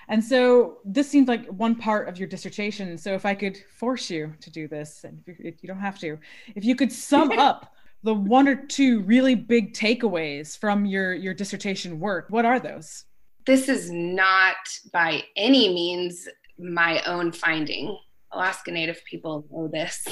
And 0.09 0.23
so 0.23 0.79
this 0.85 1.09
seems 1.09 1.29
like 1.29 1.47
one 1.47 1.75
part 1.75 2.09
of 2.09 2.19
your 2.19 2.29
dissertation. 2.29 2.97
So 2.99 3.15
if 3.15 3.27
I 3.27 3.35
could 3.35 3.59
force 3.77 4.11
you 4.11 4.35
to 4.41 4.51
do 4.51 4.69
this, 4.69 5.05
and 5.05 5.21
you 5.27 5.67
don't 5.67 5.81
have 5.81 5.99
to, 6.01 6.19
if 6.55 6.65
you 6.65 6.77
could 6.77 6.93
sum 6.93 7.33
up 7.39 7.73
the 8.03 8.15
one 8.15 8.47
or 8.47 8.57
two 8.57 9.01
really 9.01 9.35
big 9.35 9.73
takeaways 9.73 10.57
from 10.57 10.85
your 10.85 11.15
your 11.15 11.35
dissertation 11.35 11.99
work, 11.99 12.27
what 12.29 12.45
are 12.45 12.61
those? 12.61 13.05
this 13.47 13.69
is 13.69 13.91
not 13.91 14.57
by 14.93 15.23
any 15.37 15.73
means 15.73 16.29
my 16.59 17.01
own 17.03 17.33
finding. 17.33 17.97
Alaska 18.37 18.71
Native 18.71 19.03
people 19.05 19.47
know 19.51 19.69
this. 19.69 20.07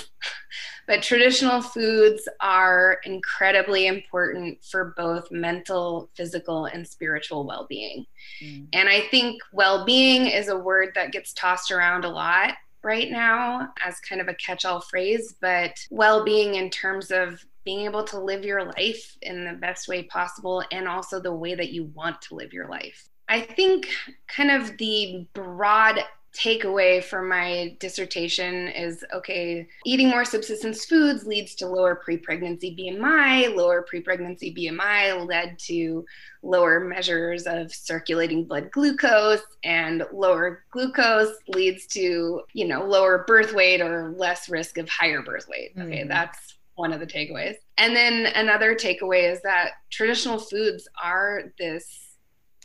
but 0.86 1.02
traditional 1.02 1.62
foods 1.62 2.28
are 2.40 2.98
incredibly 3.04 3.86
important 3.86 4.64
for 4.64 4.94
both 4.96 5.30
mental, 5.30 6.10
physical, 6.14 6.66
and 6.66 6.86
spiritual 6.86 7.46
well 7.46 7.66
being. 7.68 8.06
Mm. 8.42 8.68
And 8.72 8.88
I 8.88 9.02
think 9.02 9.40
well 9.52 9.84
being 9.84 10.26
is 10.26 10.48
a 10.48 10.58
word 10.58 10.90
that 10.94 11.12
gets 11.12 11.32
tossed 11.32 11.70
around 11.70 12.04
a 12.04 12.10
lot 12.10 12.54
right 12.82 13.10
now 13.10 13.68
as 13.84 13.98
kind 14.00 14.20
of 14.20 14.28
a 14.28 14.34
catch 14.34 14.64
all 14.64 14.80
phrase, 14.80 15.34
but 15.40 15.72
well 15.90 16.24
being 16.24 16.56
in 16.56 16.70
terms 16.70 17.10
of 17.10 17.44
being 17.64 17.80
able 17.86 18.04
to 18.04 18.20
live 18.20 18.44
your 18.44 18.64
life 18.64 19.16
in 19.22 19.44
the 19.44 19.54
best 19.54 19.88
way 19.88 20.02
possible 20.02 20.62
and 20.70 20.86
also 20.86 21.20
the 21.20 21.34
way 21.34 21.54
that 21.54 21.72
you 21.72 21.84
want 21.94 22.20
to 22.20 22.34
live 22.34 22.52
your 22.52 22.68
life. 22.68 23.08
I 23.28 23.40
think 23.40 23.88
kind 24.28 24.50
of 24.50 24.76
the 24.76 25.26
broad 25.32 26.00
takeaway 26.34 27.02
from 27.02 27.28
my 27.28 27.76
dissertation 27.78 28.68
is 28.68 29.04
okay, 29.14 29.66
eating 29.84 30.08
more 30.08 30.24
subsistence 30.24 30.84
foods 30.84 31.26
leads 31.26 31.54
to 31.56 31.66
lower 31.66 31.94
pre 31.94 32.16
pregnancy 32.16 32.76
BMI. 32.76 33.54
Lower 33.54 33.82
pre 33.82 34.00
pregnancy 34.00 34.54
BMI 34.54 35.26
led 35.26 35.58
to 35.60 36.04
lower 36.42 36.80
measures 36.80 37.46
of 37.46 37.72
circulating 37.72 38.44
blood 38.44 38.70
glucose, 38.72 39.42
and 39.62 40.04
lower 40.12 40.64
glucose 40.70 41.34
leads 41.48 41.86
to, 41.88 42.42
you 42.52 42.66
know, 42.66 42.84
lower 42.84 43.24
birth 43.26 43.54
weight 43.54 43.80
or 43.80 44.14
less 44.16 44.48
risk 44.48 44.76
of 44.78 44.88
higher 44.88 45.22
birth 45.22 45.48
weight. 45.48 45.72
Okay, 45.78 46.02
mm. 46.02 46.08
that's 46.08 46.56
one 46.74 46.92
of 46.92 47.00
the 47.00 47.06
takeaways. 47.06 47.54
And 47.78 47.94
then 47.94 48.26
another 48.34 48.74
takeaway 48.74 49.30
is 49.30 49.40
that 49.42 49.70
traditional 49.90 50.38
foods 50.38 50.88
are 51.02 51.52
this 51.58 52.03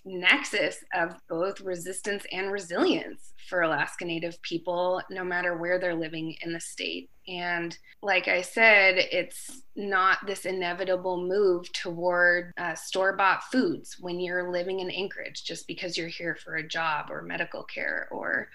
nexus 0.09 0.83
of 0.93 1.15
both 1.29 1.61
resistance 1.61 2.25
and 2.31 2.51
resilience 2.51 3.33
for 3.47 3.61
Alaska 3.61 4.05
Native 4.05 4.41
people, 4.41 5.01
no 5.09 5.23
matter 5.23 5.57
where 5.57 5.79
they're 5.79 5.95
living 5.95 6.35
in 6.41 6.51
the 6.51 6.59
state. 6.59 7.09
And 7.27 7.77
like 8.01 8.27
I 8.27 8.41
said, 8.41 8.95
it's 8.97 9.61
not 9.75 10.25
this 10.25 10.45
inevitable 10.45 11.27
move 11.27 11.71
toward 11.73 12.53
uh, 12.57 12.75
store 12.75 13.15
bought 13.15 13.43
foods 13.51 13.97
when 13.99 14.19
you're 14.19 14.51
living 14.51 14.79
in 14.79 14.89
Anchorage 14.89 15.43
just 15.43 15.67
because 15.67 15.97
you're 15.97 16.07
here 16.07 16.37
for 16.43 16.55
a 16.55 16.67
job 16.67 17.07
or 17.09 17.21
medical 17.21 17.63
care 17.63 18.07
or 18.11 18.49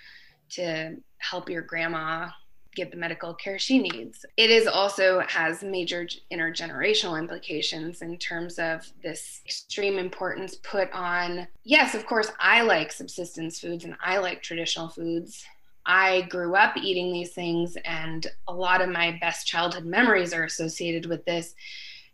to 0.50 0.96
help 1.18 1.48
your 1.48 1.62
grandma 1.62 2.28
get 2.74 2.90
the 2.90 2.96
medical 2.96 3.34
care 3.34 3.58
she 3.58 3.78
needs. 3.78 4.24
It 4.36 4.50
is 4.50 4.66
also 4.66 5.20
has 5.20 5.62
major 5.62 6.06
intergenerational 6.32 7.18
implications 7.18 8.02
in 8.02 8.18
terms 8.18 8.58
of 8.58 8.86
this 9.02 9.40
extreme 9.44 9.98
importance 9.98 10.56
put 10.56 10.90
on. 10.92 11.46
Yes, 11.64 11.94
of 11.94 12.06
course, 12.06 12.30
I 12.38 12.62
like 12.62 12.92
subsistence 12.92 13.60
foods 13.60 13.84
and 13.84 13.96
I 14.02 14.18
like 14.18 14.42
traditional 14.42 14.88
foods. 14.88 15.44
I 15.86 16.22
grew 16.22 16.54
up 16.54 16.76
eating 16.76 17.12
these 17.12 17.32
things, 17.32 17.76
and 17.84 18.26
a 18.48 18.54
lot 18.54 18.80
of 18.80 18.88
my 18.88 19.18
best 19.20 19.46
childhood 19.46 19.84
memories 19.84 20.32
are 20.32 20.44
associated 20.44 21.06
with 21.06 21.24
this. 21.26 21.54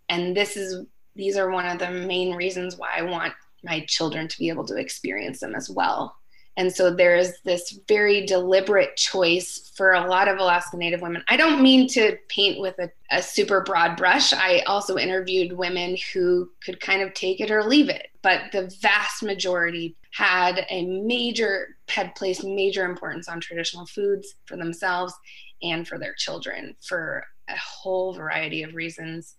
And 0.09 0.37
this 0.37 0.57
is 0.57 0.85
these 1.15 1.37
are 1.37 1.51
one 1.51 1.67
of 1.67 1.79
the 1.79 1.91
main 1.91 2.35
reasons 2.35 2.77
why 2.77 2.95
I 2.97 3.03
want 3.03 3.33
my 3.63 3.85
children 3.87 4.27
to 4.27 4.39
be 4.39 4.49
able 4.49 4.65
to 4.67 4.77
experience 4.77 5.41
them 5.41 5.55
as 5.55 5.69
well. 5.69 6.17
And 6.61 6.71
so 6.71 6.91
there 6.91 7.17
is 7.17 7.41
this 7.43 7.81
very 7.89 8.27
deliberate 8.27 8.95
choice 8.95 9.73
for 9.75 9.93
a 9.93 10.07
lot 10.07 10.29
of 10.29 10.39
Alaska 10.39 10.77
Native 10.77 11.01
women. 11.01 11.25
I 11.27 11.39
don't 11.39 11.63
mean 11.63 11.89
to 11.89 12.19
paint 12.29 12.61
with 12.61 12.79
a, 12.79 12.91
a, 13.11 13.23
super 13.23 13.63
broad 13.63 13.97
brush. 13.97 14.35
I 14.35 14.59
also 14.67 14.99
interviewed 14.99 15.57
women 15.57 15.97
who 16.13 16.51
could 16.63 16.79
kind 16.79 17.01
of 17.01 17.15
take 17.15 17.41
it 17.41 17.51
or 17.51 17.65
leave 17.65 17.89
it, 17.89 18.09
but 18.21 18.53
the 18.53 18.71
vast 18.83 19.23
majority 19.23 19.97
had 20.13 20.67
a 20.69 20.85
major, 20.85 21.79
had 21.89 22.15
placed 22.15 22.45
major 22.45 22.85
importance 22.85 23.27
on 23.27 23.41
traditional 23.41 23.87
foods 23.87 24.35
for 24.45 24.59
themselves 24.59 25.15
and 25.63 25.89
for 25.89 25.97
their 25.97 26.13
children 26.13 26.77
for 26.83 27.25
a 27.49 27.57
whole 27.57 28.13
variety 28.13 28.65
of 28.65 28.75
reasons 28.75 29.35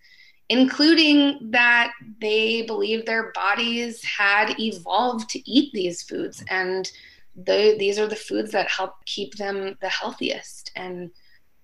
including 0.49 1.37
that 1.49 1.93
they 2.19 2.63
believed 2.63 3.05
their 3.05 3.31
bodies 3.31 4.03
had 4.03 4.53
evolved 4.59 5.29
to 5.29 5.39
eat 5.49 5.71
these 5.71 6.03
foods 6.03 6.43
and 6.49 6.91
the, 7.35 7.75
these 7.77 7.97
are 7.99 8.07
the 8.07 8.15
foods 8.15 8.51
that 8.51 8.69
help 8.69 9.05
keep 9.05 9.35
them 9.35 9.77
the 9.81 9.89
healthiest. 9.89 10.71
And 10.75 11.11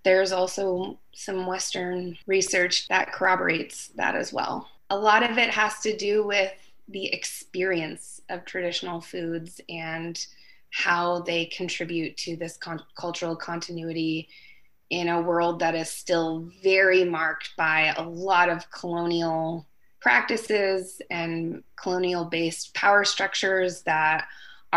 there's 0.03 0.31
also 0.31 0.99
some 1.13 1.45
western 1.45 2.17
research 2.27 2.87
that 2.87 3.11
corroborates 3.11 3.89
that 3.95 4.15
as 4.15 4.31
well. 4.31 4.69
A 4.89 4.97
lot 4.97 5.29
of 5.29 5.37
it 5.37 5.49
has 5.49 5.79
to 5.79 5.95
do 5.95 6.25
with 6.25 6.53
the 6.87 7.13
experience 7.13 8.21
of 8.29 8.45
traditional 8.45 9.01
foods 9.01 9.59
and 9.67 10.25
how 10.71 11.21
they 11.21 11.45
contribute 11.45 12.15
to 12.17 12.35
this 12.37 12.55
con- 12.57 12.83
cultural 12.95 13.35
continuity 13.35 14.29
in 14.89 15.09
a 15.09 15.21
world 15.21 15.59
that 15.59 15.75
is 15.75 15.89
still 15.89 16.49
very 16.63 17.03
marked 17.03 17.51
by 17.57 17.93
a 17.97 18.03
lot 18.03 18.49
of 18.49 18.69
colonial 18.71 19.67
practices 19.99 21.01
and 21.09 21.63
colonial 21.75 22.25
based 22.25 22.73
power 22.73 23.03
structures 23.03 23.81
that 23.81 24.27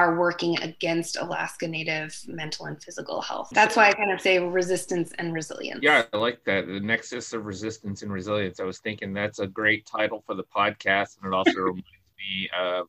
are 0.01 0.19
working 0.19 0.59
against 0.63 1.19
Alaska 1.19 1.69
Native 1.69 2.19
mental 2.27 2.65
and 2.65 2.83
physical 2.83 3.21
health. 3.21 3.51
That's 3.53 3.77
why 3.77 3.89
I 3.89 3.93
kind 3.93 4.11
of 4.11 4.19
say 4.19 4.39
resistance 4.39 5.13
and 5.19 5.35
resilience. 5.35 5.81
Yeah, 5.83 6.05
I 6.11 6.17
like 6.17 6.43
that. 6.45 6.67
The 6.67 6.81
nexus 6.81 7.35
of 7.35 7.45
resistance 7.45 8.01
and 8.01 8.11
resilience. 8.11 8.61
I 8.61 8.65
was 8.65 8.79
thinking 8.79 9.13
that's 9.13 9.41
a 9.41 9.47
great 9.47 9.85
title 9.85 10.23
for 10.27 10.35
the 10.35 10.45
podcast. 10.45 11.19
And 11.19 11.31
it 11.31 11.37
also 11.37 11.53
reminds 11.61 11.85
me 12.19 12.49
of 12.59 12.89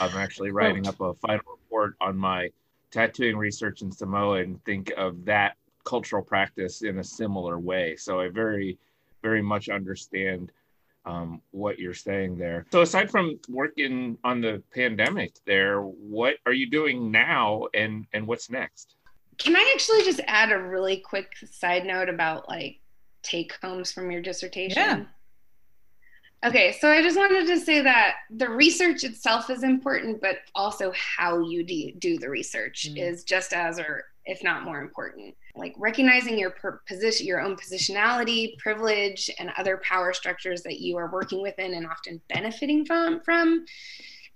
I'm 0.00 0.16
actually 0.16 0.50
oh. 0.50 0.54
writing 0.54 0.88
up 0.88 1.00
a 1.00 1.14
final 1.14 1.44
report 1.48 1.94
on 2.00 2.16
my 2.16 2.50
tattooing 2.90 3.36
research 3.36 3.82
in 3.82 3.92
Samoa 3.92 4.40
and 4.40 4.62
think 4.64 4.92
of 4.96 5.24
that 5.24 5.56
cultural 5.84 6.24
practice 6.24 6.82
in 6.82 6.98
a 6.98 7.04
similar 7.04 7.60
way. 7.60 7.94
So 7.94 8.18
I 8.20 8.30
very, 8.30 8.78
very 9.22 9.42
much 9.42 9.68
understand 9.68 10.50
um, 11.04 11.40
what 11.50 11.78
you're 11.78 11.94
saying 11.94 12.36
there. 12.36 12.66
So 12.72 12.82
aside 12.82 13.10
from 13.10 13.38
working 13.48 14.18
on 14.24 14.40
the 14.40 14.62
pandemic 14.74 15.34
there, 15.46 15.80
what 15.80 16.36
are 16.46 16.52
you 16.52 16.70
doing 16.70 17.10
now 17.10 17.66
and 17.74 18.06
and 18.12 18.26
what's 18.26 18.50
next? 18.50 18.96
Can 19.38 19.56
I 19.56 19.72
actually 19.74 20.04
just 20.04 20.20
add 20.26 20.52
a 20.52 20.58
really 20.58 20.98
quick 20.98 21.32
side 21.50 21.84
note 21.84 22.08
about 22.08 22.48
like 22.48 22.78
take 23.22 23.54
homes 23.62 23.92
from 23.92 24.10
your 24.10 24.22
dissertation? 24.22 24.78
Yeah. 24.78 25.04
Okay, 26.44 26.72
so 26.80 26.90
I 26.90 27.02
just 27.02 27.16
wanted 27.16 27.46
to 27.46 27.60
say 27.60 27.82
that 27.82 28.16
the 28.30 28.48
research 28.48 29.04
itself 29.04 29.48
is 29.48 29.62
important, 29.62 30.20
but 30.20 30.38
also 30.56 30.92
how 30.96 31.38
you 31.38 31.62
de- 31.62 31.94
do 31.98 32.18
the 32.18 32.28
research 32.28 32.88
mm. 32.90 32.98
is 32.98 33.22
just 33.22 33.52
as 33.52 33.78
or 33.78 34.06
if 34.24 34.42
not 34.42 34.64
more 34.64 34.80
important. 34.80 35.34
Like 35.54 35.74
recognizing 35.76 36.38
your 36.38 36.50
per- 36.50 36.80
position, 36.86 37.26
your 37.26 37.40
own 37.40 37.56
positionality, 37.56 38.56
privilege, 38.58 39.30
and 39.38 39.50
other 39.56 39.80
power 39.82 40.12
structures 40.12 40.62
that 40.62 40.80
you 40.80 40.96
are 40.96 41.10
working 41.10 41.42
within 41.42 41.74
and 41.74 41.86
often 41.86 42.20
benefiting 42.28 42.84
from, 42.84 43.20
from, 43.20 43.64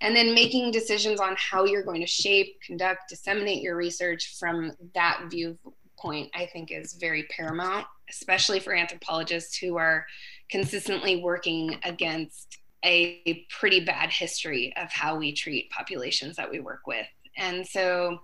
and 0.01 0.15
then 0.15 0.35
making 0.35 0.73
decisions 0.73 1.21
on 1.21 1.37
how 1.39 1.65
you're 1.65 1.85
going 1.85 2.01
to 2.01 2.07
shape, 2.07 2.61
conduct, 2.65 3.09
disseminate 3.09 3.63
your 3.63 3.77
research 3.77 4.37
from 4.39 4.73
that 4.95 5.23
viewpoint. 5.31 6.31
I 6.35 6.49
think 6.53 6.71
is 6.71 6.93
very 6.93 7.25
paramount, 7.25 7.87
especially 8.11 8.61
for 8.61 8.75
anthropologists 8.75 9.57
who 9.57 9.77
are 9.77 10.07
consistently 10.51 11.23
working 11.23 11.79
against 11.83 12.59
a 12.85 13.45
pretty 13.51 13.85
bad 13.85 14.11
history 14.11 14.73
of 14.77 14.93
how 14.93 15.17
we 15.17 15.33
treat 15.33 15.71
populations 15.71 16.37
that 16.37 16.51
we 16.51 16.61
work 16.61 16.87
with. 16.87 17.07
And 17.37 17.67
so 17.67 18.21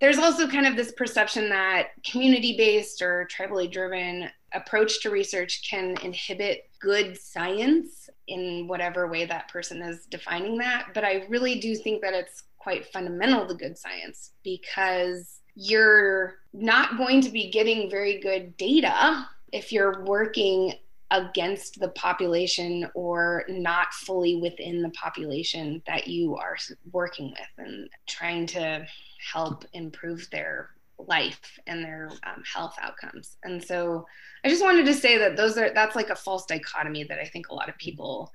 there's 0.00 0.18
also 0.18 0.48
kind 0.48 0.66
of 0.66 0.76
this 0.76 0.92
perception 0.92 1.48
that 1.48 1.88
community 2.08 2.56
based 2.56 3.02
or 3.02 3.28
tribally 3.30 3.70
driven 3.70 4.28
approach 4.54 5.02
to 5.02 5.10
research 5.10 5.68
can 5.68 5.96
inhibit 6.02 6.70
good 6.80 7.18
science 7.18 8.08
in 8.28 8.66
whatever 8.68 9.08
way 9.08 9.24
that 9.24 9.48
person 9.48 9.82
is 9.82 10.06
defining 10.06 10.58
that. 10.58 10.88
But 10.94 11.04
I 11.04 11.24
really 11.28 11.58
do 11.58 11.74
think 11.74 12.02
that 12.02 12.14
it's 12.14 12.44
quite 12.58 12.86
fundamental 12.86 13.46
to 13.46 13.54
good 13.54 13.76
science 13.76 14.32
because 14.44 15.40
you're 15.54 16.36
not 16.52 16.96
going 16.96 17.20
to 17.22 17.30
be 17.30 17.50
getting 17.50 17.90
very 17.90 18.20
good 18.20 18.56
data 18.56 19.26
if 19.52 19.72
you're 19.72 20.04
working 20.04 20.74
against 21.10 21.80
the 21.80 21.88
population 21.88 22.88
or 22.94 23.44
not 23.48 23.92
fully 23.94 24.36
within 24.36 24.82
the 24.82 24.90
population 24.90 25.82
that 25.86 26.06
you 26.06 26.36
are 26.36 26.56
working 26.92 27.30
with 27.30 27.66
and 27.66 27.88
trying 28.06 28.46
to 28.46 28.86
help 29.32 29.64
improve 29.72 30.28
their 30.30 30.70
life 30.98 31.58
and 31.66 31.82
their 31.82 32.10
um, 32.24 32.42
health 32.44 32.74
outcomes. 32.80 33.36
And 33.44 33.62
so 33.62 34.06
I 34.44 34.48
just 34.48 34.62
wanted 34.62 34.84
to 34.86 34.94
say 34.94 35.16
that 35.18 35.36
those 35.36 35.56
are 35.56 35.72
that's 35.72 35.96
like 35.96 36.10
a 36.10 36.16
false 36.16 36.44
dichotomy 36.44 37.04
that 37.04 37.18
I 37.18 37.24
think 37.24 37.48
a 37.48 37.54
lot 37.54 37.68
of 37.68 37.78
people 37.78 38.32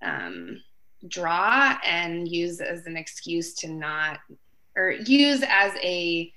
um, 0.00 0.62
draw 1.08 1.76
and 1.84 2.26
use 2.28 2.60
as 2.60 2.86
an 2.86 2.96
excuse 2.96 3.54
to 3.54 3.68
not 3.68 4.20
or 4.76 4.92
use 4.92 5.44
as 5.46 5.72
a 5.82 6.32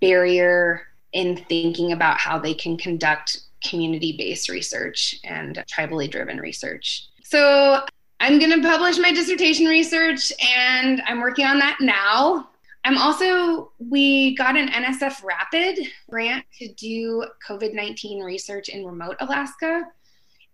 barrier 0.00 0.86
in 1.12 1.36
thinking 1.48 1.92
about 1.92 2.18
how 2.18 2.38
they 2.38 2.54
can 2.54 2.76
conduct 2.76 3.40
community 3.62 4.14
based 4.16 4.48
research 4.48 5.16
and 5.24 5.62
tribally 5.70 6.10
driven 6.10 6.38
research. 6.38 7.06
So 7.24 7.84
I'm 8.20 8.38
going 8.38 8.50
to 8.50 8.66
publish 8.66 8.98
my 8.98 9.12
dissertation 9.12 9.66
research 9.66 10.32
and 10.56 11.02
I'm 11.06 11.20
working 11.20 11.44
on 11.44 11.58
that 11.58 11.78
now. 11.80 12.48
I'm 12.84 12.98
also, 12.98 13.72
we 13.78 14.34
got 14.36 14.56
an 14.56 14.68
NSF 14.68 15.22
Rapid 15.22 15.78
grant 16.08 16.44
to 16.58 16.72
do 16.74 17.26
COVID 17.46 17.74
19 17.74 18.22
research 18.22 18.68
in 18.68 18.84
remote 18.84 19.16
Alaska. 19.20 19.82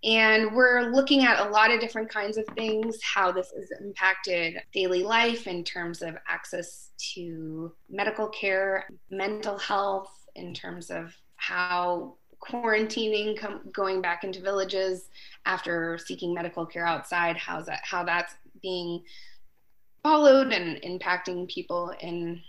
And 0.03 0.55
we're 0.55 0.91
looking 0.93 1.25
at 1.25 1.47
a 1.47 1.49
lot 1.49 1.71
of 1.71 1.81
different 1.81 2.11
kinds 2.11 2.37
of 2.37 2.45
things, 2.55 2.99
how 3.03 3.33
this 3.33 3.53
has 3.57 3.71
impacted 3.81 4.61
daily 4.73 5.03
life 5.03 5.47
in 5.47 5.65
terms 5.65 6.03
of 6.03 6.19
access 6.29 6.91
to 7.15 7.73
medical 7.89 8.29
care, 8.29 8.87
mental 9.11 9.57
health, 9.57 10.11
in 10.35 10.53
terms 10.53 10.91
of 10.91 11.15
how 11.37 12.17
quarantining, 12.47 13.39
com- 13.39 13.61
going 13.73 14.01
back 14.01 14.25
into 14.25 14.41
villages 14.41 15.09
after 15.47 15.99
seeking 15.99 16.35
medical 16.35 16.67
care 16.67 16.87
outside, 16.87 17.37
how's 17.37 17.67
that, 17.67 17.81
how 17.83 18.05
that's 18.05 18.35
being 18.63 19.03
followed 20.03 20.53
and 20.53 20.81
impacting 20.83 21.49
people 21.49 21.93
in 22.01 22.41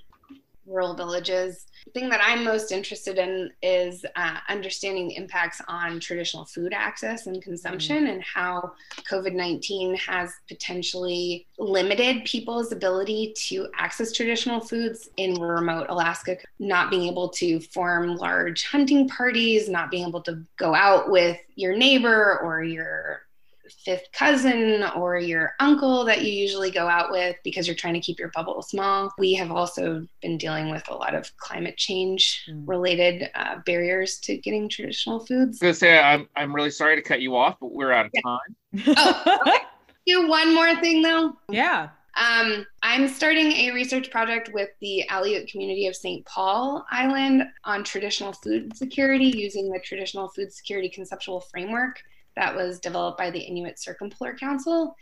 rural 0.65 0.93
villages. 0.93 1.65
The 1.85 1.91
thing 1.91 2.09
that 2.09 2.21
I'm 2.23 2.43
most 2.43 2.71
interested 2.71 3.17
in 3.17 3.51
is 3.61 4.05
uh, 4.15 4.37
understanding 4.49 5.07
the 5.07 5.17
impacts 5.17 5.61
on 5.67 5.99
traditional 5.99 6.45
food 6.45 6.73
access 6.73 7.27
and 7.27 7.41
consumption 7.41 8.03
mm-hmm. 8.03 8.07
and 8.07 8.23
how 8.23 8.73
COVID 9.09 9.33
19 9.33 9.95
has 9.95 10.33
potentially 10.47 11.45
limited 11.59 12.25
people's 12.25 12.71
ability 12.71 13.33
to 13.47 13.67
access 13.77 14.11
traditional 14.11 14.59
foods 14.59 15.09
in 15.17 15.39
remote 15.39 15.87
Alaska, 15.89 16.37
not 16.59 16.89
being 16.89 17.09
able 17.09 17.29
to 17.29 17.59
form 17.59 18.15
large 18.15 18.65
hunting 18.65 19.07
parties, 19.07 19.69
not 19.69 19.91
being 19.91 20.07
able 20.07 20.21
to 20.21 20.41
go 20.57 20.73
out 20.73 21.11
with 21.11 21.37
your 21.55 21.75
neighbor 21.75 22.39
or 22.39 22.63
your 22.63 23.24
fifth 23.69 24.11
cousin 24.11 24.83
or 24.95 25.17
your 25.17 25.53
uncle 25.59 26.05
that 26.05 26.23
you 26.23 26.31
usually 26.31 26.71
go 26.71 26.87
out 26.87 27.11
with 27.11 27.35
because 27.43 27.67
you're 27.67 27.75
trying 27.75 27.93
to 27.93 27.99
keep 27.99 28.19
your 28.19 28.29
bubble 28.29 28.61
small. 28.61 29.11
We 29.17 29.33
have 29.35 29.51
also 29.51 30.07
been 30.21 30.37
dealing 30.37 30.69
with 30.69 30.87
a 30.89 30.93
lot 30.93 31.15
of 31.15 31.35
climate 31.37 31.77
change 31.77 32.45
hmm. 32.47 32.65
related 32.65 33.29
uh, 33.35 33.57
barriers 33.65 34.19
to 34.19 34.37
getting 34.37 34.69
traditional 34.69 35.19
foods. 35.19 35.61
I 35.61 35.67
was 35.67 35.79
gonna 35.79 35.91
say 35.91 35.99
I'm 35.99 36.27
I'm 36.35 36.53
really 36.55 36.71
sorry 36.71 36.95
to 36.95 37.01
cut 37.01 37.21
you 37.21 37.35
off, 37.35 37.57
but 37.59 37.73
we're 37.73 37.91
out 37.91 38.07
of 38.07 38.11
yeah. 38.13 38.21
time. 38.23 38.95
oh, 38.97 39.39
okay. 39.41 39.57
Do 40.07 40.27
one 40.27 40.53
more 40.53 40.75
thing 40.75 41.01
though. 41.01 41.35
Yeah. 41.49 41.89
Um, 42.15 42.65
I'm 42.81 43.09
starting 43.09 43.51
a 43.51 43.71
research 43.71 44.09
project 44.09 44.51
with 44.53 44.69
the 44.79 45.03
Aleut 45.09 45.51
community 45.51 45.87
of 45.87 45.95
St. 45.95 46.25
Paul 46.25 46.85
Island 46.89 47.43
on 47.65 47.83
traditional 47.83 48.31
food 48.31 48.75
security 48.77 49.25
using 49.25 49.69
the 49.69 49.79
traditional 49.79 50.29
food 50.29 50.53
security 50.53 50.87
conceptual 50.87 51.41
framework 51.41 52.01
that 52.35 52.55
was 52.55 52.79
developed 52.79 53.17
by 53.17 53.31
the 53.31 53.39
Inuit 53.39 53.79
Circumpolar 53.79 54.35
Council, 54.35 54.95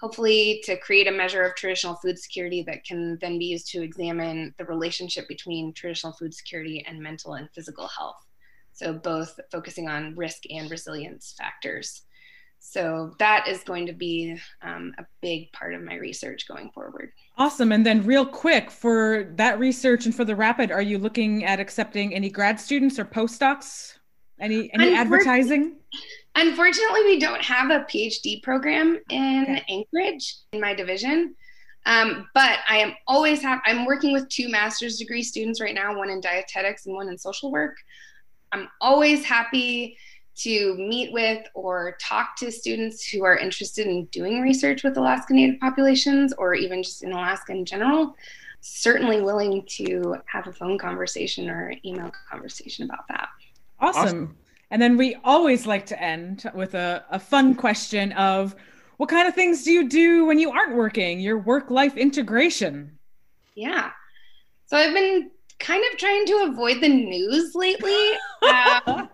hopefully 0.00 0.62
to 0.64 0.76
create 0.78 1.06
a 1.06 1.12
measure 1.12 1.42
of 1.42 1.54
traditional 1.54 1.94
food 1.96 2.18
security 2.18 2.62
that 2.62 2.84
can 2.84 3.18
then 3.20 3.38
be 3.38 3.44
used 3.44 3.68
to 3.68 3.82
examine 3.82 4.54
the 4.58 4.64
relationship 4.64 5.28
between 5.28 5.72
traditional 5.72 6.12
food 6.14 6.34
security 6.34 6.84
and 6.88 7.00
mental 7.00 7.34
and 7.34 7.48
physical 7.54 7.86
health. 7.86 8.16
So, 8.72 8.94
both 8.94 9.38
focusing 9.52 9.88
on 9.88 10.16
risk 10.16 10.44
and 10.50 10.70
resilience 10.70 11.34
factors. 11.36 12.02
So, 12.60 13.14
that 13.18 13.46
is 13.46 13.62
going 13.62 13.86
to 13.86 13.92
be 13.92 14.38
um, 14.62 14.94
a 14.98 15.04
big 15.20 15.52
part 15.52 15.74
of 15.74 15.82
my 15.82 15.96
research 15.96 16.48
going 16.48 16.70
forward. 16.70 17.12
Awesome. 17.36 17.72
And 17.72 17.84
then, 17.84 18.04
real 18.04 18.24
quick, 18.24 18.70
for 18.70 19.32
that 19.36 19.58
research 19.58 20.06
and 20.06 20.14
for 20.14 20.24
the 20.24 20.36
rapid, 20.36 20.70
are 20.70 20.82
you 20.82 20.98
looking 20.98 21.44
at 21.44 21.60
accepting 21.60 22.14
any 22.14 22.30
grad 22.30 22.58
students 22.58 22.98
or 22.98 23.04
postdocs? 23.04 23.98
Any 24.38 24.72
any 24.72 24.94
advertising? 24.94 25.76
Unfortunately, 26.36 27.02
we 27.04 27.18
don't 27.18 27.42
have 27.42 27.70
a 27.70 27.80
PhD 27.80 28.42
program 28.42 28.98
in 29.10 29.42
okay. 29.42 29.64
Anchorage 29.68 30.36
in 30.52 30.60
my 30.60 30.74
division. 30.74 31.34
Um, 31.86 32.28
but 32.34 32.58
I 32.68 32.78
am 32.78 32.94
always 33.06 33.42
have 33.42 33.60
I'm 33.64 33.84
working 33.86 34.12
with 34.12 34.28
two 34.28 34.48
master's 34.48 34.98
degree 34.98 35.22
students 35.22 35.60
right 35.60 35.74
now, 35.74 35.96
one 35.96 36.10
in 36.10 36.20
dietetics 36.20 36.86
and 36.86 36.94
one 36.94 37.08
in 37.08 37.18
social 37.18 37.50
work. 37.50 37.76
I'm 38.52 38.68
always 38.80 39.24
happy 39.24 39.96
to 40.36 40.74
meet 40.76 41.12
with 41.12 41.46
or 41.54 41.96
talk 42.00 42.36
to 42.36 42.50
students 42.50 43.06
who 43.06 43.24
are 43.24 43.36
interested 43.36 43.86
in 43.86 44.06
doing 44.06 44.40
research 44.40 44.82
with 44.82 44.96
Alaska 44.96 45.34
Native 45.34 45.60
populations 45.60 46.32
or 46.34 46.54
even 46.54 46.82
just 46.82 47.02
in 47.02 47.12
Alaska 47.12 47.52
in 47.52 47.64
general. 47.64 48.16
Certainly 48.60 49.22
willing 49.22 49.64
to 49.76 50.16
have 50.26 50.46
a 50.46 50.52
phone 50.52 50.78
conversation 50.78 51.48
or 51.48 51.74
email 51.84 52.12
conversation 52.30 52.84
about 52.84 53.08
that. 53.08 53.28
Awesome. 53.80 54.02
awesome. 54.02 54.36
And 54.70 54.80
then 54.80 54.96
we 54.96 55.16
always 55.24 55.66
like 55.66 55.86
to 55.86 56.00
end 56.00 56.48
with 56.54 56.74
a, 56.74 57.04
a 57.10 57.18
fun 57.18 57.54
question 57.54 58.12
of 58.12 58.54
what 58.98 59.08
kind 59.08 59.26
of 59.26 59.34
things 59.34 59.64
do 59.64 59.72
you 59.72 59.88
do 59.88 60.26
when 60.26 60.38
you 60.38 60.50
aren't 60.50 60.76
working? 60.76 61.20
Your 61.20 61.38
work 61.38 61.70
life 61.70 61.96
integration. 61.96 62.98
Yeah. 63.54 63.90
So 64.66 64.76
I've 64.76 64.94
been 64.94 65.30
kind 65.58 65.82
of 65.90 65.98
trying 65.98 66.26
to 66.26 66.48
avoid 66.50 66.80
the 66.80 66.88
news 66.88 67.54
lately. 67.54 68.12
um, 68.42 69.08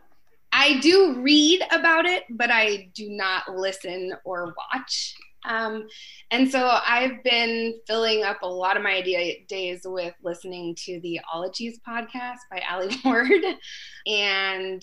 I 0.52 0.78
do 0.80 1.20
read 1.20 1.62
about 1.72 2.06
it, 2.06 2.24
but 2.30 2.50
I 2.50 2.90
do 2.94 3.08
not 3.10 3.54
listen 3.54 4.12
or 4.24 4.54
watch. 4.56 5.14
Um, 5.46 5.86
and 6.30 6.50
so 6.50 6.78
I've 6.86 7.22
been 7.22 7.78
filling 7.86 8.24
up 8.24 8.42
a 8.42 8.48
lot 8.48 8.76
of 8.76 8.82
my 8.82 9.00
days 9.48 9.80
with 9.84 10.14
listening 10.22 10.74
to 10.84 11.00
the 11.00 11.20
Ologies 11.32 11.78
podcast 11.86 12.38
by 12.50 12.62
Alie 12.70 12.96
Ward. 13.04 13.44
and 14.06 14.82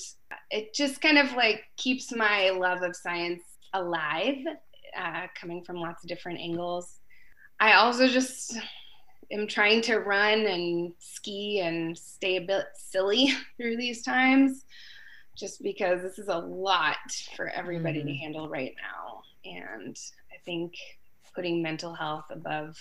it 0.50 0.74
just 0.74 1.02
kind 1.02 1.18
of 1.18 1.34
like 1.34 1.64
keeps 1.78 2.16
my 2.16 2.50
love 2.50 2.82
of 2.82 2.96
science 2.96 3.42
alive, 3.74 4.38
uh, 4.98 5.28
coming 5.40 5.64
from 5.64 5.78
lots 5.78 6.04
of 6.04 6.08
different 6.08 6.40
angles. 6.40 7.00
I 7.60 7.74
also 7.74 8.08
just 8.08 8.58
am 9.32 9.48
trying 9.48 9.82
to 9.84 9.98
run 9.98 10.46
and 10.46 10.94
ski 11.00 11.60
and 11.60 11.98
stay 11.98 12.38
a 12.38 12.42
bit 12.42 12.66
silly 12.76 13.34
through 13.58 13.78
these 13.78 14.04
times 14.04 14.66
just 15.36 15.64
because 15.64 16.02
this 16.02 16.20
is 16.20 16.28
a 16.28 16.38
lot 16.38 16.98
for 17.36 17.50
everybody 17.50 18.04
mm. 18.04 18.06
to 18.06 18.14
handle 18.14 18.48
right 18.48 18.76
now. 18.78 19.24
And 19.46 19.98
I 20.34 20.38
think 20.46 20.74
putting 21.36 21.62
mental 21.62 21.94
health 21.94 22.26
above 22.30 22.76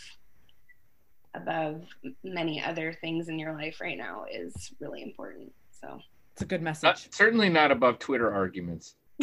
above 1.35 1.83
many 2.23 2.63
other 2.63 2.93
things 3.01 3.29
in 3.29 3.39
your 3.39 3.55
life 3.55 3.81
right 3.81 3.97
now 3.97 4.27
is 4.31 4.73
really 4.81 5.03
important. 5.03 5.53
So 5.71 6.01
it's 6.33 6.43
a 6.43 6.45
good 6.45 6.63
message. 6.63 6.83
Not, 6.83 7.07
certainly 7.11 7.49
not 7.49 7.71
above 7.71 7.99
Twitter 7.99 8.33
arguments. 8.33 8.97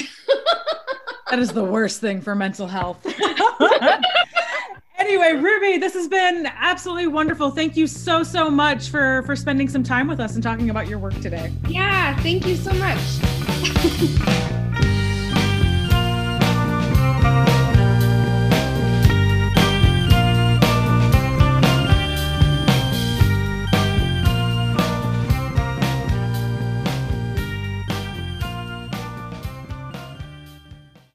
that 1.30 1.38
is 1.38 1.52
the 1.52 1.64
worst 1.64 2.02
thing 2.02 2.22
for 2.22 2.34
mental 2.36 2.66
health. 2.68 3.06
anyway, 4.98 5.34
Ruby, 5.34 5.78
this 5.78 5.94
has 5.94 6.08
been 6.08 6.48
absolutely 6.48 7.08
wonderful. 7.08 7.52
Thank 7.52 7.78
you 7.78 7.86
so 7.86 8.24
so 8.24 8.50
much 8.50 8.90
for 8.90 9.24
for 9.24 9.36
spending 9.36 9.70
some 9.70 9.84
time 9.84 10.08
with 10.08 10.20
us 10.20 10.36
and 10.36 10.44
talking 10.44 10.70
about 10.70 10.88
your 10.88 11.00
work 11.00 11.20
today. 11.22 11.54
Yeah, 11.68 12.20
thank 12.22 12.46
you 12.48 12.56
so 12.56 12.74
much. 12.74 14.50